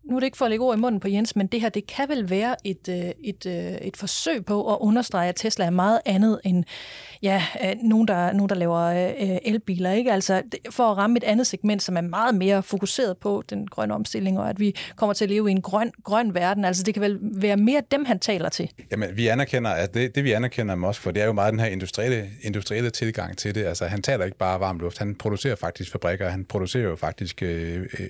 nu 0.04 0.16
er 0.16 0.20
det 0.20 0.26
ikke 0.26 0.36
for 0.36 0.44
at 0.44 0.50
lægge 0.50 0.64
ord 0.64 0.78
i 0.78 0.80
munden 0.80 1.00
på 1.00 1.08
Jens, 1.08 1.36
men 1.36 1.46
det 1.46 1.60
her, 1.60 1.68
det 1.68 1.86
kan 1.86 2.08
vel 2.08 2.30
være 2.30 2.56
et, 2.64 2.88
øh, 2.88 3.10
et, 3.24 3.46
øh, 3.46 3.72
et 3.72 3.96
forsøg 3.96 4.44
på 4.44 4.72
at 4.72 4.78
understrege, 4.80 5.28
at 5.28 5.36
Tesla 5.36 5.64
er 5.64 5.70
meget 5.70 6.00
andet 6.04 6.40
end 6.44 6.64
ja, 7.22 7.42
øh, 7.64 7.72
nogen, 7.82 8.08
der, 8.08 8.32
nogen, 8.32 8.48
der 8.48 8.54
laver 8.54 9.12
elbiler. 9.44 9.92
Ikke? 9.92 10.12
Altså, 10.12 10.42
for 10.70 10.90
at 10.90 10.96
ramme 10.96 11.16
et 11.16 11.24
andet 11.24 11.46
segment, 11.46 11.82
som 11.82 11.96
er 11.96 12.00
meget 12.00 12.34
mere 12.34 12.62
fokuseret 12.62 13.16
på 13.18 13.42
den 13.50 13.66
grønne 13.66 13.94
omstilling, 13.94 14.38
og 14.38 14.50
at 14.50 14.60
vi 14.60 14.76
kommer 14.96 15.14
til 15.14 15.24
at 15.24 15.28
leve 15.30 15.48
i 15.48 15.52
en 15.52 15.62
grøn, 15.62 15.92
grøn 16.04 16.34
verden. 16.34 16.64
Altså, 16.64 16.82
det 16.82 16.94
kan 16.94 17.00
vel 17.00 17.18
være 17.20 17.56
mere 17.56 17.82
dem, 17.90 18.04
han 18.04 18.18
taler 18.18 18.48
til. 18.48 18.70
Jamen, 18.90 19.16
vi 19.16 19.26
anerkender, 19.26 19.70
at 19.70 19.94
det, 19.94 20.14
det 20.14 20.24
vi 20.24 20.32
anerkender 20.32 20.86
os 20.86 20.98
for, 20.98 21.10
det 21.10 21.22
er 21.22 21.26
jo 21.26 21.32
meget 21.32 21.52
den 21.52 21.60
her 21.60 21.66
industrielle, 21.66 22.30
industrielle 22.42 22.90
tilgang 22.90 23.38
til 23.38 23.54
det. 23.54 23.64
Altså, 23.64 23.86
han 23.86 24.02
taler 24.02 24.24
ikke 24.24 24.38
bare 24.38 24.60
varm 24.60 24.78
luft, 24.78 24.98
han 24.98 25.14
producerer 25.14 25.56
faktisk 25.56 25.92
fabrikker, 25.92 26.28
han 26.28 26.44
producerer 26.44 26.84
jo 26.84 26.96
faktisk 26.96 27.42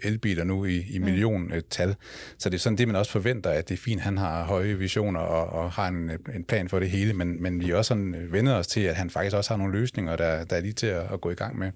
elbiler 0.02 0.44
nu 0.44 0.64
i, 0.64 0.86
i 0.90 0.98
milliontal 0.98 1.81
tal. 1.82 1.96
Så 2.38 2.48
det 2.48 2.54
er 2.54 2.60
sådan 2.60 2.78
det, 2.78 2.88
man 2.88 2.96
også 2.96 3.12
forventer, 3.12 3.50
at 3.50 3.68
det 3.68 3.74
er 3.74 3.78
fint, 3.78 4.00
han 4.00 4.18
har 4.18 4.44
høje 4.44 4.74
visioner 4.74 5.20
og, 5.20 5.62
og 5.62 5.72
har 5.72 5.88
en, 5.88 6.10
en 6.34 6.44
plan 6.44 6.68
for 6.68 6.78
det 6.78 6.90
hele, 6.90 7.12
men, 7.12 7.42
men 7.42 7.60
vi 7.60 7.70
er 7.70 7.76
også 7.76 7.88
sådan 7.88 8.14
øh, 8.14 8.32
vendet 8.32 8.54
os 8.54 8.66
til, 8.66 8.80
at 8.80 8.94
han 8.94 9.10
faktisk 9.10 9.36
også 9.36 9.50
har 9.50 9.56
nogle 9.56 9.72
løsninger, 9.72 10.16
der, 10.16 10.44
der 10.44 10.56
er 10.56 10.60
lige 10.60 10.72
til 10.72 10.86
at, 10.86 11.12
at 11.12 11.20
gå 11.20 11.30
i 11.30 11.34
gang 11.34 11.58
med 11.58 11.70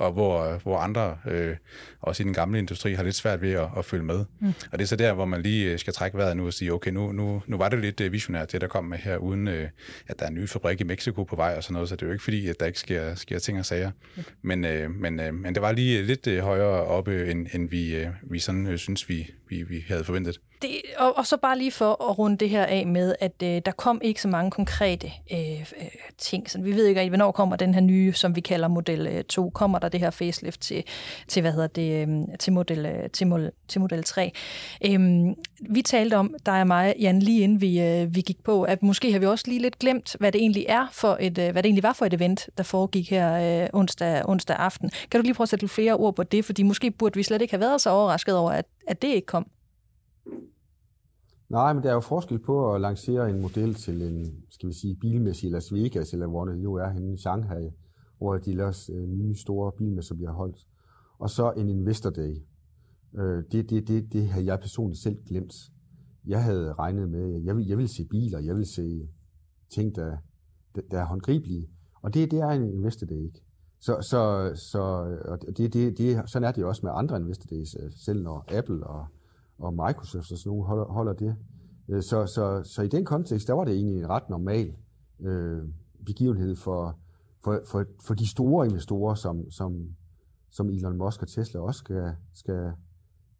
og 0.00 0.12
hvor, 0.12 0.60
hvor 0.62 0.78
andre, 0.78 1.18
øh, 1.26 1.56
også 2.00 2.22
i 2.22 2.24
den 2.24 2.34
gamle 2.34 2.58
industri, 2.58 2.94
har 2.94 3.02
lidt 3.02 3.14
svært 3.14 3.42
ved 3.42 3.52
at, 3.52 3.68
at 3.76 3.84
følge 3.84 4.04
med. 4.04 4.24
Mm. 4.40 4.52
Og 4.72 4.78
det 4.78 4.82
er 4.82 4.86
så 4.86 4.96
der, 4.96 5.12
hvor 5.12 5.24
man 5.24 5.42
lige 5.42 5.72
øh, 5.72 5.78
skal 5.78 5.92
trække 5.92 6.18
vejret 6.18 6.36
nu 6.36 6.46
og 6.46 6.52
sige, 6.52 6.72
okay, 6.72 6.90
nu, 6.90 7.12
nu, 7.12 7.42
nu 7.46 7.56
var 7.56 7.68
det 7.68 7.78
lidt 7.78 8.00
øh, 8.00 8.12
visionært, 8.12 8.52
det 8.52 8.60
der 8.60 8.66
kom 8.66 8.84
med 8.84 8.98
her, 8.98 9.16
uden 9.16 9.48
øh, 9.48 9.68
at 10.06 10.18
der 10.18 10.24
er 10.24 10.28
en 10.28 10.34
ny 10.34 10.48
fabrik 10.48 10.80
i 10.80 10.84
Mexico 10.84 11.24
på 11.24 11.36
vej 11.36 11.54
og 11.56 11.62
sådan 11.62 11.72
noget, 11.72 11.88
så 11.88 11.96
det 11.96 12.02
er 12.02 12.06
jo 12.06 12.12
ikke 12.12 12.24
fordi, 12.24 12.48
at 12.48 12.60
der 12.60 12.66
ikke 12.66 12.78
sker, 12.78 13.14
sker 13.14 13.38
ting 13.38 13.58
og 13.58 13.66
sager. 13.66 13.90
Mm. 14.16 14.22
Men, 14.42 14.64
øh, 14.64 14.90
men, 14.90 15.20
øh, 15.20 15.34
men 15.34 15.54
det 15.54 15.62
var 15.62 15.72
lige 15.72 16.02
lidt 16.02 16.26
øh, 16.26 16.38
højere 16.38 16.84
oppe, 16.84 17.30
end, 17.30 17.46
end 17.54 17.68
vi, 17.68 17.96
øh, 17.96 18.08
vi 18.22 18.38
sådan 18.38 18.66
øh, 18.66 18.78
synes, 18.78 19.08
vi, 19.08 19.30
vi, 19.48 19.62
vi 19.62 19.84
havde 19.88 20.04
forventet. 20.04 20.40
Det, 20.62 20.79
og, 21.00 21.18
og 21.18 21.26
så 21.26 21.36
bare 21.36 21.58
lige 21.58 21.70
for 21.70 22.10
at 22.10 22.18
runde 22.18 22.36
det 22.36 22.50
her 22.50 22.66
af 22.66 22.86
med, 22.86 23.14
at 23.20 23.42
øh, 23.42 23.62
der 23.64 23.72
kom 23.72 24.00
ikke 24.04 24.22
så 24.22 24.28
mange 24.28 24.50
konkrete 24.50 25.12
øh, 25.32 25.60
øh, 25.60 25.86
ting. 26.18 26.50
Så 26.50 26.60
vi 26.60 26.72
ved 26.72 26.86
ikke, 26.86 27.08
hvornår 27.08 27.32
kommer 27.32 27.56
den 27.56 27.74
her 27.74 27.80
nye, 27.80 28.12
som 28.12 28.36
vi 28.36 28.40
kalder 28.40 28.68
model 28.68 29.06
øh, 29.06 29.24
2. 29.24 29.50
Kommer 29.50 29.78
der 29.78 29.88
det 29.88 30.00
her 30.00 30.10
facelift 30.10 30.60
til, 30.60 30.84
til 31.28 31.42
hvad 31.42 31.52
hedder 31.52 31.66
det, 31.66 32.02
øhm, 32.02 32.22
øh, 32.22 32.38
til, 32.38 32.52
model, 32.52 33.10
til, 33.12 33.26
model, 33.26 33.50
til 33.68 33.80
model 33.80 34.04
3? 34.04 34.32
Øh, 34.86 35.00
vi 35.70 35.82
talte 35.82 36.14
om, 36.14 36.34
dig 36.46 36.60
og 36.60 36.66
mig, 36.66 36.94
Jan, 37.00 37.18
lige 37.18 37.40
inden 37.40 37.60
vi, 37.60 37.80
øh, 37.80 38.14
vi 38.14 38.20
gik 38.20 38.44
på, 38.44 38.62
at 38.62 38.82
måske 38.82 39.12
har 39.12 39.18
vi 39.18 39.26
også 39.26 39.44
lige 39.48 39.62
lidt 39.62 39.78
glemt, 39.78 40.16
hvad 40.18 40.32
det 40.32 40.40
egentlig 40.40 40.66
er 40.68 40.86
for 40.92 41.16
et, 41.20 41.38
øh, 41.38 41.52
hvad 41.52 41.62
det 41.62 41.68
egentlig 41.68 41.82
var 41.82 41.92
for 41.92 42.06
et 42.06 42.14
event, 42.14 42.48
der 42.58 42.62
foregik 42.62 43.10
her 43.10 43.62
øh, 43.62 43.68
onsdag, 43.72 44.28
onsdag 44.28 44.56
aften. 44.56 44.90
Kan 45.10 45.20
du 45.20 45.22
lige 45.22 45.34
prøve 45.34 45.44
at 45.44 45.48
sætte 45.48 45.68
flere 45.68 45.94
ord 45.94 46.14
på 46.14 46.22
det? 46.22 46.44
Fordi 46.44 46.62
måske 46.62 46.90
burde 46.90 47.16
vi 47.16 47.22
slet 47.22 47.42
ikke 47.42 47.52
have 47.52 47.60
været 47.60 47.80
så 47.80 47.90
overrasket 47.90 48.36
over, 48.36 48.50
at, 48.50 48.64
at 48.88 49.02
det 49.02 49.08
ikke 49.08 49.26
kom. 49.26 49.46
Nej, 51.50 51.72
men 51.72 51.82
der 51.82 51.90
er 51.90 51.94
jo 51.94 52.00
forskel 52.00 52.38
på 52.38 52.74
at 52.74 52.80
lancere 52.80 53.30
en 53.30 53.40
model 53.42 53.74
til 53.74 54.02
en, 54.02 54.44
skal 54.50 54.68
vi 54.68 54.74
sige, 54.74 54.96
bilmesse 54.96 55.46
i 55.46 55.50
Las 55.50 55.72
Vegas, 55.72 56.12
eller 56.12 56.26
hvor 56.26 56.44
det 56.44 56.58
nu 56.58 56.74
er 56.74 56.88
henne 56.88 57.14
i 57.14 57.16
Shanghai, 57.16 57.70
hvor 58.18 58.36
de 58.38 58.50
ellers 58.50 58.90
øh, 58.90 59.08
nye 59.08 59.34
store 59.34 59.72
bilmesser 59.78 60.14
bliver 60.14 60.32
holdt. 60.32 60.56
Og 61.18 61.30
så 61.30 61.52
en 61.56 61.68
Investor 61.68 62.10
Day. 62.10 62.36
Øh, 63.18 63.44
det, 63.52 63.70
det, 63.70 63.88
det, 63.88 64.12
det 64.12 64.26
havde 64.28 64.46
jeg 64.46 64.60
personligt 64.60 65.02
selv 65.02 65.16
glemt. 65.28 65.54
Jeg 66.26 66.44
havde 66.44 66.72
regnet 66.72 67.08
med, 67.08 67.34
at 67.34 67.44
jeg 67.44 67.56
vil, 67.56 67.66
jeg 67.66 67.78
vil 67.78 67.88
se 67.88 68.04
biler, 68.04 68.38
jeg 68.38 68.56
vil 68.56 68.66
se 68.66 69.08
ting, 69.74 69.96
der, 69.96 70.16
der 70.90 71.00
er 71.00 71.04
håndgribelige. 71.04 71.70
Og 72.02 72.14
det, 72.14 72.30
det 72.30 72.40
er 72.40 72.48
en 72.48 72.74
Investor 72.74 73.06
Day 73.06 73.24
ikke. 73.24 73.42
Så, 73.80 73.96
så, 74.10 74.52
så 74.54 74.80
og 75.24 75.56
det, 75.56 75.72
det, 75.72 75.98
det, 75.98 76.30
sådan 76.30 76.48
er 76.48 76.52
det 76.52 76.64
også 76.64 76.86
med 76.86 76.92
andre 76.94 77.16
Investor 77.16 77.46
Days, 77.56 77.76
øh, 77.80 77.90
selv 78.04 78.22
når 78.22 78.44
Apple 78.48 78.86
og 78.86 79.06
og 79.60 79.72
Microsoft 79.72 80.32
og 80.32 80.38
sådan 80.38 80.50
nogle 80.50 80.64
holder, 80.64 80.84
holder 80.84 81.12
det. 81.12 81.36
Øh, 81.88 82.02
så, 82.02 82.26
så, 82.26 82.62
så 82.64 82.82
i 82.82 82.88
den 82.88 83.04
kontekst, 83.04 83.48
der 83.48 83.54
var 83.54 83.64
det 83.64 83.74
egentlig 83.74 83.98
en 83.98 84.08
ret 84.08 84.30
normal 84.30 84.74
øh, 85.20 85.62
begivenhed 86.06 86.56
for, 86.56 86.98
for, 87.44 87.60
for, 87.66 87.84
for 88.02 88.14
de 88.14 88.30
store 88.30 88.66
investorer, 88.66 89.14
som, 89.14 89.50
som, 89.50 89.88
som 90.50 90.70
Elon 90.70 90.96
Musk 90.96 91.22
og 91.22 91.28
Tesla 91.28 91.60
også 91.60 91.78
skal, 91.78 92.14
skal 92.34 92.72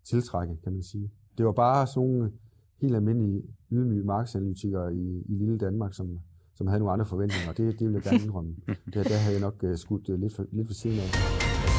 tiltrække, 0.05 0.57
kan 0.63 0.73
man 0.73 0.83
sige. 0.83 1.11
Det 1.39 1.47
var 1.47 1.53
bare 1.53 1.87
sådan 1.87 2.09
nogle 2.09 2.33
helt 2.81 2.95
almindelige, 2.95 3.43
ydmyge 3.71 4.05
markedsanalytikere 4.05 4.95
i, 4.95 5.23
i 5.29 5.35
lille 5.35 5.59
Danmark, 5.59 5.95
som, 5.95 6.19
som 6.55 6.67
havde 6.67 6.79
nogle 6.79 6.93
andre 6.93 7.07
forventninger, 7.07 7.51
og 7.51 7.57
det, 7.57 7.79
det 7.79 7.87
vil 7.87 7.95
jeg 7.95 8.03
gerne 8.03 8.23
indrømme. 8.27 8.57
Der, 8.67 9.03
der 9.03 9.17
havde 9.17 9.35
jeg 9.35 9.41
nok 9.41 9.63
uh, 9.63 9.77
skudt 9.77 10.09
uh, 10.09 10.21
lidt, 10.21 10.35
for, 10.37 10.47
lidt 10.53 10.69
for 10.69 10.75
siden 10.75 10.99
af. 10.99 11.70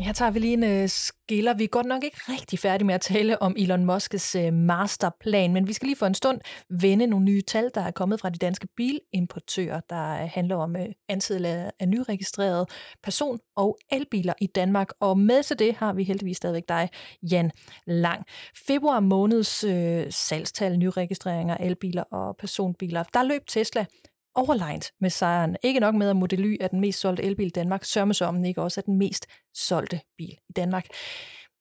Her 0.00 0.12
tager 0.12 0.30
vi 0.30 0.38
lige 0.38 0.52
en 0.52 0.64
øh, 0.64 0.88
skiller. 0.88 1.54
Vi 1.54 1.64
er 1.64 1.68
godt 1.68 1.86
nok 1.86 2.04
ikke 2.04 2.16
rigtig 2.28 2.58
færdige 2.58 2.86
med 2.86 2.94
at 2.94 3.00
tale 3.00 3.42
om 3.42 3.54
Elon 3.58 3.90
Musk's 3.90 4.38
øh, 4.38 4.52
masterplan, 4.52 5.52
men 5.52 5.68
vi 5.68 5.72
skal 5.72 5.86
lige 5.86 5.96
for 5.96 6.06
en 6.06 6.14
stund 6.14 6.40
vende 6.70 7.06
nogle 7.06 7.24
nye 7.24 7.42
tal, 7.42 7.70
der 7.74 7.80
er 7.80 7.90
kommet 7.90 8.20
fra 8.20 8.30
de 8.30 8.38
danske 8.38 8.68
bilimportører, 8.76 9.80
der 9.90 10.22
øh, 10.22 10.28
handler 10.32 10.56
om 10.56 10.76
øh, 10.76 10.86
antallet 11.08 11.70
af 11.80 11.88
nyregistrerede 11.88 12.66
person- 13.02 13.38
og 13.56 13.78
elbiler 13.92 14.32
i 14.40 14.46
Danmark. 14.46 14.88
Og 15.00 15.18
med 15.18 15.42
til 15.42 15.58
det 15.58 15.74
har 15.74 15.92
vi 15.92 16.04
heldigvis 16.04 16.36
stadigvæk 16.36 16.68
dig, 16.68 16.88
Jan 17.22 17.50
Lang. 17.86 18.24
Februar 18.66 19.00
måneds 19.00 19.64
øh, 19.64 20.06
salgstal, 20.10 20.78
nyregistreringer 20.78 21.56
elbiler 21.56 22.02
og 22.02 22.36
personbiler, 22.36 23.04
der 23.14 23.22
løb 23.22 23.46
Tesla 23.46 23.86
overlegnet 24.34 24.90
med 25.00 25.10
sejren. 25.10 25.56
Ikke 25.62 25.80
nok 25.80 25.94
med, 25.94 26.08
at 26.08 26.16
Model 26.16 26.44
Y 26.44 26.56
er 26.60 26.68
den 26.68 26.80
mest 26.80 27.00
solgte 27.00 27.22
elbil 27.22 27.46
i 27.46 27.50
Danmark, 27.50 27.84
sørme 27.84 28.14
så 28.14 28.24
om 28.24 28.34
den 28.34 28.44
ikke 28.44 28.62
også 28.62 28.80
er 28.80 28.82
den 28.82 28.98
mest 28.98 29.26
solgte 29.54 30.00
bil 30.18 30.36
i 30.48 30.52
Danmark. 30.56 30.86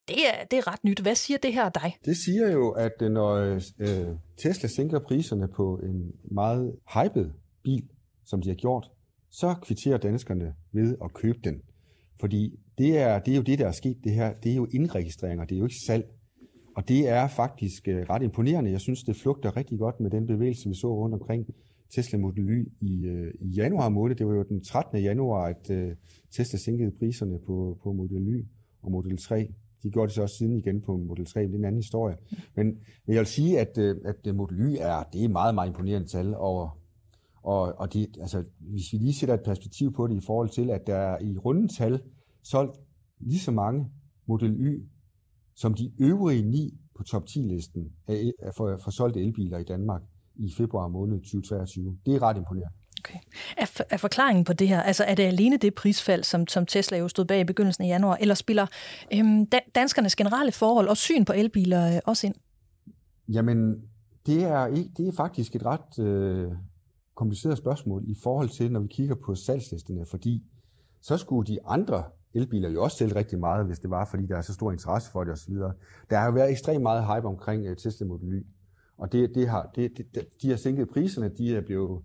Det 0.08 0.17
er, 0.17 0.45
det 0.51 0.60
er 0.60 0.67
ret 0.67 0.84
nyt. 0.84 0.99
Hvad 0.99 1.15
siger 1.15 1.38
det 1.38 1.53
her 1.53 1.63
af 1.63 1.71
dig? 1.71 1.97
Det 2.05 2.17
siger 2.17 2.51
jo, 2.51 2.69
at 2.69 2.93
når 3.01 3.34
øh, 3.79 4.15
Tesla 4.38 4.69
sænker 4.69 4.99
priserne 4.99 5.47
på 5.47 5.79
en 5.84 6.12
meget 6.32 6.75
hyped 6.93 7.29
bil, 7.63 7.89
som 8.25 8.41
de 8.41 8.49
har 8.49 8.55
gjort, 8.55 8.91
så 9.32 9.55
kvitterer 9.62 9.97
danskerne 9.97 10.53
ved 10.73 10.97
at 11.03 11.13
købe 11.13 11.39
den. 11.43 11.62
Fordi 12.19 12.60
det 12.77 12.97
er, 12.97 13.19
det 13.19 13.32
er 13.32 13.36
jo 13.36 13.41
det, 13.41 13.60
der 13.60 13.67
er 13.67 13.71
sket. 13.71 13.97
Det 14.03 14.12
her, 14.12 14.34
det 14.34 14.51
er 14.51 14.55
jo 14.55 14.67
indregistreringer, 14.73 15.45
det 15.45 15.55
er 15.55 15.60
jo 15.60 15.65
ikke 15.65 15.79
salg. 15.86 16.05
Og 16.75 16.88
det 16.88 17.08
er 17.08 17.27
faktisk 17.27 17.88
øh, 17.88 18.05
ret 18.10 18.23
imponerende. 18.23 18.71
Jeg 18.71 18.82
synes, 18.82 19.03
det 19.03 19.15
flugter 19.15 19.58
rigtig 19.58 19.79
godt 19.79 19.99
med 19.99 20.12
den 20.12 20.27
bevægelse, 20.27 20.69
vi 20.69 20.75
så 20.75 20.88
rundt 20.88 21.15
omkring 21.15 21.45
Tesla 21.89 22.19
Model 22.19 22.49
Y 22.49 22.71
i, 22.82 23.06
øh, 23.06 23.34
i 23.41 23.47
januar 23.47 23.89
måned. 23.89 24.15
Det 24.15 24.28
var 24.28 24.34
jo 24.34 24.43
den 24.43 24.63
13. 24.63 25.02
januar, 25.04 25.45
at 25.45 25.69
øh, 25.69 25.95
Tesla 26.32 26.60
sænkede 26.60 26.91
priserne 26.91 27.39
på, 27.39 27.78
på 27.84 27.93
Model 27.93 28.28
Y 28.28 28.45
og 28.82 28.91
Model 28.91 29.17
3. 29.17 29.54
De 29.84 29.89
gjorde 29.89 30.08
det 30.08 30.15
så 30.15 30.21
også 30.21 30.36
siden 30.36 30.58
igen 30.58 30.82
på 30.82 30.97
Model 30.97 31.25
3, 31.25 31.39
men 31.41 31.49
det 31.49 31.56
er 31.56 31.60
en 31.60 31.65
anden 31.65 31.80
historie. 31.80 32.17
Men, 32.56 32.65
men 33.06 33.15
jeg 33.15 33.19
vil 33.19 33.28
sige, 33.28 33.60
at, 33.60 33.78
øh, 33.78 33.95
at 34.06 34.28
øh, 34.28 34.36
Model 34.36 34.60
Y 34.60 34.75
er, 34.80 35.04
det 35.13 35.23
er 35.23 35.30
meget, 35.30 35.56
meget 35.56 35.67
imponerende 35.67 36.08
tal, 36.08 36.36
og, 36.36 36.71
og, 37.43 37.80
og 37.80 37.93
det, 37.93 38.17
altså, 38.21 38.43
hvis 38.60 38.93
vi 38.93 38.97
lige 38.97 39.13
sætter 39.13 39.36
et 39.36 39.43
perspektiv 39.43 39.93
på 39.93 40.08
det 40.08 40.15
i 40.15 40.25
forhold 40.25 40.49
til, 40.49 40.69
at 40.69 40.88
der 40.88 40.95
er 40.95 41.19
i 41.21 41.38
rundetal 41.38 42.02
solgt 42.43 42.80
lige 43.19 43.39
så 43.39 43.52
mange 43.52 43.91
Model 44.25 44.56
Y, 44.60 44.88
som 45.56 45.73
de 45.73 45.91
øvrige 45.99 46.49
ni 46.49 46.80
på 46.95 47.04
top 47.04 47.23
10-listen 47.30 47.91
af, 48.08 48.32
af 48.39 48.54
for, 48.56 48.78
for 48.78 48.91
solgte 48.91 49.23
elbiler 49.23 49.58
i 49.58 49.63
Danmark 49.63 50.02
i 50.39 50.54
februar 50.58 50.88
måned 50.88 51.19
2023. 51.19 51.97
Det 52.06 52.15
er 52.15 52.21
ret 52.21 52.38
imponerende. 52.38 52.73
Okay. 52.99 53.19
Er, 53.58 53.65
for, 53.65 53.84
er 53.89 53.97
forklaringen 53.97 54.45
på 54.45 54.54
det 54.54 54.67
her, 54.67 54.82
altså 54.82 55.04
er 55.04 55.15
det 55.15 55.23
alene 55.23 55.58
det 55.58 55.75
prisfald, 55.75 56.23
som, 56.23 56.47
som 56.47 56.65
Tesla 56.65 56.97
jo 56.97 57.08
stod 57.08 57.25
bag 57.25 57.39
i 57.39 57.43
begyndelsen 57.43 57.84
af 57.84 57.88
januar, 57.88 58.17
eller 58.21 58.36
spiller 58.36 58.67
øhm, 59.13 59.45
danskernes 59.75 60.15
generelle 60.15 60.52
forhold 60.52 60.88
og 60.88 60.97
syn 60.97 61.25
på 61.25 61.34
elbiler 61.34 61.95
øh, 61.95 61.99
også 62.06 62.28
ind? 62.28 62.36
Jamen, 63.28 63.75
det 64.25 64.43
er, 64.43 64.67
ikke, 64.67 64.89
det 64.97 65.08
er 65.08 65.12
faktisk 65.12 65.56
et 65.56 65.65
ret 65.65 65.99
øh, 65.99 66.52
kompliceret 67.15 67.58
spørgsmål 67.58 68.04
i 68.08 68.15
forhold 68.23 68.49
til, 68.49 68.71
når 68.71 68.80
vi 68.80 68.88
kigger 68.88 69.15
på 69.15 69.36
salgslisterne, 69.36 70.06
fordi 70.06 70.43
så 71.02 71.17
skulle 71.17 71.47
de 71.47 71.60
andre 71.65 72.04
elbiler 72.34 72.69
jo 72.69 72.84
også 72.84 72.97
sælge 72.97 73.15
rigtig 73.15 73.39
meget, 73.39 73.65
hvis 73.65 73.80
det 73.80 73.89
var, 73.89 74.06
fordi 74.06 74.25
der 74.25 74.38
er 74.38 74.41
så 74.41 74.54
stor 74.54 74.71
interesse 74.71 75.12
for 75.12 75.23
det 75.23 75.34
osv. 75.34 75.54
Der 76.10 76.17
har 76.17 76.25
jo 76.25 76.32
været 76.32 76.52
ekstremt 76.52 76.82
meget 76.82 77.06
hype 77.06 77.28
omkring 77.28 77.69
uh, 77.69 77.75
Tesla 77.75 78.08
Model 78.08 78.34
Y. 78.34 78.45
Og 78.99 79.12
det, 79.12 79.35
det 79.35 79.49
har, 79.49 79.71
det, 79.75 79.97
det, 79.97 80.27
de 80.41 80.49
har 80.49 80.57
sænket 80.57 80.89
priserne, 80.89 81.29
de 81.38 81.55
er 81.55 81.62
blevet, 81.62 82.03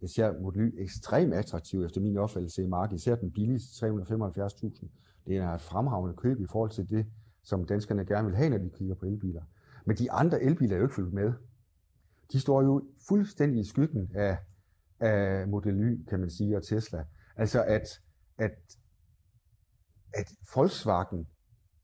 især 0.00 0.40
Modely 0.40 0.70
ekstremt 0.78 1.34
attraktive 1.34 1.84
efter 1.84 2.00
min 2.00 2.16
opfattelse 2.16 2.62
i 2.62 2.66
markedet. 2.66 3.00
Især 3.00 3.14
den 3.14 3.32
billigste, 3.32 3.86
375.000. 3.86 4.86
Det 5.26 5.36
er 5.36 5.48
et 5.48 5.60
fremragende 5.60 6.16
køb 6.16 6.40
i 6.40 6.46
forhold 6.50 6.70
til 6.70 6.90
det, 6.90 7.06
som 7.42 7.66
danskerne 7.66 8.04
gerne 8.04 8.28
vil 8.28 8.36
have, 8.36 8.50
når 8.50 8.58
de 8.58 8.70
kigger 8.70 8.94
på 8.94 9.06
elbiler. 9.06 9.42
Men 9.86 9.96
de 9.96 10.12
andre 10.12 10.42
elbiler 10.42 10.74
er 10.74 10.78
jo 10.78 10.84
ikke 10.84 10.94
fulgt 10.94 11.14
med. 11.14 11.32
De 12.32 12.40
står 12.40 12.62
jo 12.62 12.88
fuldstændig 13.08 13.60
i 13.60 13.64
skyggen 13.64 14.10
af, 14.14 14.38
af 15.00 15.48
Model 15.48 15.80
Y, 15.80 16.04
kan 16.08 16.20
man 16.20 16.30
sige, 16.30 16.56
og 16.56 16.62
Tesla. 16.62 17.04
Altså 17.36 17.64
at, 17.64 18.00
at, 18.38 18.76
at 20.14 20.32
Volkswagen 20.54 21.26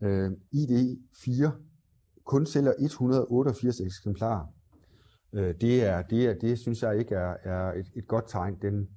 øh, 0.01 0.31
ID4 0.55 1.51
kun 2.31 2.47
sælger 2.47 2.73
188 2.79 3.81
eksemplarer. 3.81 4.47
Øh, 5.33 5.55
det, 5.61 5.85
er, 5.85 6.03
det, 6.03 6.27
er, 6.27 6.35
det 6.35 6.59
synes 6.59 6.83
jeg 6.83 6.99
ikke 6.99 7.15
er, 7.15 7.35
er 7.43 7.73
et, 7.73 7.91
et 7.97 8.09
godt 8.09 8.25
tegn. 8.29 8.59
Den, 8.63 8.89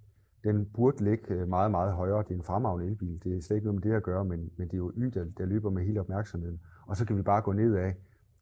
den 0.44 0.66
burde 0.66 1.04
ligge 1.04 1.34
øh, 1.34 1.48
meget, 1.48 1.72
meget 1.72 1.94
højere. 1.94 2.24
Det 2.24 2.32
er 2.32 2.36
en 2.36 2.44
fremragende 2.44 2.88
elbil. 2.88 3.20
Det 3.24 3.38
er 3.38 3.42
slet 3.42 3.58
ikke 3.58 3.68
noget 3.68 3.84
med 3.84 3.92
det 3.92 3.98
at 3.98 4.04
gøre, 4.04 4.26
men, 4.26 4.50
men 4.58 4.68
det 4.68 4.74
er 4.74 4.78
jo 4.78 4.92
Y, 4.98 5.04
der, 5.14 5.26
der 5.38 5.46
løber 5.46 5.70
med 5.70 5.86
hele 5.86 6.00
opmærksomheden. 6.00 6.60
Og 6.88 6.98
så 6.98 7.06
kan 7.06 7.18
vi 7.18 7.22
bare 7.22 7.42
gå 7.42 7.52
ned 7.52 7.76
af 7.76 7.96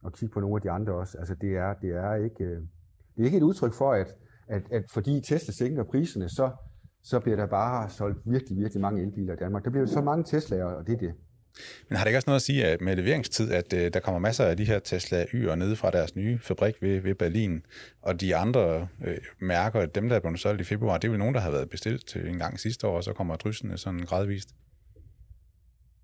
og 0.04 0.14
kigge 0.14 0.34
på 0.34 0.40
nogle 0.40 0.56
af 0.56 0.62
de 0.62 0.72
andre 0.72 0.94
også. 0.94 1.18
Altså 1.18 1.36
det 1.42 1.58
er, 1.58 1.74
det 1.74 1.90
er, 1.90 2.16
ikke, 2.16 2.44
øh, 2.44 2.62
det 3.16 3.22
er 3.22 3.24
ikke 3.24 3.38
et 3.38 3.44
udtryk 3.44 3.74
for, 3.74 3.94
at, 3.94 4.16
at, 4.48 4.64
at 4.72 4.84
fordi 4.90 5.22
Tesla 5.22 5.54
sænker 5.54 5.84
priserne, 5.84 6.30
så, 6.30 6.52
så 7.04 7.20
bliver 7.20 7.36
der 7.36 7.46
bare 7.46 7.90
solgt 7.90 8.20
virkelig, 8.26 8.58
virkelig 8.58 8.82
mange 8.82 9.02
elbiler 9.02 9.34
i 9.34 9.38
Danmark. 9.38 9.64
Der 9.64 9.70
bliver 9.70 9.86
så 9.86 10.02
mange 10.02 10.24
Tesla'er, 10.24 10.64
og 10.64 10.88
det 10.88 10.94
er 10.94 10.98
det. 10.98 11.14
Men 11.90 11.98
har 11.98 12.04
det 12.04 12.10
ikke 12.10 12.18
også 12.18 12.30
noget 12.30 12.40
at 12.40 12.44
sige 12.44 12.66
at 12.66 12.82
med 12.82 12.96
leveringstid, 12.96 13.52
at 13.52 13.74
øh, 13.74 13.94
der 13.94 14.00
kommer 14.00 14.20
masser 14.20 14.46
af 14.46 14.58
de 14.58 14.66
her 14.66 14.80
Tesla 14.80 15.24
Y'er 15.24 15.56
nede 15.56 15.76
fra 15.76 15.92
deres 15.92 16.16
nye 16.16 16.40
fabrik 16.40 16.82
ved, 16.82 17.00
ved 17.00 17.16
Berlin, 17.16 17.66
og 18.02 18.22
de 18.22 18.36
andre 18.36 18.88
øh, 19.06 19.18
mærker, 19.40 19.86
dem 19.86 20.10
der 20.10 20.16
er 20.16 20.20
blevet 20.20 20.40
solgt 20.40 20.62
i 20.62 20.64
februar, 20.64 20.98
det 20.98 21.08
er 21.08 21.12
vel 21.12 21.20
nogen, 21.20 21.36
der 21.36 21.42
har 21.42 21.52
været 21.52 21.70
bestilt 21.70 22.08
til 22.08 22.28
en 22.28 22.38
gang 22.38 22.60
sidste 22.60 22.88
år, 22.88 22.98
og 22.98 23.04
så 23.04 23.14
kommer 23.14 23.36
dryssene 23.36 23.78
sådan 23.78 24.00
gradvist? 24.00 24.50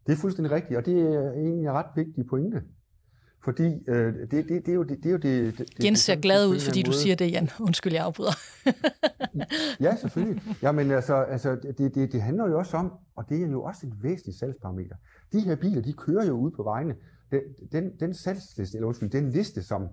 Det 0.08 0.14
er 0.14 0.18
fuldstændig 0.18 0.52
rigtigt, 0.52 0.78
og 0.78 0.86
det 0.86 0.94
er 0.94 1.32
egentlig 1.32 1.64
en 1.64 1.72
ret 1.72 1.86
vigtig 1.96 2.26
pointe. 2.30 2.62
Fordi 3.44 3.64
øh, 3.88 4.14
det, 4.14 4.32
det, 4.32 4.66
det, 4.66 4.70
er 4.70 4.74
jo 4.74 4.84
det, 4.84 4.98
det, 4.98 5.06
er 5.06 5.12
jo 5.12 5.18
det, 5.18 5.58
det 5.58 5.84
Jens 5.84 6.00
ser 6.00 6.16
glad 6.16 6.48
ud, 6.48 6.60
fordi 6.60 6.82
du 6.82 6.92
siger 6.92 7.16
det, 7.16 7.32
Jan. 7.32 7.50
Undskyld, 7.60 7.94
jeg 7.94 8.04
afbryder. 8.04 8.32
ja, 9.80 9.96
selvfølgelig. 9.96 10.44
Jamen, 10.62 10.92
altså, 10.92 11.16
altså 11.16 11.56
det, 11.78 11.96
det, 11.96 12.12
det 12.12 12.22
handler 12.22 12.48
jo 12.48 12.58
også 12.58 12.78
om, 12.78 12.94
og 13.16 13.30
det 13.30 13.44
er 13.44 13.48
jo 13.48 13.64
også 13.64 13.88
et 13.88 14.04
væsentligt 14.04 14.40
salgsparameter. 14.40 14.96
De 15.32 15.40
her 15.40 15.56
biler, 15.56 15.82
de 15.82 15.94
kører 15.94 16.26
jo 16.26 16.34
ud 16.34 16.52
på 16.52 16.64
vejene. 16.64 16.96
Den, 17.32 17.42
den, 17.72 17.92
den 18.00 18.14
salgsliste, 18.14 18.78
eller 18.78 18.88
undskyld, 18.88 19.10
den 19.10 19.30
liste, 19.30 19.64
som, 19.64 19.88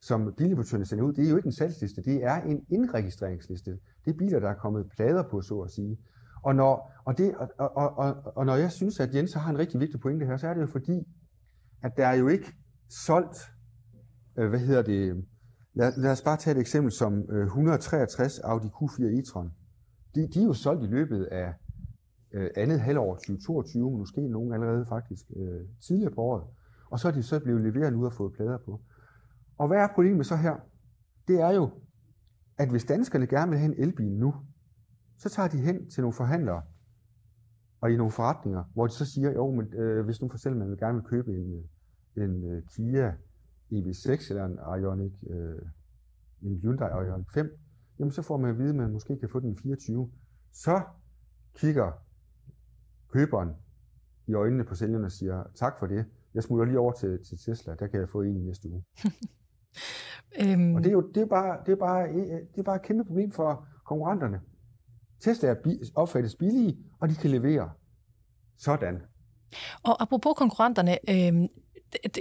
som 0.00 0.34
bilimportørerne 0.36 0.86
sender 0.86 1.04
ud, 1.04 1.12
det 1.12 1.26
er 1.26 1.30
jo 1.30 1.36
ikke 1.36 1.46
en 1.46 1.52
salgsliste, 1.52 2.02
det 2.02 2.24
er 2.24 2.42
en 2.42 2.64
indregistreringsliste. 2.70 3.70
Det 4.04 4.12
er 4.12 4.18
biler, 4.18 4.40
der 4.40 4.48
er 4.48 4.54
kommet 4.54 4.86
plader 4.96 5.22
på, 5.22 5.42
så 5.42 5.58
at 5.60 5.70
sige. 5.70 5.98
Og 6.42 6.54
når, 6.54 6.92
og, 7.04 7.18
det, 7.18 7.34
og, 7.34 7.76
og, 7.76 7.98
og, 7.98 8.16
og 8.36 8.46
når 8.46 8.54
jeg 8.54 8.72
synes, 8.72 9.00
at 9.00 9.14
Jens 9.14 9.32
har 9.32 9.50
en 9.50 9.58
rigtig 9.58 9.80
vigtig 9.80 10.00
pointe 10.00 10.26
her, 10.26 10.36
så 10.36 10.48
er 10.48 10.54
det 10.54 10.60
jo 10.60 10.66
fordi, 10.66 11.02
at 11.82 11.96
der 11.96 12.06
er 12.06 12.14
jo 12.14 12.28
ikke 12.28 12.52
solgt, 12.88 13.38
øh, 14.36 14.48
hvad 14.48 14.60
hedder 14.60 14.82
det, 14.82 15.24
lad, 15.74 15.92
lad 15.96 16.12
os 16.12 16.22
bare 16.22 16.36
tage 16.36 16.56
et 16.56 16.60
eksempel 16.60 16.92
som 16.92 17.30
øh, 17.30 17.44
163 17.46 18.38
Audi 18.38 18.66
Q4 18.66 19.02
e-tron. 19.02 19.48
De, 20.14 20.28
de 20.28 20.40
er 20.40 20.44
jo 20.44 20.52
solgt 20.52 20.84
i 20.84 20.86
løbet 20.86 21.24
af 21.24 21.54
øh, 22.32 22.50
andet 22.56 22.80
halvår 22.80 23.14
2022, 23.14 23.98
måske 23.98 24.28
nogen 24.28 24.52
allerede 24.52 24.86
faktisk 24.86 25.24
øh, 25.36 25.60
tidligere 25.86 26.14
på 26.14 26.20
året. 26.20 26.44
Og 26.90 27.00
så 27.00 27.08
er 27.08 27.12
de 27.12 27.22
så 27.22 27.40
blevet 27.40 27.62
leveret 27.62 27.92
nu 27.92 28.04
og 28.04 28.12
fået 28.12 28.32
plader 28.32 28.58
på. 28.58 28.80
Og 29.58 29.68
hvad 29.68 29.78
er 29.78 29.88
problemet 29.94 30.26
så 30.26 30.36
her? 30.36 30.56
Det 31.28 31.40
er 31.40 31.50
jo, 31.50 31.70
at 32.58 32.70
hvis 32.70 32.84
danskerne 32.84 33.26
gerne 33.26 33.50
vil 33.50 33.58
have 33.58 33.76
en 33.76 33.82
elbil 33.82 34.12
nu, 34.12 34.34
så 35.18 35.28
tager 35.28 35.48
de 35.48 35.58
hen 35.58 35.90
til 35.90 36.00
nogle 36.00 36.12
forhandlere 36.12 36.62
og 37.80 37.92
i 37.92 37.96
nogle 37.96 38.12
forretninger, 38.12 38.64
hvor 38.74 38.86
de 38.86 38.92
så 38.92 39.04
siger, 39.04 39.32
jo, 39.32 39.50
men 39.50 39.74
øh, 39.74 40.04
hvis 40.04 40.22
nu 40.22 40.28
for 40.28 40.36
eksempel 40.36 40.58
man 40.58 40.70
vil 40.70 40.78
gerne 40.78 40.94
vil 40.94 41.04
købe 41.04 41.30
en, 41.30 41.64
øh, 42.16 42.24
en 42.24 42.56
uh, 42.56 42.62
Kia 42.62 43.14
EV6 43.76 44.30
eller 44.30 44.44
en 44.44 44.58
Ioniq, 44.80 45.12
uh, 45.22 45.36
en 46.42 46.58
Hyundai 46.58 47.06
Ioniq 47.06 47.26
5, 47.34 47.58
jamen 47.98 48.12
så 48.12 48.22
får 48.22 48.36
man 48.36 48.50
at 48.50 48.58
vide, 48.58 48.68
at 48.68 48.74
man 48.74 48.92
måske 48.92 49.16
kan 49.18 49.28
få 49.28 49.40
den 49.40 49.52
i 49.52 49.56
24. 49.56 50.10
Så 50.52 50.82
kigger 51.54 51.92
køberen 53.12 53.50
i 54.26 54.34
øjnene 54.34 54.64
på 54.64 54.74
sælgeren 54.74 55.04
og 55.04 55.12
siger, 55.12 55.44
tak 55.54 55.78
for 55.78 55.86
det, 55.86 56.06
jeg 56.34 56.42
smutter 56.42 56.64
lige 56.64 56.78
over 56.78 56.92
til, 56.92 57.24
til 57.24 57.38
Tesla, 57.38 57.74
der 57.74 57.86
kan 57.86 58.00
jeg 58.00 58.08
få 58.08 58.22
en 58.22 58.36
i 58.36 58.40
næste 58.40 58.68
uge. 58.68 58.84
øhm... 60.40 60.74
Og 60.74 60.82
det 60.82 60.88
er 60.88 60.92
jo 60.92 61.10
det 61.14 61.22
er 61.22 61.26
bare, 61.26 61.60
det 61.66 61.72
er 61.72 61.76
bare, 61.76 62.08
det 62.52 62.58
er 62.58 62.62
bare 62.62 62.76
et 62.76 62.82
kæmpe 62.82 63.04
problem 63.04 63.32
for 63.32 63.66
konkurrenterne. 63.84 64.40
Tesla 65.20 65.48
er 65.48 65.90
opfattes 65.94 66.36
billige, 66.36 66.78
og 67.00 67.08
de 67.08 67.14
kan 67.14 67.30
levere. 67.30 67.70
Sådan. 68.56 69.02
Og 69.82 70.02
apropos 70.02 70.34
konkurrenterne, 70.36 70.92
øh, 71.10 71.48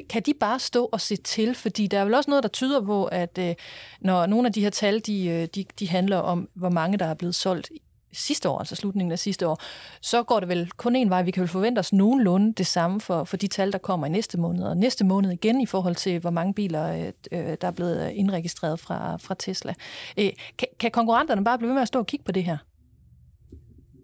kan 0.09 0.21
de 0.21 0.33
bare 0.33 0.59
stå 0.59 0.89
og 0.91 1.01
se 1.01 1.15
til? 1.15 1.55
Fordi 1.55 1.87
der 1.87 1.99
er 1.99 2.05
vel 2.05 2.13
også 2.13 2.29
noget, 2.29 2.43
der 2.43 2.49
tyder 2.49 2.85
på, 2.85 3.05
at 3.05 3.37
øh, 3.37 3.55
når 4.01 4.25
nogle 4.25 4.47
af 4.47 4.53
de 4.53 4.61
her 4.61 4.69
tal, 4.69 4.99
de, 4.99 5.27
øh, 5.27 5.47
de, 5.55 5.65
de 5.79 5.89
handler 5.89 6.17
om, 6.17 6.49
hvor 6.53 6.69
mange 6.69 6.97
der 6.97 7.05
er 7.05 7.13
blevet 7.13 7.35
solgt 7.35 7.71
sidste 8.13 8.49
år, 8.49 8.59
altså 8.59 8.75
slutningen 8.75 9.11
af 9.11 9.19
sidste 9.19 9.47
år, 9.47 9.59
så 10.01 10.23
går 10.23 10.39
det 10.39 10.49
vel 10.49 10.71
kun 10.77 10.95
en 10.95 11.09
vej. 11.09 11.21
Vi 11.21 11.31
kan 11.31 11.41
vel 11.41 11.49
forvente 11.49 11.79
os 11.79 11.93
nogenlunde 11.93 12.53
det 12.53 12.67
samme 12.67 13.01
for, 13.01 13.23
for 13.23 13.37
de 13.37 13.47
tal, 13.47 13.71
der 13.71 13.77
kommer 13.77 14.07
i 14.07 14.09
næste 14.09 14.39
måned. 14.39 14.63
Og 14.63 14.77
næste 14.77 15.05
måned 15.05 15.31
igen 15.31 15.61
i 15.61 15.65
forhold 15.65 15.95
til, 15.95 16.19
hvor 16.19 16.29
mange 16.29 16.53
biler, 16.53 16.93
øh, 16.93 17.11
øh 17.31 17.57
der 17.61 17.67
er 17.67 17.71
blevet 17.71 18.09
indregistreret 18.09 18.79
fra, 18.79 19.17
fra 19.17 19.35
Tesla. 19.39 19.73
Øh, 20.19 20.29
kan, 20.57 20.67
kan 20.79 20.91
konkurrenterne 20.91 21.43
bare 21.43 21.57
blive 21.57 21.67
ved 21.67 21.73
med 21.73 21.81
at 21.81 21.87
stå 21.87 21.99
og 21.99 22.07
kigge 22.07 22.25
på 22.25 22.31
det 22.31 22.43
her? 22.43 22.57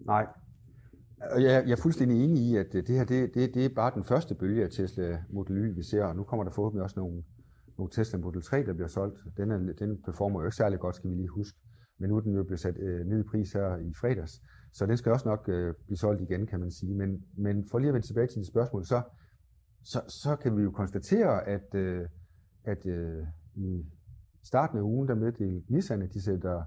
Nej 0.06 0.24
jeg, 1.20 1.64
jeg 1.66 1.72
er 1.72 1.82
fuldstændig 1.82 2.24
enig 2.24 2.42
i, 2.42 2.56
at 2.56 2.72
det 2.72 2.88
her 2.88 3.04
det, 3.04 3.34
det, 3.34 3.54
det 3.54 3.64
er 3.64 3.68
bare 3.74 3.92
den 3.94 4.04
første 4.04 4.34
bølge 4.34 4.64
af 4.64 4.70
Tesla 4.70 5.22
Model 5.30 5.56
Y, 5.56 5.74
vi 5.74 5.82
ser, 5.82 6.04
og 6.04 6.16
nu 6.16 6.22
kommer 6.22 6.44
der 6.44 6.50
forhåbentlig 6.50 6.82
også 6.82 7.00
nogle, 7.00 7.22
nogle 7.78 7.90
Tesla 7.90 8.18
Model 8.18 8.42
3, 8.42 8.64
der 8.66 8.72
bliver 8.72 8.88
solgt. 8.88 9.18
Den, 9.36 9.50
er, 9.50 9.72
den 9.72 10.02
performer 10.02 10.40
jo 10.40 10.46
ikke 10.46 10.56
særlig 10.56 10.78
godt, 10.78 10.96
skal 10.96 11.10
vi 11.10 11.14
lige 11.14 11.28
huske. 11.28 11.58
Men 11.98 12.10
nu 12.10 12.16
er 12.16 12.20
den 12.20 12.34
jo 12.34 12.42
blevet 12.42 12.60
sat 12.60 12.76
øh, 12.78 13.06
ned 13.06 13.20
i 13.20 13.22
pris 13.22 13.52
her 13.52 13.76
i 13.76 13.94
fredags, 13.94 14.42
så 14.72 14.86
den 14.86 14.96
skal 14.96 15.12
også 15.12 15.28
nok 15.28 15.48
øh, 15.48 15.74
blive 15.86 15.96
solgt 15.96 16.22
igen, 16.22 16.46
kan 16.46 16.60
man 16.60 16.70
sige. 16.70 16.94
Men, 16.94 17.24
men 17.36 17.64
for 17.70 17.78
lige 17.78 17.88
at 17.88 17.94
vende 17.94 18.06
tilbage 18.06 18.26
til 18.26 18.38
dit 18.38 18.46
spørgsmål, 18.46 18.84
så, 18.84 19.02
så, 19.82 20.00
så 20.08 20.36
kan 20.36 20.56
vi 20.56 20.62
jo 20.62 20.70
konstatere, 20.70 21.48
at, 21.48 21.74
øh, 21.74 22.08
at 22.64 22.86
øh, 22.86 23.26
i 23.54 23.84
starten 24.42 24.78
af 24.78 24.82
ugen, 24.82 25.08
der 25.08 25.14
meddelte 25.14 25.72
Nissan, 25.72 26.02
at 26.02 26.14
de 26.14 26.22
sætter 26.22 26.62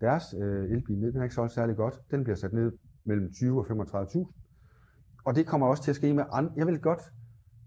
deres 0.00 0.34
øh, 0.38 0.70
elbil 0.70 0.98
ned. 0.98 1.12
Den 1.12 1.20
er 1.20 1.24
ikke 1.24 1.34
solgt 1.34 1.52
særlig 1.52 1.76
godt. 1.76 2.00
Den 2.10 2.24
bliver 2.24 2.36
sat 2.36 2.52
ned 2.52 2.72
mellem 3.04 3.32
20 3.32 3.60
og 3.60 3.66
35.000. 3.66 4.32
Og 5.24 5.34
det 5.34 5.46
kommer 5.46 5.66
også 5.66 5.82
til 5.82 5.90
at 5.90 5.96
ske 5.96 6.14
med 6.14 6.24
andre. 6.32 6.52
Jeg 6.56 6.66
vil 6.66 6.80
godt 6.80 7.12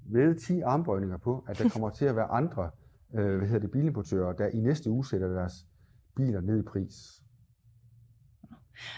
ved 0.10 0.36
10 0.36 0.62
armbøjninger 0.62 1.18
på, 1.18 1.46
at 1.48 1.60
der 1.60 1.70
kommer 1.74 1.90
til 1.90 2.06
at 2.06 2.16
være 2.16 2.26
andre 2.26 2.70
øh, 3.16 3.38
hvad 3.38 3.48
hedder 3.48 3.60
det, 3.60 3.72
bilimportører, 3.72 4.34
der 4.34 4.48
i 4.48 4.60
næste 4.60 4.90
uge 4.90 5.06
sætter 5.06 5.34
deres 5.34 5.66
biler 6.16 6.42
ned 6.42 6.60
i 6.60 6.64
pris. 6.64 7.24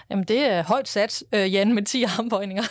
Jamen, 0.09 0.25
det 0.25 0.39
er 0.39 0.63
højt 0.63 0.87
sat, 0.87 1.23
øh, 1.33 1.53
Jan, 1.53 1.73
med 1.73 1.83
10 1.83 2.03
armbøjninger. 2.17 2.63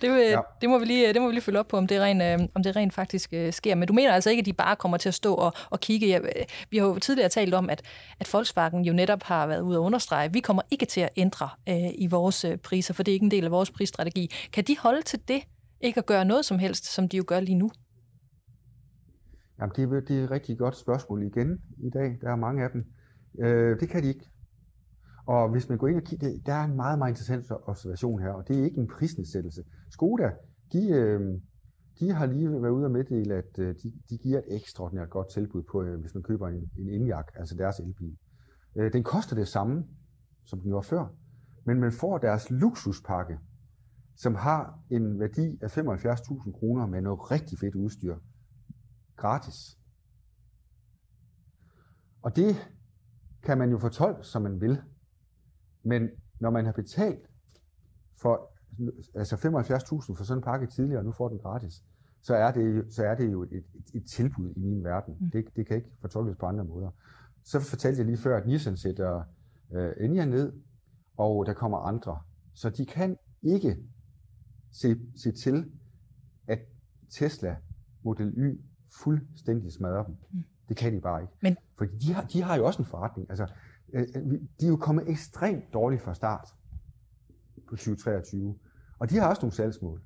det, 0.00 0.10
vil, 0.10 0.22
ja. 0.22 0.40
det, 0.60 0.68
må 0.68 0.78
vi 0.78 0.84
lige, 0.84 1.12
det 1.12 1.22
må 1.22 1.28
vi 1.28 1.32
lige 1.32 1.42
følge 1.42 1.58
op 1.58 1.68
på, 1.68 1.76
om 1.76 1.86
det 1.86 2.00
rent, 2.00 2.22
øh, 2.22 2.48
om 2.54 2.62
det 2.62 2.76
rent 2.76 2.94
faktisk 2.94 3.32
øh, 3.32 3.52
sker. 3.52 3.74
Men 3.74 3.88
du 3.88 3.94
mener 3.94 4.12
altså 4.12 4.30
ikke, 4.30 4.40
at 4.40 4.46
de 4.46 4.52
bare 4.52 4.76
kommer 4.76 4.96
til 4.96 5.08
at 5.08 5.14
stå 5.14 5.34
og, 5.34 5.52
og 5.70 5.80
kigge? 5.80 6.08
Ja, 6.08 6.18
øh, 6.18 6.44
vi 6.70 6.78
har 6.78 6.86
jo 6.86 6.98
tidligere 6.98 7.28
talt 7.28 7.54
om, 7.54 7.70
at, 7.70 7.82
at 8.20 8.32
Volkswagen 8.32 8.84
jo 8.84 8.92
netop 8.92 9.22
har 9.22 9.46
været 9.46 9.60
ude 9.60 9.76
at 9.76 9.80
understrege, 9.80 10.24
at 10.24 10.34
vi 10.34 10.40
kommer 10.40 10.62
ikke 10.70 10.86
til 10.86 11.00
at 11.00 11.10
ændre 11.16 11.48
øh, 11.68 11.90
i 11.94 12.06
vores 12.10 12.44
øh, 12.44 12.58
priser, 12.58 12.94
for 12.94 13.02
det 13.02 13.12
er 13.12 13.14
ikke 13.14 13.24
en 13.24 13.30
del 13.30 13.44
af 13.44 13.50
vores 13.50 13.70
prisstrategi. 13.70 14.30
Kan 14.52 14.64
de 14.64 14.76
holde 14.78 15.02
til 15.02 15.28
det? 15.28 15.42
Ikke 15.80 15.98
at 15.98 16.06
gøre 16.06 16.24
noget 16.24 16.44
som 16.44 16.58
helst, 16.58 16.84
som 16.84 17.08
de 17.08 17.16
jo 17.16 17.24
gør 17.26 17.40
lige 17.40 17.54
nu? 17.54 17.70
Jamen, 19.60 19.72
det, 19.76 19.82
er, 19.82 20.00
det 20.00 20.20
er 20.20 20.24
et 20.24 20.30
rigtig 20.30 20.58
godt 20.58 20.76
spørgsmål 20.76 21.22
igen 21.22 21.58
i 21.78 21.90
dag. 21.90 22.18
Der 22.20 22.30
er 22.30 22.36
mange 22.36 22.64
af 22.64 22.70
dem. 22.70 22.84
Øh, 23.40 23.80
det 23.80 23.88
kan 23.88 24.02
de 24.02 24.08
ikke. 24.08 24.31
Og 25.26 25.50
hvis 25.50 25.68
man 25.68 25.78
går 25.78 25.88
ind 25.88 25.96
og 25.96 26.02
kigger, 26.02 26.38
der 26.46 26.52
er 26.52 26.64
en 26.64 26.76
meget, 26.76 26.98
meget 26.98 27.10
interessant 27.10 27.46
observation 27.50 28.22
her, 28.22 28.30
og 28.30 28.48
det 28.48 28.58
er 28.60 28.64
ikke 28.64 28.80
en 28.80 28.88
prisnedsættelse. 28.88 29.64
Skoda, 29.90 30.30
de, 30.72 30.90
øh, 30.90 31.40
de 32.00 32.12
har 32.12 32.26
lige 32.26 32.50
været 32.50 32.70
ude 32.70 32.84
og 32.84 32.90
meddele, 32.90 33.34
at 33.34 33.58
øh, 33.58 33.74
de, 33.82 33.92
de 34.10 34.18
giver 34.18 34.38
et 34.38 34.44
ekstraordinært 34.48 35.10
godt 35.10 35.30
tilbud 35.30 35.62
på, 35.62 35.82
øh, 35.82 36.00
hvis 36.00 36.14
man 36.14 36.22
køber 36.22 36.48
en, 36.48 36.70
en 36.78 36.88
Enyaq, 36.88 37.26
altså 37.34 37.54
deres 37.56 37.78
elbil. 37.78 38.16
Øh, 38.76 38.92
den 38.92 39.04
koster 39.04 39.36
det 39.36 39.48
samme, 39.48 39.84
som 40.44 40.60
den 40.60 40.70
gjorde 40.70 40.86
før, 40.86 41.06
men 41.64 41.80
man 41.80 41.92
får 41.92 42.18
deres 42.18 42.50
luksuspakke, 42.50 43.38
som 44.16 44.34
har 44.34 44.78
en 44.90 45.20
værdi 45.20 45.58
af 45.62 45.78
75.000 45.78 46.52
kroner 46.52 46.86
med 46.86 47.00
noget 47.00 47.30
rigtig 47.30 47.58
fedt 47.58 47.74
udstyr, 47.74 48.16
gratis. 49.16 49.78
Og 52.22 52.36
det 52.36 52.72
kan 53.42 53.58
man 53.58 53.70
jo 53.70 53.78
fortolke, 53.78 54.24
som 54.24 54.42
man 54.42 54.60
vil. 54.60 54.82
Men 55.82 56.08
når 56.40 56.50
man 56.50 56.64
har 56.64 56.72
betalt 56.72 57.30
for 58.14 58.52
altså 59.14 59.36
75.000 59.36 60.16
for 60.16 60.24
sådan 60.24 60.38
en 60.38 60.44
pakke 60.44 60.66
tidligere, 60.66 61.00
og 61.00 61.04
nu 61.04 61.12
får 61.12 61.28
den 61.28 61.38
gratis, 61.38 61.84
så 62.22 62.34
er 62.34 62.52
det, 62.52 62.94
så 62.94 63.04
er 63.04 63.14
det 63.14 63.32
jo 63.32 63.42
et, 63.42 63.52
et, 63.52 63.64
et 63.94 64.04
tilbud 64.06 64.52
i 64.56 64.60
min 64.60 64.84
verden. 64.84 65.16
Mm. 65.20 65.30
Det, 65.30 65.56
det 65.56 65.66
kan 65.66 65.76
ikke 65.76 65.90
fortolkes 66.00 66.36
på 66.36 66.46
andre 66.46 66.64
måder. 66.64 66.90
Så 67.44 67.60
fortalte 67.60 67.98
jeg 67.98 68.06
lige 68.06 68.18
før, 68.18 68.36
at 68.36 68.46
Nissan 68.46 68.76
sætter 68.76 69.22
øh, 69.72 69.92
Enya 70.00 70.24
ned, 70.24 70.52
og 71.16 71.46
der 71.46 71.52
kommer 71.52 71.78
andre. 71.78 72.20
Så 72.54 72.70
de 72.70 72.86
kan 72.86 73.16
ikke 73.42 73.76
se, 74.72 75.00
se 75.16 75.32
til, 75.32 75.72
at 76.46 76.58
Tesla 77.10 77.56
Model 78.02 78.28
Y 78.36 78.60
fuldstændig 79.02 79.72
smadrer 79.72 80.04
dem. 80.04 80.16
Mm. 80.30 80.44
Det 80.68 80.76
kan 80.76 80.94
de 80.94 81.00
bare 81.00 81.22
ikke. 81.22 81.34
Men... 81.42 81.56
Fordi 81.78 81.96
de 81.96 82.12
har, 82.12 82.24
de 82.24 82.42
har 82.42 82.56
jo 82.56 82.66
også 82.66 82.82
en 82.82 82.86
forretning. 82.86 83.30
Altså, 83.30 83.46
Øh, 83.92 84.06
øh, 84.16 84.30
de 84.60 84.64
er 84.64 84.68
jo 84.68 84.76
kommet 84.76 85.08
ekstremt 85.08 85.64
dårligt 85.72 86.02
fra 86.02 86.14
start 86.14 86.48
på 87.68 87.76
2023, 87.76 88.54
og 88.98 89.10
de 89.10 89.18
har 89.18 89.28
også 89.28 89.42
nogle 89.42 89.54
salgsmål. 89.54 90.02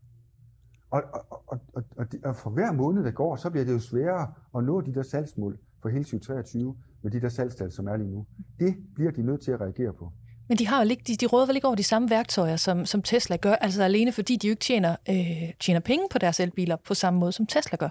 Og, 0.90 1.02
og, 1.12 1.42
og, 1.46 1.60
og, 1.74 1.84
og, 1.96 2.06
og 2.24 2.36
for 2.36 2.50
hver 2.50 2.72
måned, 2.72 3.04
der 3.04 3.10
går, 3.10 3.36
så 3.36 3.50
bliver 3.50 3.64
det 3.64 3.72
jo 3.72 3.78
sværere 3.78 4.32
at 4.56 4.64
nå 4.64 4.80
de 4.80 4.94
der 4.94 5.02
salgsmål 5.02 5.58
for 5.82 5.88
hele 5.88 6.04
2023 6.04 6.76
med 7.02 7.10
de 7.10 7.20
der 7.20 7.28
salgstal, 7.28 7.72
som 7.72 7.86
er 7.86 7.96
lige 7.96 8.10
nu. 8.10 8.26
Det 8.60 8.76
bliver 8.94 9.10
de 9.10 9.22
nødt 9.22 9.40
til 9.40 9.50
at 9.50 9.60
reagere 9.60 9.92
på. 9.92 10.12
Men 10.48 10.58
de 10.58 10.66
har 10.66 10.84
jo 10.84 10.90
ikke, 10.90 11.02
de, 11.06 11.16
de 11.16 11.26
råder 11.26 11.46
vel 11.46 11.56
ikke 11.56 11.66
over 11.66 11.76
de 11.76 11.82
samme 11.82 12.10
værktøjer, 12.10 12.56
som, 12.56 12.86
som 12.86 13.02
Tesla 13.02 13.36
gør, 13.36 13.52
altså 13.52 13.82
alene 13.82 14.12
fordi 14.12 14.36
de 14.36 14.46
jo 14.46 14.50
ikke 14.50 14.60
tjener, 14.60 14.96
øh, 15.08 15.52
tjener 15.60 15.80
penge 15.80 16.06
på 16.10 16.18
deres 16.18 16.40
elbiler 16.40 16.76
på 16.76 16.94
samme 16.94 17.20
måde, 17.20 17.32
som 17.32 17.46
Tesla 17.46 17.76
gør. 17.76 17.88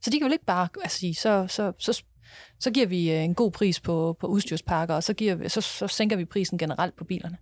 Så 0.00 0.10
de 0.10 0.18
kan 0.18 0.24
vel 0.24 0.32
ikke 0.32 0.44
bare 0.44 0.68
altså, 0.82 0.98
sige, 0.98 1.14
så, 1.14 1.46
så, 1.48 1.72
så 1.78 2.04
så 2.58 2.70
giver 2.70 2.86
vi 2.86 3.12
øh, 3.12 3.24
en 3.24 3.34
god 3.34 3.50
pris 3.50 3.80
på, 3.80 4.16
på 4.20 4.26
udstyrspakker, 4.26 4.94
og 4.94 5.02
så, 5.02 5.14
giver 5.14 5.34
vi, 5.34 5.48
så, 5.48 5.60
så 5.60 5.88
sænker 5.88 6.16
vi 6.16 6.24
prisen 6.24 6.58
generelt 6.58 6.96
på 6.96 7.04
bilerne. 7.04 7.36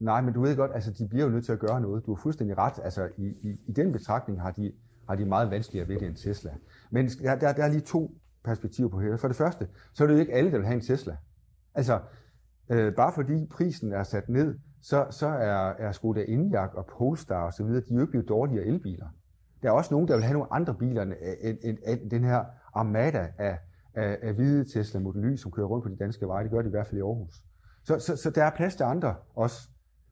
Nej, 0.00 0.20
men 0.20 0.34
du 0.34 0.40
ved 0.40 0.56
godt, 0.56 0.70
altså 0.74 0.90
de 0.90 1.08
bliver 1.08 1.24
jo 1.24 1.30
nødt 1.30 1.44
til 1.44 1.52
at 1.52 1.58
gøre 1.58 1.80
noget. 1.80 2.06
Du 2.06 2.14
har 2.14 2.22
fuldstændig 2.22 2.58
ret. 2.58 2.80
Altså 2.84 3.08
i, 3.18 3.26
i, 3.26 3.60
i 3.66 3.72
den 3.72 3.92
betragtning 3.92 4.40
har 4.40 4.50
de, 4.50 4.72
har 5.08 5.16
de 5.16 5.24
meget 5.24 5.50
vanskeligere 5.50 5.88
ved 5.88 5.98
det 5.98 6.06
end 6.06 6.16
Tesla. 6.16 6.50
Men 6.90 7.08
der, 7.08 7.34
der, 7.34 7.52
der 7.52 7.64
er 7.64 7.68
lige 7.68 7.80
to 7.80 8.18
perspektiver 8.44 8.88
på 8.88 9.00
her. 9.00 9.16
For 9.16 9.28
det 9.28 9.36
første, 9.36 9.68
så 9.92 10.04
er 10.04 10.08
det 10.08 10.14
jo 10.14 10.20
ikke 10.20 10.32
alle, 10.32 10.50
der 10.50 10.56
vil 10.56 10.66
have 10.66 10.74
en 10.74 10.80
Tesla. 10.80 11.16
Altså, 11.74 12.00
øh, 12.68 12.94
bare 12.94 13.12
fordi 13.12 13.46
prisen 13.46 13.92
er 13.92 14.02
sat 14.02 14.28
ned, 14.28 14.58
så, 14.82 15.06
så 15.10 15.26
er, 15.26 15.72
er 15.78 15.92
Skoda 15.92 16.24
Enyaq 16.28 16.74
og 16.74 16.86
Polestar 16.86 17.46
osv., 17.46 17.66
de 17.66 17.76
er 17.76 17.82
jo 17.90 18.00
ikke 18.00 18.10
blevet 18.10 18.28
dårligere 18.28 18.64
elbiler. 18.64 19.06
Der 19.62 19.68
er 19.68 19.72
også 19.72 19.94
nogen, 19.94 20.08
der 20.08 20.14
vil 20.14 20.24
have 20.24 20.32
nogle 20.32 20.52
andre 20.52 20.74
biler 20.74 21.02
end, 21.02 21.12
end, 21.40 21.58
end, 21.62 21.78
end 21.86 22.10
den 22.10 22.24
her 22.24 22.44
armada 22.74 23.28
af, 23.38 23.58
af, 23.94 24.18
af 24.22 24.34
hvide 24.34 24.64
Tesla 24.64 25.00
Model 25.00 25.24
Y, 25.24 25.36
som 25.36 25.50
kører 25.50 25.66
rundt 25.66 25.82
på 25.82 25.88
de 25.88 25.96
danske 25.96 26.26
veje. 26.26 26.44
Det 26.44 26.50
gør 26.50 26.62
de 26.62 26.68
i 26.68 26.70
hvert 26.70 26.86
fald 26.86 26.98
i 26.98 27.02
Aarhus. 27.02 27.42
Så, 27.84 27.98
så, 27.98 28.16
så 28.16 28.30
der 28.30 28.44
er 28.44 28.50
plads 28.56 28.76
til 28.76 28.84
andre 28.84 29.14
også. 29.34 29.68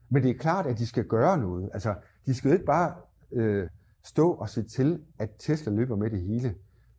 Men 0.09 0.23
det 0.23 0.31
er 0.31 0.37
klart, 0.37 0.65
at 0.65 0.77
de 0.77 0.87
skal 0.87 1.05
gøre 1.05 1.37
noget. 1.37 1.69
Altså, 1.73 1.95
de 2.25 2.33
skal 2.33 2.49
jo 2.49 2.53
ikke 2.53 2.65
bare 2.65 2.95
øh, 3.31 3.67
stå 4.03 4.31
og 4.31 4.49
se 4.49 4.63
til, 4.63 5.01
at 5.19 5.29
Tesla 5.39 5.71
løber 5.71 5.95
med 5.95 6.09
det 6.09 6.21
hele. 6.21 6.55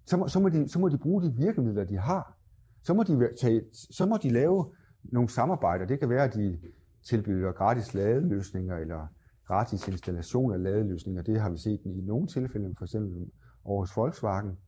Så 0.06 0.16
må, 0.16 0.28
så 0.28 0.40
må, 0.40 0.48
de, 0.48 0.68
så 0.68 0.78
må 0.78 0.88
de 0.88 0.98
bruge 0.98 1.22
de 1.22 1.32
virkemidler, 1.32 1.84
de 1.84 1.98
har. 1.98 2.36
Så 2.82 2.94
må 2.94 3.02
de, 3.02 3.28
tage, 3.40 3.62
så 3.72 4.06
må 4.06 4.16
de 4.22 4.30
lave 4.30 4.66
nogle 5.02 5.28
samarbejder. 5.28 5.86
Det 5.86 6.00
kan 6.00 6.08
være, 6.08 6.24
at 6.24 6.34
de 6.34 6.58
tilbyder 7.02 7.52
gratis 7.52 7.94
ladeløsninger 7.94 8.76
eller 8.76 9.06
gratis 9.46 9.88
installation 9.88 10.52
af 10.52 10.62
ladeløsninger. 10.62 11.22
Det 11.22 11.40
har 11.40 11.50
vi 11.50 11.58
set 11.58 11.80
i 11.84 12.00
nogle 12.00 12.26
tilfælde, 12.26 12.74
for 12.78 12.84
eksempel 12.84 13.30
over 13.64 13.80
hos 13.80 13.96
Volkswagen. 13.96 14.58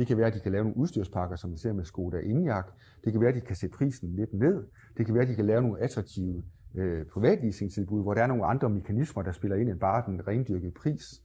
Det 0.00 0.08
kan 0.08 0.18
være, 0.18 0.26
at 0.26 0.34
de 0.34 0.40
kan 0.40 0.52
lave 0.52 0.64
nogle 0.64 0.76
udstyrspakker, 0.76 1.36
som 1.36 1.52
vi 1.52 1.58
ser 1.58 1.72
med 1.72 1.84
Skoda 1.84 2.20
Enyaq. 2.24 2.64
Det 3.04 3.12
kan 3.12 3.20
være, 3.20 3.30
at 3.30 3.34
de 3.34 3.40
kan 3.40 3.56
sætte 3.56 3.76
prisen 3.76 4.08
lidt 4.16 4.34
ned. 4.34 4.66
Det 4.96 5.06
kan 5.06 5.14
være, 5.14 5.22
at 5.22 5.28
de 5.28 5.34
kan 5.34 5.46
lave 5.46 5.62
nogle 5.62 5.80
attraktive 5.80 6.42
øh, 6.74 7.06
privatleasingtilbud, 7.06 8.02
hvor 8.02 8.14
der 8.14 8.22
er 8.22 8.26
nogle 8.26 8.46
andre 8.46 8.70
mekanismer, 8.70 9.22
der 9.22 9.32
spiller 9.32 9.56
ind 9.56 9.68
end 9.68 9.80
bare 9.80 10.02
den 10.06 10.28
rendyrkede 10.28 10.70
pris. 10.70 11.22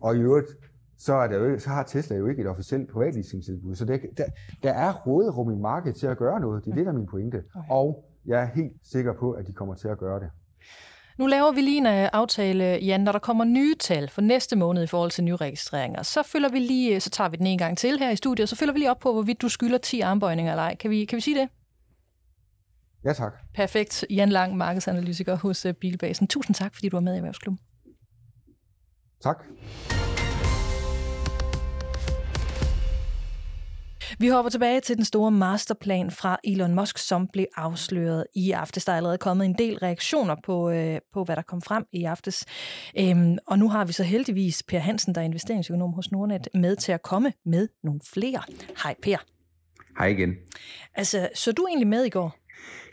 Og 0.00 0.16
i 0.16 0.20
øvrigt, 0.20 0.46
så, 0.96 1.14
er 1.14 1.28
der 1.28 1.38
jo, 1.38 1.58
så 1.58 1.68
har 1.68 1.82
Tesla 1.82 2.16
jo 2.16 2.26
ikke 2.26 2.42
et 2.42 2.48
officielt 2.48 2.90
privatleasingtilbud. 2.90 3.74
Så 3.74 3.84
der, 3.84 3.98
der, 4.16 4.24
der 4.62 4.72
er 4.72 4.92
råderum 5.06 5.50
i 5.50 5.56
markedet 5.56 5.96
til 5.96 6.06
at 6.06 6.18
gøre 6.18 6.40
noget. 6.40 6.64
Det 6.64 6.70
er 6.70 6.74
det, 6.74 6.86
der 6.86 6.92
er 6.92 6.96
min 6.96 7.06
pointe. 7.06 7.44
Og 7.70 8.04
jeg 8.26 8.42
er 8.42 8.46
helt 8.46 8.76
sikker 8.82 9.12
på, 9.12 9.32
at 9.32 9.46
de 9.46 9.52
kommer 9.52 9.74
til 9.74 9.88
at 9.88 9.98
gøre 9.98 10.20
det. 10.20 10.30
Nu 11.18 11.26
laver 11.26 11.52
vi 11.52 11.60
lige 11.60 11.78
en 11.78 11.86
øh, 11.86 12.08
aftale, 12.12 12.64
Jan, 12.64 13.00
når 13.00 13.12
der 13.12 13.18
kommer 13.18 13.44
nye 13.44 13.74
tal 13.80 14.08
for 14.08 14.20
næste 14.20 14.56
måned 14.56 14.82
i 14.82 14.86
forhold 14.86 15.10
til 15.10 15.24
nye 15.24 15.36
registreringer. 15.36 16.02
Så 16.02 16.22
følger 16.22 16.48
vi 16.48 16.58
lige, 16.58 16.94
øh, 16.94 17.00
så 17.00 17.10
tager 17.10 17.30
vi 17.30 17.36
den 17.36 17.46
en 17.46 17.58
gang 17.58 17.78
til 17.78 17.98
her 17.98 18.10
i 18.10 18.16
studiet, 18.16 18.48
så 18.48 18.56
følger 18.56 18.72
vi 18.72 18.78
lige 18.78 18.90
op 18.90 18.98
på, 18.98 19.12
hvorvidt 19.12 19.42
du 19.42 19.48
skylder 19.48 19.78
10 19.78 20.00
armbøjninger 20.00 20.52
eller 20.52 20.62
ej. 20.62 20.76
Kan 20.76 20.90
vi, 20.90 21.04
kan 21.04 21.16
vi 21.16 21.20
sige 21.20 21.40
det? 21.40 21.48
Ja, 23.04 23.12
tak. 23.12 23.32
Perfekt. 23.54 24.04
Jan 24.10 24.28
Lang, 24.28 24.56
markedsanalytiker 24.56 25.36
hos 25.36 25.66
øh, 25.66 25.74
Bilbasen. 25.74 26.26
Tusind 26.26 26.54
tak, 26.54 26.74
fordi 26.74 26.88
du 26.88 26.96
var 26.96 27.00
med 27.00 27.14
i 27.14 27.16
Erhvervsklubben. 27.16 27.60
Tak. 29.22 29.44
Vi 34.18 34.28
hopper 34.28 34.50
tilbage 34.50 34.80
til 34.80 34.96
den 34.96 35.04
store 35.04 35.30
masterplan 35.30 36.10
fra 36.10 36.38
Elon 36.44 36.74
Musk, 36.74 36.98
som 36.98 37.28
blev 37.32 37.46
afsløret 37.56 38.24
i 38.34 38.50
aftes. 38.50 38.84
Der 38.84 38.92
er 38.92 38.96
allerede 38.96 39.18
kommet 39.18 39.44
en 39.44 39.54
del 39.58 39.78
reaktioner 39.78 40.36
på, 40.44 40.70
øh, 40.70 40.98
på 41.12 41.24
hvad 41.24 41.36
der 41.36 41.42
kom 41.42 41.62
frem 41.62 41.84
i 41.92 42.04
aftes. 42.04 42.46
Øhm, 42.98 43.38
og 43.46 43.58
nu 43.58 43.68
har 43.68 43.84
vi 43.84 43.92
så 43.92 44.02
heldigvis 44.02 44.62
Per 44.62 44.78
Hansen, 44.78 45.14
der 45.14 45.20
er 45.20 45.24
investeringsøkonom 45.24 45.92
hos 45.92 46.12
Nordnet, 46.12 46.48
med 46.54 46.76
til 46.76 46.92
at 46.92 47.02
komme 47.02 47.32
med 47.44 47.68
nogle 47.82 48.00
flere. 48.14 48.42
Hej 48.82 48.94
Per. 49.02 49.16
Hej 49.98 50.06
igen. 50.06 50.34
Altså, 50.94 51.28
så 51.34 51.52
du 51.52 51.66
egentlig 51.66 51.88
med 51.88 52.04
i 52.04 52.08
går? 52.08 52.37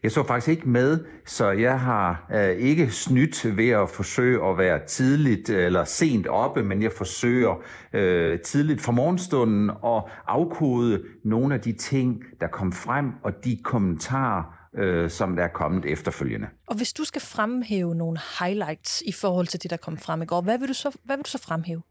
Jeg 0.03 0.11
så 0.11 0.23
faktisk 0.23 0.47
ikke 0.47 0.69
med, 0.69 1.05
så 1.25 1.51
jeg 1.51 1.79
har 1.79 2.27
øh, 2.33 2.49
ikke 2.49 2.91
snydt 2.91 3.57
ved 3.57 3.69
at 3.69 3.89
forsøge 3.89 4.45
at 4.49 4.57
være 4.57 4.79
tidligt 4.87 5.49
øh, 5.49 5.65
eller 5.65 5.83
sent 5.83 6.27
oppe, 6.27 6.63
men 6.63 6.81
jeg 6.81 6.91
forsøger 6.91 7.63
øh, 7.93 8.39
tidligt 8.39 8.81
fra 8.81 8.91
morgenstunden 8.91 9.69
at 9.69 10.03
afkode 10.27 11.03
nogle 11.23 11.53
af 11.53 11.61
de 11.61 11.73
ting, 11.73 12.23
der 12.41 12.47
kom 12.47 12.71
frem, 12.71 13.11
og 13.23 13.31
de 13.43 13.57
kommentarer, 13.63 14.43
øh, 14.77 15.09
som 15.09 15.35
der 15.35 15.43
er 15.43 15.53
kommet 15.53 15.85
efterfølgende. 15.85 16.47
Og 16.67 16.75
hvis 16.75 16.93
du 16.93 17.03
skal 17.03 17.21
fremhæve 17.21 17.95
nogle 17.95 18.17
highlights 18.39 19.01
i 19.01 19.11
forhold 19.11 19.47
til 19.47 19.63
det, 19.63 19.71
der 19.71 19.77
kom 19.77 19.97
frem 19.97 20.21
i 20.21 20.25
går, 20.25 20.41
hvad 20.41 20.59
vil 20.59 20.67
du 20.67 20.73
så, 20.73 20.97
hvad 21.03 21.17
vil 21.17 21.25
du 21.25 21.29
så 21.29 21.41
fremhæve? 21.41 21.81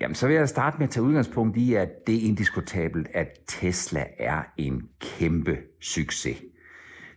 Jamen, 0.00 0.14
så 0.14 0.26
vil 0.26 0.36
jeg 0.36 0.48
starte 0.48 0.78
med 0.78 0.86
at 0.86 0.90
tage 0.90 1.04
udgangspunkt 1.04 1.56
i, 1.56 1.74
at 1.74 2.06
det 2.06 2.14
er 2.14 2.28
indiskutabelt, 2.28 3.08
at 3.14 3.28
Tesla 3.46 4.04
er 4.18 4.42
en 4.56 4.82
kæmpe 5.00 5.58
succes. 5.80 6.36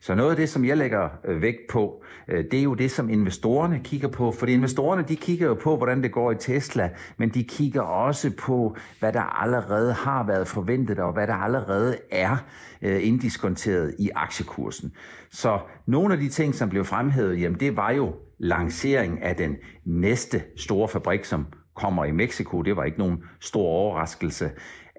Så 0.04 0.16
noget 0.16 0.30
af 0.30 0.36
det, 0.36 0.50
som 0.50 0.66
jeg 0.66 0.78
lægger 0.78 1.10
øh, 1.26 1.42
vægt 1.42 1.60
på, 1.70 2.04
øh, 2.28 2.46
det 2.52 2.60
er 2.60 2.64
jo 2.64 2.74
det, 2.74 2.92
som 2.92 3.10
investorerne 3.10 3.80
kigger 3.84 4.08
på. 4.08 4.32
For 4.32 4.46
investorerne, 4.46 5.04
de 5.08 5.16
kigger 5.16 5.48
jo 5.48 5.54
på, 5.54 5.78
hvordan 5.78 6.04
det 6.04 6.12
går 6.12 6.32
i 6.32 6.36
Tesla, 6.36 6.90
men 7.18 7.30
de 7.30 7.44
kigger 7.44 7.82
også 7.82 8.32
på, 8.38 8.76
hvad 9.00 9.14
der 9.14 9.42
allerede 9.42 9.94
har 9.94 10.24
været 10.24 10.48
forventet, 10.48 11.00
og 11.00 11.14
hvad 11.14 11.28
der 11.28 11.34
allerede 11.34 11.98
er 12.12 12.38
øh, 12.82 13.08
inddiskonteret 13.08 13.08
indiskonteret 13.08 13.96
i 14.00 14.10
aktiekursen. 14.16 14.94
Så 15.32 15.60
nogle 15.86 16.14
af 16.14 16.20
de 16.20 16.30
ting, 16.30 16.56
som 16.56 16.70
blev 16.70 16.86
fremhævet, 16.86 17.42
jamen 17.42 17.60
det 17.60 17.78
var 17.78 17.92
jo 17.92 18.16
lancering 18.38 19.24
af 19.24 19.36
den 19.36 19.56
næste 19.86 20.44
store 20.58 20.88
fabrik, 20.88 21.26
som 21.26 21.46
kommer 21.76 22.06
i 22.06 22.12
Mexico. 22.12 22.62
Det 22.62 22.76
var 22.76 22.84
ikke 22.84 23.00
nogen 23.00 23.24
stor 23.40 23.68
overraskelse 23.68 24.52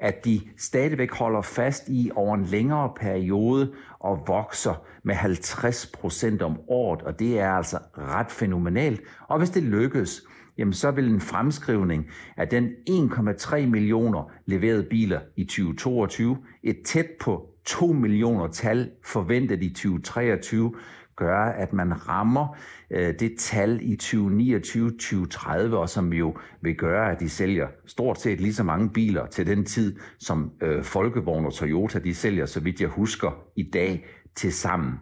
at 0.02 0.24
de 0.24 0.40
stadigvæk 0.56 1.12
holder 1.12 1.42
fast 1.42 1.88
i 1.88 2.10
over 2.14 2.34
en 2.34 2.44
længere 2.44 2.92
periode 3.00 3.72
og 3.98 4.24
vokser 4.26 4.84
med 5.02 5.14
50 5.14 5.86
procent 5.86 6.42
om 6.42 6.58
året, 6.68 7.02
og 7.02 7.18
det 7.18 7.40
er 7.40 7.50
altså 7.50 7.78
ret 7.98 8.30
fænomenalt. 8.30 9.00
Og 9.28 9.38
hvis 9.38 9.50
det 9.50 9.62
lykkes, 9.62 10.22
jamen 10.58 10.72
så 10.72 10.90
vil 10.90 11.08
en 11.08 11.20
fremskrivning 11.20 12.06
af 12.36 12.48
den 12.48 12.70
1,3 12.90 13.66
millioner 13.66 14.30
leverede 14.46 14.86
biler 14.90 15.20
i 15.36 15.44
2022, 15.44 16.38
et 16.62 16.76
tæt 16.84 17.06
på 17.20 17.48
2 17.64 17.86
millioner 17.86 18.48
tal 18.48 18.90
forventet 19.04 19.62
i 19.62 19.68
2023, 19.68 20.74
gøre, 21.16 21.56
at 21.56 21.72
man 21.72 22.08
rammer 22.08 22.56
øh, 22.92 23.14
det 23.20 23.34
tal 23.38 23.78
i 23.82 23.98
2029-2030, 24.02 25.74
og 25.74 25.88
som 25.88 26.12
jo 26.12 26.38
vil 26.60 26.74
gøre, 26.76 27.12
at 27.12 27.20
de 27.20 27.28
sælger 27.28 27.68
stort 27.86 28.20
set 28.20 28.40
lige 28.40 28.54
så 28.54 28.62
mange 28.62 28.90
biler 28.90 29.26
til 29.26 29.46
den 29.46 29.64
tid, 29.64 29.98
som 30.18 30.52
øh, 30.62 30.84
Folkevogn 30.84 31.46
og 31.46 31.54
Toyota 31.54 31.98
de 31.98 32.14
sælger, 32.14 32.46
så 32.46 32.60
vidt 32.60 32.80
jeg 32.80 32.88
husker, 32.88 33.46
i 33.56 33.62
dag 33.62 34.06
til 34.34 34.52
sammen. 34.52 34.92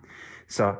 Så 0.48 0.74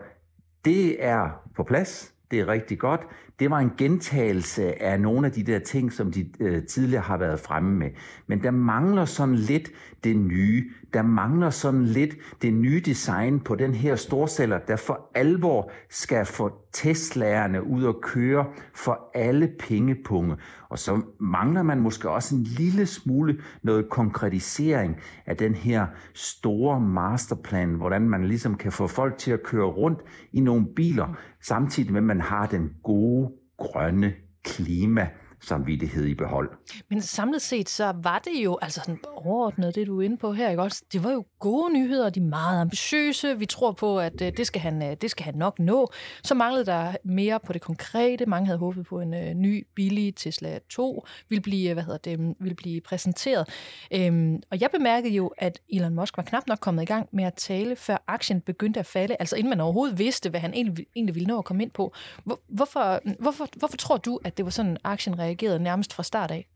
det 0.65 1.05
er 1.05 1.31
på 1.57 1.63
plads. 1.63 2.10
Det 2.31 2.41
er 2.41 2.49
rigtig 2.49 2.79
godt. 2.79 3.01
Det 3.39 3.51
var 3.51 3.59
en 3.59 3.73
gentagelse 3.79 4.83
af 4.83 5.01
nogle 5.01 5.27
af 5.27 5.33
de 5.33 5.43
der 5.43 5.59
ting, 5.59 5.93
som 5.93 6.13
de 6.13 6.31
øh, 6.41 6.63
tidligere 6.63 7.03
har 7.03 7.17
været 7.17 7.41
fremme 7.41 7.79
med. 7.79 7.91
Men 8.27 8.43
der 8.43 8.51
mangler 8.51 9.05
sådan 9.05 9.35
lidt 9.35 9.71
det 10.05 10.17
nye. 10.17 10.71
Der 10.93 11.03
mangler 11.03 11.51
sådan 11.51 11.85
lidt 11.85 12.17
det 12.43 12.55
nye 12.55 12.83
design 12.85 13.41
på 13.41 13.55
den 13.55 13.75
her 13.75 13.97
storsælger, 13.97 14.59
der 14.59 14.77
for 14.77 15.11
alvor 15.15 15.71
skal 15.89 16.27
få 16.27 16.53
testlærerne 16.73 17.67
ud 17.67 17.85
og 17.85 18.01
køre 18.03 18.47
for 18.75 19.11
alle 19.15 19.53
pengepunge. 19.59 20.37
Og 20.69 20.79
så 20.79 21.01
mangler 21.21 21.63
man 21.63 21.81
måske 21.81 22.11
også 22.11 22.35
en 22.35 22.43
lille 22.43 22.87
smule 22.87 23.41
noget 23.63 23.89
konkretisering 23.91 24.97
af 25.27 25.37
den 25.37 25.55
her 25.55 25.87
store 26.15 26.81
masterplan, 26.81 27.75
hvordan 27.75 28.09
man 28.09 28.25
ligesom 28.25 28.55
kan 28.55 28.73
få 28.73 28.87
folk 28.87 29.19
til 29.19 29.31
at 29.31 29.43
køre 29.43 29.67
rundt 29.67 30.01
i 30.33 30.41
nogle 30.41 30.67
biler, 30.77 31.17
samtidig 31.43 31.93
med 31.93 32.01
at 32.01 32.07
man 32.07 32.21
har 32.21 32.47
den 32.47 32.71
gode, 32.83 33.33
grønne 33.59 34.13
klima 34.45 35.09
samvittighed 35.43 36.07
i 36.07 36.15
behold. 36.15 36.51
Men 36.89 37.01
samlet 37.01 37.43
set, 37.43 37.69
så 37.69 37.93
var 38.03 38.19
det 38.19 38.45
jo, 38.45 38.59
altså 38.63 38.81
sådan 38.85 39.01
overordnet, 39.17 39.75
det 39.75 39.87
du 39.87 40.01
er 40.01 40.05
inde 40.05 40.17
på 40.17 40.33
her, 40.33 40.51
ikke 40.51 40.63
også? 40.63 40.83
Det 40.93 41.05
var 41.05 41.11
jo 41.11 41.25
gode 41.39 41.73
nyheder, 41.73 42.11
de 42.11 42.21
er 42.21 42.25
meget 42.25 42.61
ambitiøse. 42.61 43.39
Vi 43.39 43.47
tror 43.47 43.73
på, 43.73 43.99
at 43.99 44.23
øh, 44.23 44.33
det 44.37 44.47
skal 44.47 44.61
han, 44.61 44.83
øh, 44.83 44.97
det 45.01 45.11
skal 45.11 45.25
han 45.25 45.35
nok 45.35 45.59
nå. 45.59 45.93
Så 46.23 46.35
manglede 46.35 46.67
der 46.67 46.93
mere 47.05 47.41
på 47.41 47.53
det 47.53 47.61
konkrete. 47.61 48.27
Mange 48.27 48.47
havde 48.47 48.59
håbet 48.59 48.87
på 48.87 49.01
en 49.01 49.15
øh, 49.15 49.35
ny, 49.35 49.67
billig 49.75 50.15
Tesla 50.17 50.59
2 50.69 51.07
vil 51.29 51.41
blive, 51.41 51.71
øh, 51.71 51.75
hvad 51.75 51.83
hedder 51.83 51.99
det, 51.99 52.21
mm, 52.21 52.35
vil 52.41 52.55
blive 52.55 52.81
præsenteret. 52.81 53.49
Øhm, 53.95 54.43
og 54.51 54.61
jeg 54.61 54.71
bemærkede 54.71 55.15
jo, 55.15 55.27
at 55.39 55.61
Elon 55.69 55.95
Musk 55.95 56.17
var 56.17 56.23
knap 56.23 56.43
nok 56.47 56.59
kommet 56.61 56.83
i 56.83 56.87
gang 56.87 57.09
med 57.13 57.25
at 57.25 57.35
tale, 57.35 57.77
før 57.77 58.05
aktien 58.07 58.41
begyndte 58.41 58.81
at 58.81 58.87
falde. 58.87 59.17
Altså 59.21 59.37
inden 59.37 59.51
man 59.51 59.61
overhovedet 59.61 59.99
vidste, 59.99 60.31
hvad 60.31 60.41
han 60.41 60.55
egentlig, 60.55 60.87
egentlig 60.97 61.15
ville 61.15 61.27
nå 61.27 61.39
at 61.39 61.45
komme 61.45 61.63
ind 61.63 61.71
på. 61.71 61.93
Hvor, 62.25 62.41
hvorfor, 62.49 63.01
mm, 63.05 63.15
hvorfor, 63.19 63.49
hvorfor 63.57 63.77
tror 63.77 63.97
du, 63.97 64.19
at 64.25 64.37
det 64.37 64.45
var 64.45 64.51
sådan, 64.51 64.77
aktien 64.85 65.19
reagerede 65.19 65.30
nærmest 65.59 65.95
fra 65.95 66.03
start 66.03 66.31
af? 66.31 66.51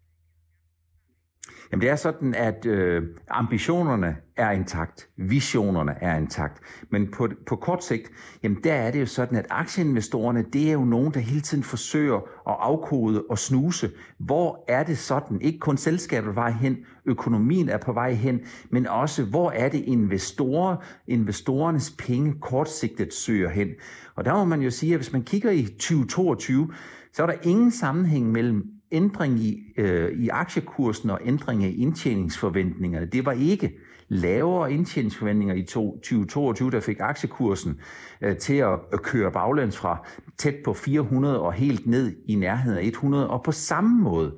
Jamen 1.73 1.81
det 1.83 1.91
er 1.91 1.97
sådan, 1.97 2.35
at 2.35 2.67
øh, 2.67 3.03
ambitionerne 3.31 4.17
er 4.37 4.51
intakt, 4.51 5.09
visionerne 5.17 5.95
er 6.01 6.17
intakt, 6.17 6.61
men 6.91 7.11
på, 7.11 7.29
på 7.47 7.57
kort 7.57 7.85
sigt, 7.85 8.11
jamen 8.43 8.59
der 8.65 8.75
er 8.75 8.91
det 8.91 9.01
jo 9.01 9.07
sådan, 9.07 9.39
at 9.39 9.47
aktieinvestorerne, 9.51 10.45
det 10.53 10.69
er 10.69 10.73
jo 10.73 10.85
nogen, 10.85 11.15
der 11.15 11.21
hele 11.21 11.41
tiden 11.41 11.65
forsøger 11.65 12.17
at 12.17 12.57
afkode 12.61 13.25
og 13.31 13.39
snuse. 13.39 13.91
Hvor 14.19 14.65
er 14.69 14.83
det 14.83 14.99
sådan, 14.99 15.41
ikke 15.41 15.59
kun 15.59 15.77
selskabet 15.77 16.29
er 16.29 16.33
på 16.33 16.35
vej 16.35 16.51
hen, 16.51 16.77
økonomien 17.07 17.69
er 17.69 17.79
på 17.79 17.93
vej 17.93 18.13
hen, 18.13 18.41
men 18.71 18.87
også 18.87 19.25
hvor 19.25 19.51
er 19.51 19.69
det 19.69 19.85
investorer, 19.87 20.77
investorernes 21.09 21.95
penge 21.99 22.35
kortsigtet 22.41 23.15
søger 23.15 23.51
hen. 23.51 23.69
Og 24.15 24.25
der 24.25 24.35
må 24.35 24.45
man 24.45 24.61
jo 24.61 24.71
sige, 24.71 24.95
at 24.95 24.99
hvis 24.99 25.13
man 25.13 25.23
kigger 25.23 25.51
i 25.51 25.65
2022, 25.65 26.71
så 27.15 27.23
er 27.23 27.27
der 27.27 27.35
ingen 27.43 27.71
sammenhæng 27.71 28.33
mellem 28.33 28.67
ændring 28.93 29.39
i, 29.39 29.73
øh, 29.77 30.13
i 30.13 30.29
aktiekursen 30.29 31.11
og 31.11 31.21
ændring 31.25 31.65
i 31.65 31.83
indtjeningsforventningerne. 31.83 33.07
Det 33.07 33.27
var 33.27 33.33
ikke 33.33 33.73
lavere 34.09 34.73
indtjeningsforventninger 34.73 35.55
i 35.55 35.63
2022, 35.63 36.71
der 36.71 36.81
fik 36.81 36.97
aktiekursen 37.01 37.81
øh, 38.21 38.37
til 38.37 38.55
at, 38.55 38.79
at 38.93 39.03
køre 39.03 39.33
baglæns 39.33 39.77
fra 39.77 40.07
tæt 40.39 40.55
på 40.65 40.73
400 40.75 41.41
og 41.41 41.53
helt 41.53 41.87
ned 41.87 42.17
i 42.27 42.35
nærheden 42.35 42.79
af 42.79 42.85
100. 42.85 43.31
Og 43.31 43.43
på 43.43 43.53
samme 43.53 44.03
måde 44.03 44.35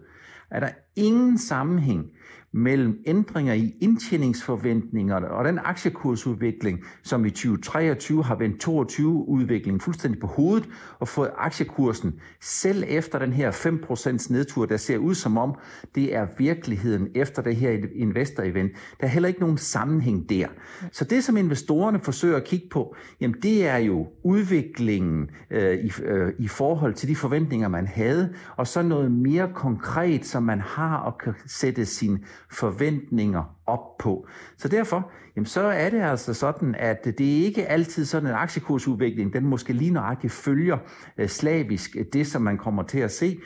er 0.50 0.60
der 0.60 0.70
ingen 0.96 1.38
sammenhæng 1.38 2.10
mellem 2.56 2.98
ændringer 3.06 3.54
i 3.54 3.74
indtjeningsforventningerne 3.80 5.30
og 5.30 5.44
den 5.44 5.58
aktiekursudvikling, 5.64 6.84
som 7.02 7.24
i 7.24 7.30
2023 7.30 8.24
har 8.24 8.34
vendt 8.34 8.68
22-udviklingen 8.68 9.80
fuldstændig 9.80 10.20
på 10.20 10.26
hovedet 10.26 10.68
og 10.98 11.08
fået 11.08 11.30
aktiekursen 11.38 12.20
selv 12.40 12.84
efter 12.88 13.18
den 13.18 13.32
her 13.32 13.50
5% 13.52 14.32
nedtur, 14.32 14.66
der 14.66 14.76
ser 14.76 14.98
ud 14.98 15.14
som 15.14 15.38
om, 15.38 15.54
det 15.94 16.14
er 16.14 16.26
virkeligheden 16.38 17.08
efter 17.14 17.42
det 17.42 17.56
her 17.56 17.70
investor-event. 17.94 18.76
Der 19.00 19.06
er 19.06 19.10
heller 19.10 19.28
ikke 19.28 19.40
nogen 19.40 19.58
sammenhæng 19.58 20.28
der. 20.28 20.46
Så 20.92 21.04
det, 21.04 21.24
som 21.24 21.36
investorerne 21.36 22.00
forsøger 22.00 22.36
at 22.36 22.44
kigge 22.44 22.66
på, 22.70 22.96
jamen 23.20 23.36
det 23.42 23.66
er 23.66 23.76
jo 23.76 24.06
udviklingen 24.24 25.30
øh, 25.50 25.78
i, 25.78 25.92
øh, 26.02 26.32
i 26.38 26.48
forhold 26.48 26.94
til 26.94 27.08
de 27.08 27.16
forventninger, 27.16 27.68
man 27.68 27.86
havde, 27.86 28.34
og 28.56 28.66
så 28.66 28.82
noget 28.82 29.12
mere 29.12 29.50
konkret, 29.54 30.26
som 30.26 30.42
man 30.42 30.60
har 30.60 30.96
og 30.96 31.18
kan 31.18 31.34
sætte 31.46 31.86
sin 31.86 32.24
forventninger 32.52 33.56
op 33.66 33.98
på. 33.98 34.26
Så 34.58 34.68
derfor, 34.68 35.10
jamen 35.36 35.46
så 35.46 35.60
er 35.60 35.90
det 35.90 36.00
altså 36.00 36.34
sådan, 36.34 36.74
at 36.74 37.04
det 37.04 37.40
er 37.40 37.44
ikke 37.44 37.66
altid 37.66 38.04
sådan 38.04 38.28
en 38.28 38.34
aktiekursudvikling, 38.34 39.32
den 39.32 39.46
måske 39.46 39.72
lige 39.72 39.90
nøjagtigt 39.90 40.32
følger 40.32 40.78
øh, 41.18 41.28
slavisk 41.28 41.96
øh, 41.96 42.04
det, 42.12 42.26
som 42.26 42.42
man 42.42 42.58
kommer 42.58 42.82
til 42.82 42.98
at 42.98 43.12
se. 43.12 43.38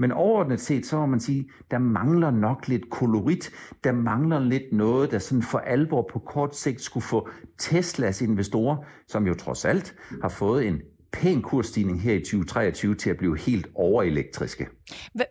Men 0.00 0.12
overordnet 0.12 0.60
set, 0.60 0.86
så 0.86 0.96
må 0.96 1.06
man 1.06 1.20
sige, 1.20 1.50
der 1.70 1.78
mangler 1.78 2.30
nok 2.30 2.68
lidt 2.68 2.90
kolorit. 2.90 3.50
Der 3.84 3.92
mangler 3.92 4.40
lidt 4.40 4.72
noget, 4.72 5.10
der 5.10 5.18
sådan 5.18 5.42
for 5.42 5.58
alvor 5.58 6.08
på 6.12 6.18
kort 6.18 6.56
sigt 6.56 6.80
skulle 6.80 7.04
få 7.04 7.28
Teslas 7.58 8.22
investorer, 8.22 8.76
som 9.08 9.26
jo 9.26 9.34
trods 9.34 9.64
alt 9.64 9.94
har 10.22 10.28
fået 10.28 10.66
en 10.66 10.80
pæn 11.12 11.42
kursstigning 11.42 12.02
her 12.02 12.14
i 12.14 12.20
2023 12.20 12.94
til 12.94 13.10
at 13.10 13.16
blive 13.16 13.38
helt 13.38 13.66
overelektriske. 13.74 14.66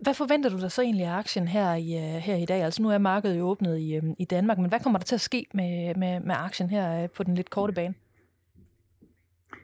Hvad 0.02 0.14
forventer 0.14 0.50
du 0.50 0.60
dig 0.60 0.72
så 0.72 0.82
egentlig 0.82 1.06
af 1.06 1.12
aktien 1.12 1.48
her 1.48 1.74
i, 1.74 1.94
øh, 1.96 2.02
her 2.02 2.36
i 2.36 2.46
dag? 2.46 2.64
Altså 2.64 2.82
nu 2.82 2.90
er 2.90 2.98
markedet 2.98 3.40
jo 3.40 3.44
åbnet 3.44 3.80
i, 3.80 3.96
øhm, 3.96 4.14
i 4.20 4.26
Danmark, 4.26 4.58
men 4.58 4.70
hvad 4.70 4.80
kommer 4.80 5.00
der 5.00 5.06
til 5.06 5.16
at 5.16 5.22
ske 5.22 5.46
med, 5.54 5.96
med, 5.96 6.20
med 6.20 6.36
aktien 6.38 6.70
her 6.70 7.04
øh, 7.04 7.10
på 7.10 7.24
den 7.24 7.36
lidt 7.36 7.50
korte 7.50 7.74
bane? 7.74 7.94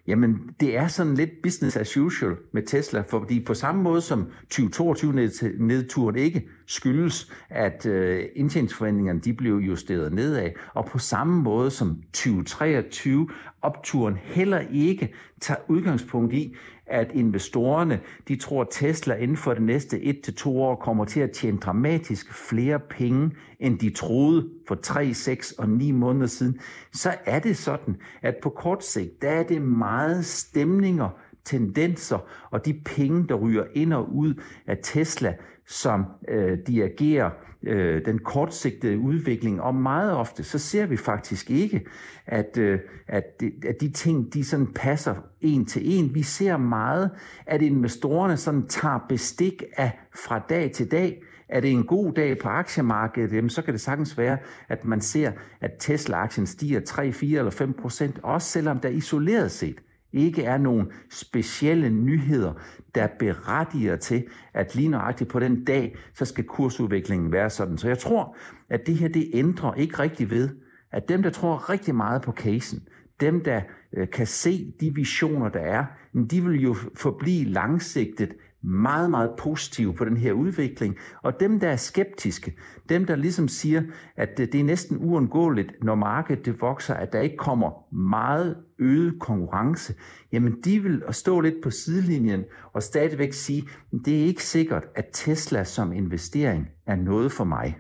Jamen, 0.08 0.50
det 0.60 0.78
er 0.78 0.88
sådan 0.88 1.16
lidt 1.16 1.30
business 1.44 1.78
as 1.78 1.98
usual 1.98 2.36
med 2.52 2.64
Tesla, 2.64 3.04
fordi 3.10 3.40
på 3.40 3.54
samme 3.54 3.84
måde 3.84 4.02
som 4.02 4.28
2022-nedturen 4.54 6.16
ikke 6.16 6.48
skyldes, 6.68 7.32
at 7.50 7.86
øh, 7.86 8.26
indtjeningsforventningerne 8.36 9.20
de 9.20 9.34
blev 9.34 9.56
justeret 9.56 10.14
nedad, 10.14 10.50
og 10.74 10.86
på 10.86 11.00
samme 11.00 11.42
måde 11.42 11.72
som 11.72 12.02
2023-opturen 12.18 14.18
heller 14.22 14.62
ikke 14.74 15.14
tager 15.42 15.60
udgangspunkt 15.68 16.34
i, 16.34 16.56
at 16.88 17.12
investorerne 17.14 18.00
de 18.28 18.36
tror, 18.36 18.62
at 18.62 18.68
Tesla 18.72 19.16
inden 19.16 19.38
for 19.38 19.54
det 19.54 19.64
næste 19.64 19.98
1-2 19.98 20.50
år 20.50 20.76
kommer 20.76 21.06
til 21.06 21.20
at 21.20 21.32
tjene 21.32 21.58
dramatisk 21.58 22.34
flere 22.34 22.80
penge, 22.80 23.32
end 23.60 23.80
de 23.80 23.90
troede 23.90 24.50
for 24.68 24.76
3, 24.76 25.14
6 25.14 25.52
og 25.52 25.70
9 25.70 25.92
måneder 25.92 26.28
siden, 26.28 26.60
så 26.94 27.16
er 27.26 27.40
det 27.40 27.58
sådan, 27.58 27.96
at 28.22 28.36
på 28.44 28.50
kort 28.50 28.86
sigt, 28.86 29.22
der 29.22 29.30
er 29.30 29.44
det 29.44 29.62
meget 29.62 30.26
stemninger, 30.26 31.10
tendenser 31.46 32.18
og 32.52 32.66
de 32.66 32.82
penge, 32.86 33.28
der 33.28 33.36
ryger 33.36 33.64
ind 33.74 33.94
og 33.94 34.16
ud 34.16 34.42
af 34.68 34.78
Tesla, 34.84 35.36
som 35.66 36.06
øh, 36.28 36.58
dirigerer 36.68 37.30
øh, 37.64 38.06
den 38.06 38.20
kortsigtede 38.20 39.00
udvikling, 39.00 39.62
og 39.62 39.76
meget 39.76 40.14
ofte 40.14 40.44
så 40.44 40.60
ser 40.60 40.86
vi 40.86 40.98
faktisk 40.98 41.52
ikke, 41.52 41.86
at, 42.26 42.58
øh, 42.58 42.80
at, 43.08 43.24
de, 43.42 43.52
at 43.68 43.76
de 43.82 43.92
ting 43.92 44.34
de 44.34 44.44
sådan 44.44 44.68
passer 44.68 45.16
en 45.42 45.66
til 45.66 46.00
en. 46.00 46.16
Vi 46.16 46.24
ser 46.24 46.58
meget, 46.58 47.12
at 47.46 47.62
investorerne 47.62 48.38
sådan 48.38 48.68
tager 48.68 49.06
bestik 49.10 49.64
af 49.78 50.00
fra 50.16 50.40
dag 50.40 50.72
til 50.72 50.92
dag. 50.92 51.24
Er 51.50 51.60
det 51.60 51.72
en 51.72 51.86
god 51.86 52.14
dag 52.14 52.40
på 52.40 52.50
aktiemarkedet, 52.50 53.34
jamen, 53.34 53.50
så 53.50 53.62
kan 53.62 53.74
det 53.74 53.82
sagtens 53.82 54.18
være, 54.18 54.38
at 54.70 54.86
man 54.86 55.02
ser, 55.02 55.32
at 55.62 55.72
Tesla-aktien 55.80 56.48
stiger 56.48 56.80
3, 56.80 57.12
4 57.12 57.40
eller 57.40 57.52
5 57.52 57.74
procent, 57.74 58.20
også 58.24 58.48
selvom 58.48 58.80
der 58.80 58.90
isoleret 58.90 59.52
set 59.52 59.82
ikke 60.14 60.44
er 60.44 60.58
nogen 60.58 60.92
specielle 61.10 61.90
nyheder, 61.90 62.54
der 62.96 63.08
berettiger 63.20 63.96
til, 63.96 64.26
at 64.54 64.76
lige 64.76 64.90
nøjagtigt 64.90 65.30
på 65.30 65.40
den 65.40 65.66
dag, 65.66 65.96
så 66.14 66.26
skal 66.26 66.44
kursudviklingen 66.44 67.32
være 67.32 67.50
sådan. 67.50 67.78
Så 67.78 67.88
jeg 67.88 67.98
tror, 67.98 68.38
at 68.70 68.88
det 68.88 68.96
her 68.96 69.08
det 69.08 69.30
ændrer 69.34 69.74
ikke 69.74 70.00
rigtig 70.00 70.30
ved, 70.30 70.50
at 70.92 71.10
dem, 71.10 71.24
der 71.24 71.30
tror 71.30 71.70
rigtig 71.70 71.96
meget 71.96 72.22
på 72.22 72.32
casen, 72.32 72.88
dem, 73.20 73.44
der 73.44 73.62
øh, 73.98 74.10
kan 74.10 74.28
se 74.28 74.74
de 74.80 74.96
visioner, 74.96 75.50
der 75.50 75.60
er, 75.60 75.86
de 76.32 76.44
vil 76.44 76.62
jo 76.62 76.76
forblive 76.96 77.44
langsigtet 77.44 78.34
meget, 78.64 79.12
meget 79.12 79.32
positive 79.38 79.94
på 79.94 80.06
den 80.06 80.18
her 80.18 80.34
udvikling. 80.34 80.98
Og 81.22 81.40
dem, 81.40 81.60
der 81.60 81.70
er 81.70 81.76
skeptiske, 81.76 82.54
dem, 82.90 83.06
der 83.06 83.16
ligesom 83.16 83.48
siger, 83.48 83.82
at 84.16 84.40
øh, 84.40 84.48
det 84.52 84.60
er 84.60 84.64
næsten 84.64 84.98
uundgåeligt, 84.98 85.84
når 85.84 85.96
markedet 85.96 86.46
det 86.46 86.62
vokser, 86.62 86.94
at 86.94 87.14
der 87.14 87.20
ikke 87.20 87.38
kommer 87.38 87.94
meget 87.94 88.58
øget 88.84 89.20
konkurrence, 89.20 89.96
jamen 90.32 90.62
de 90.64 90.80
vil 90.80 91.04
stå 91.12 91.40
lidt 91.40 91.56
på 91.64 91.70
sidelinjen 91.70 92.44
og 92.74 92.84
stadigvæk 92.84 93.34
sige, 93.34 93.64
det 94.06 94.22
er 94.22 94.26
ikke 94.26 94.44
sikkert, 94.44 94.84
at 94.96 95.06
Tesla 95.14 95.64
som 95.64 95.94
investering 95.94 96.68
er 96.86 96.96
noget 96.96 97.32
for 97.32 97.44
mig. 97.44 97.78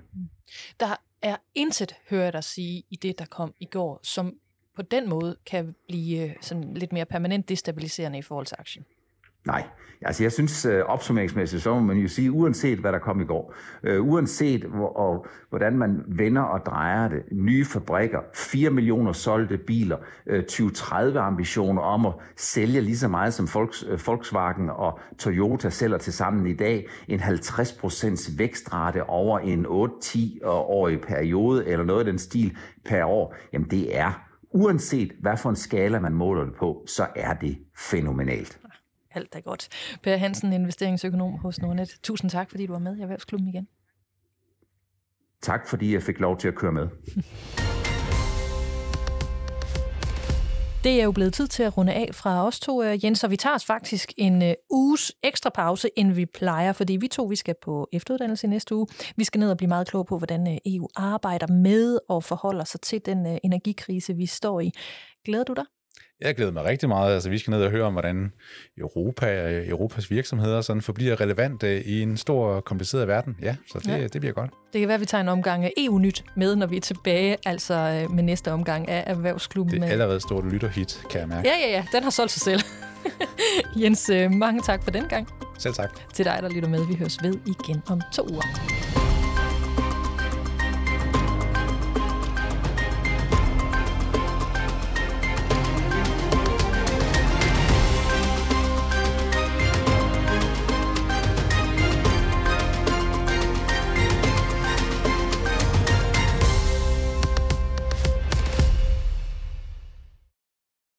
Der 0.79 0.95
er 1.21 1.35
intet, 1.55 1.95
hører 2.09 2.23
jeg 2.23 2.33
dig 2.33 2.43
sige, 2.43 2.83
i 2.89 2.95
det, 2.95 3.19
der 3.19 3.25
kom 3.25 3.53
i 3.59 3.65
går, 3.65 3.99
som 4.03 4.33
på 4.75 4.81
den 4.81 5.09
måde 5.09 5.37
kan 5.45 5.75
blive 5.87 6.29
øh, 6.29 6.35
sådan 6.41 6.73
lidt 6.73 6.93
mere 6.93 7.05
permanent 7.05 7.49
destabiliserende 7.49 8.19
i 8.19 8.21
forhold 8.21 8.45
til 8.45 8.55
aktien. 8.59 8.85
Nej, 9.45 9.63
altså 10.01 10.23
jeg 10.23 10.31
synes 10.31 10.65
øh, 10.65 10.81
opsummeringsmæssigt, 10.85 11.63
så 11.63 11.73
må 11.73 11.79
man 11.79 11.97
jo 11.97 12.07
sige, 12.07 12.31
uanset 12.31 12.79
hvad 12.79 12.91
der 12.91 12.99
kom 12.99 13.21
i 13.21 13.25
går, 13.25 13.53
øh, 13.83 14.07
uanset 14.07 14.63
hvor, 14.63 14.97
og, 14.97 15.25
hvordan 15.49 15.77
man 15.77 16.03
vender 16.07 16.41
og 16.41 16.65
drejer 16.65 17.07
det, 17.07 17.23
nye 17.31 17.65
fabrikker, 17.65 18.19
4 18.35 18.69
millioner 18.69 19.11
solgte 19.11 19.57
biler, 19.57 19.97
øh, 20.27 20.43
2030 20.43 21.19
ambitioner 21.19 21.81
om 21.81 22.05
at 22.05 22.13
sælge 22.37 22.81
lige 22.81 22.97
så 22.97 23.07
meget 23.07 23.33
som 23.33 23.47
Volks, 23.53 23.85
øh, 23.89 23.99
Volkswagen 24.07 24.69
og 24.69 24.99
Toyota 25.19 25.69
sælger 25.69 25.97
til 25.97 26.13
sammen 26.13 26.47
i 26.47 26.53
dag, 26.53 26.87
en 27.07 27.19
50% 27.19 28.37
vækstrate 28.37 29.03
over 29.03 29.39
en 29.39 29.65
8-10-årig 29.65 31.01
periode, 31.01 31.67
eller 31.67 31.85
noget 31.85 31.99
af 31.99 32.05
den 32.05 32.19
stil 32.19 32.57
per 32.85 33.05
år, 33.05 33.35
jamen 33.53 33.69
det 33.69 33.97
er, 33.97 34.23
uanset 34.51 35.11
hvad 35.21 35.37
for 35.37 35.49
en 35.49 35.55
skala 35.55 35.99
man 35.99 36.13
måler 36.13 36.43
det 36.43 36.53
på, 36.55 36.83
så 36.87 37.07
er 37.15 37.33
det 37.33 37.57
fænomenalt. 37.77 38.59
Alt 39.13 39.35
er 39.35 39.41
godt. 39.41 39.67
Per 40.03 40.17
Hansen, 40.17 40.53
investeringsøkonom 40.53 41.33
hos 41.33 41.61
Nordnet. 41.61 41.97
Tusind 42.03 42.31
tak, 42.31 42.49
fordi 42.49 42.65
du 42.65 42.73
var 42.73 42.79
med 42.79 42.97
i 42.97 43.01
Erhvervsklubben 43.01 43.47
igen. 43.47 43.67
Tak, 45.41 45.67
fordi 45.67 45.93
jeg 45.93 46.03
fik 46.03 46.19
lov 46.19 46.37
til 46.37 46.47
at 46.47 46.55
køre 46.55 46.71
med. 46.71 46.87
Det 50.83 50.99
er 50.99 51.03
jo 51.03 51.11
blevet 51.11 51.33
tid 51.33 51.47
til 51.47 51.63
at 51.63 51.77
runde 51.77 51.93
af 51.93 52.09
fra 52.13 52.47
os 52.47 52.59
to, 52.59 52.83
øh, 52.83 53.05
Jens, 53.05 53.23
og 53.23 53.31
vi 53.31 53.37
tager 53.37 53.55
os 53.55 53.65
faktisk 53.65 54.13
en 54.17 54.41
uh, 54.41 54.51
uges 54.69 55.11
ekstra 55.23 55.49
pause, 55.49 55.89
end 55.95 56.11
vi 56.11 56.25
plejer, 56.25 56.73
fordi 56.73 56.95
vi 56.95 57.07
to 57.07 57.23
vi 57.23 57.35
skal 57.35 57.55
på 57.61 57.87
efteruddannelse 57.91 58.47
i 58.47 58.49
næste 58.49 58.75
uge. 58.75 58.87
Vi 59.15 59.23
skal 59.23 59.39
ned 59.39 59.51
og 59.51 59.57
blive 59.57 59.67
meget 59.67 59.87
klogere 59.87 60.05
på, 60.05 60.17
hvordan 60.17 60.47
uh, 60.47 60.73
EU 60.73 60.87
arbejder 60.95 61.47
med 61.47 61.99
og 62.09 62.23
forholder 62.23 62.63
sig 62.63 62.81
til 62.81 63.01
den 63.05 63.39
energikrise, 63.43 64.13
vi 64.13 64.25
står 64.25 64.59
i. 64.59 64.71
Glæder 65.25 65.43
du 65.43 65.53
dig? 65.53 65.65
Jeg 66.23 66.35
glæder 66.35 66.51
mig 66.51 66.63
rigtig 66.63 66.89
meget. 66.89 67.13
Altså, 67.13 67.29
vi 67.29 67.37
skal 67.37 67.51
ned 67.51 67.63
og 67.63 67.71
høre 67.71 67.83
om, 67.83 67.93
hvordan 67.93 68.31
Europa, 68.77 69.49
Europas 69.67 70.11
virksomheder 70.11 70.61
sådan 70.61 70.81
forbliver 70.81 71.21
relevante 71.21 71.83
i 71.83 72.01
en 72.01 72.17
stor, 72.17 72.59
kompliceret 72.59 73.07
verden. 73.07 73.37
Ja, 73.41 73.55
så 73.71 73.79
det, 73.79 73.87
ja. 73.87 74.07
det 74.07 74.21
bliver 74.21 74.33
godt. 74.33 74.51
Det 74.73 74.79
kan 74.79 74.87
være, 74.87 74.95
at 74.95 75.01
vi 75.01 75.05
tager 75.05 75.21
en 75.21 75.29
omgang 75.29 75.65
af 75.65 75.73
EU-nyt 75.77 76.23
med, 76.35 76.55
når 76.55 76.67
vi 76.67 76.77
er 76.77 76.81
tilbage, 76.81 77.37
altså 77.45 77.73
øh, 77.73 78.11
med 78.11 78.23
næste 78.23 78.51
omgang 78.51 78.89
af 78.89 79.03
Erhvervsklubben. 79.07 79.81
Det 79.81 79.87
er 79.87 79.91
allerede 79.91 80.19
stort 80.19 80.51
lytterhit, 80.51 81.03
kan 81.09 81.19
jeg 81.19 81.27
mærke. 81.27 81.47
Ja, 81.47 81.67
ja, 81.67 81.75
ja. 81.75 81.85
Den 81.91 82.03
har 82.03 82.09
solgt 82.09 82.31
sig 82.31 82.41
selv. 82.41 82.61
Jens, 83.81 84.09
øh, 84.09 84.31
mange 84.31 84.61
tak 84.61 84.83
for 84.83 84.91
den 84.91 85.03
gang. 85.03 85.27
Selv 85.57 85.73
tak. 85.73 85.89
Til 86.13 86.25
dig, 86.25 86.39
der 86.41 86.49
lytter 86.49 86.69
med. 86.69 86.87
Vi 86.87 86.95
høres 86.95 87.17
ved 87.23 87.33
igen 87.47 87.81
om 87.89 88.01
to 88.13 88.27
uger. 88.31 89.02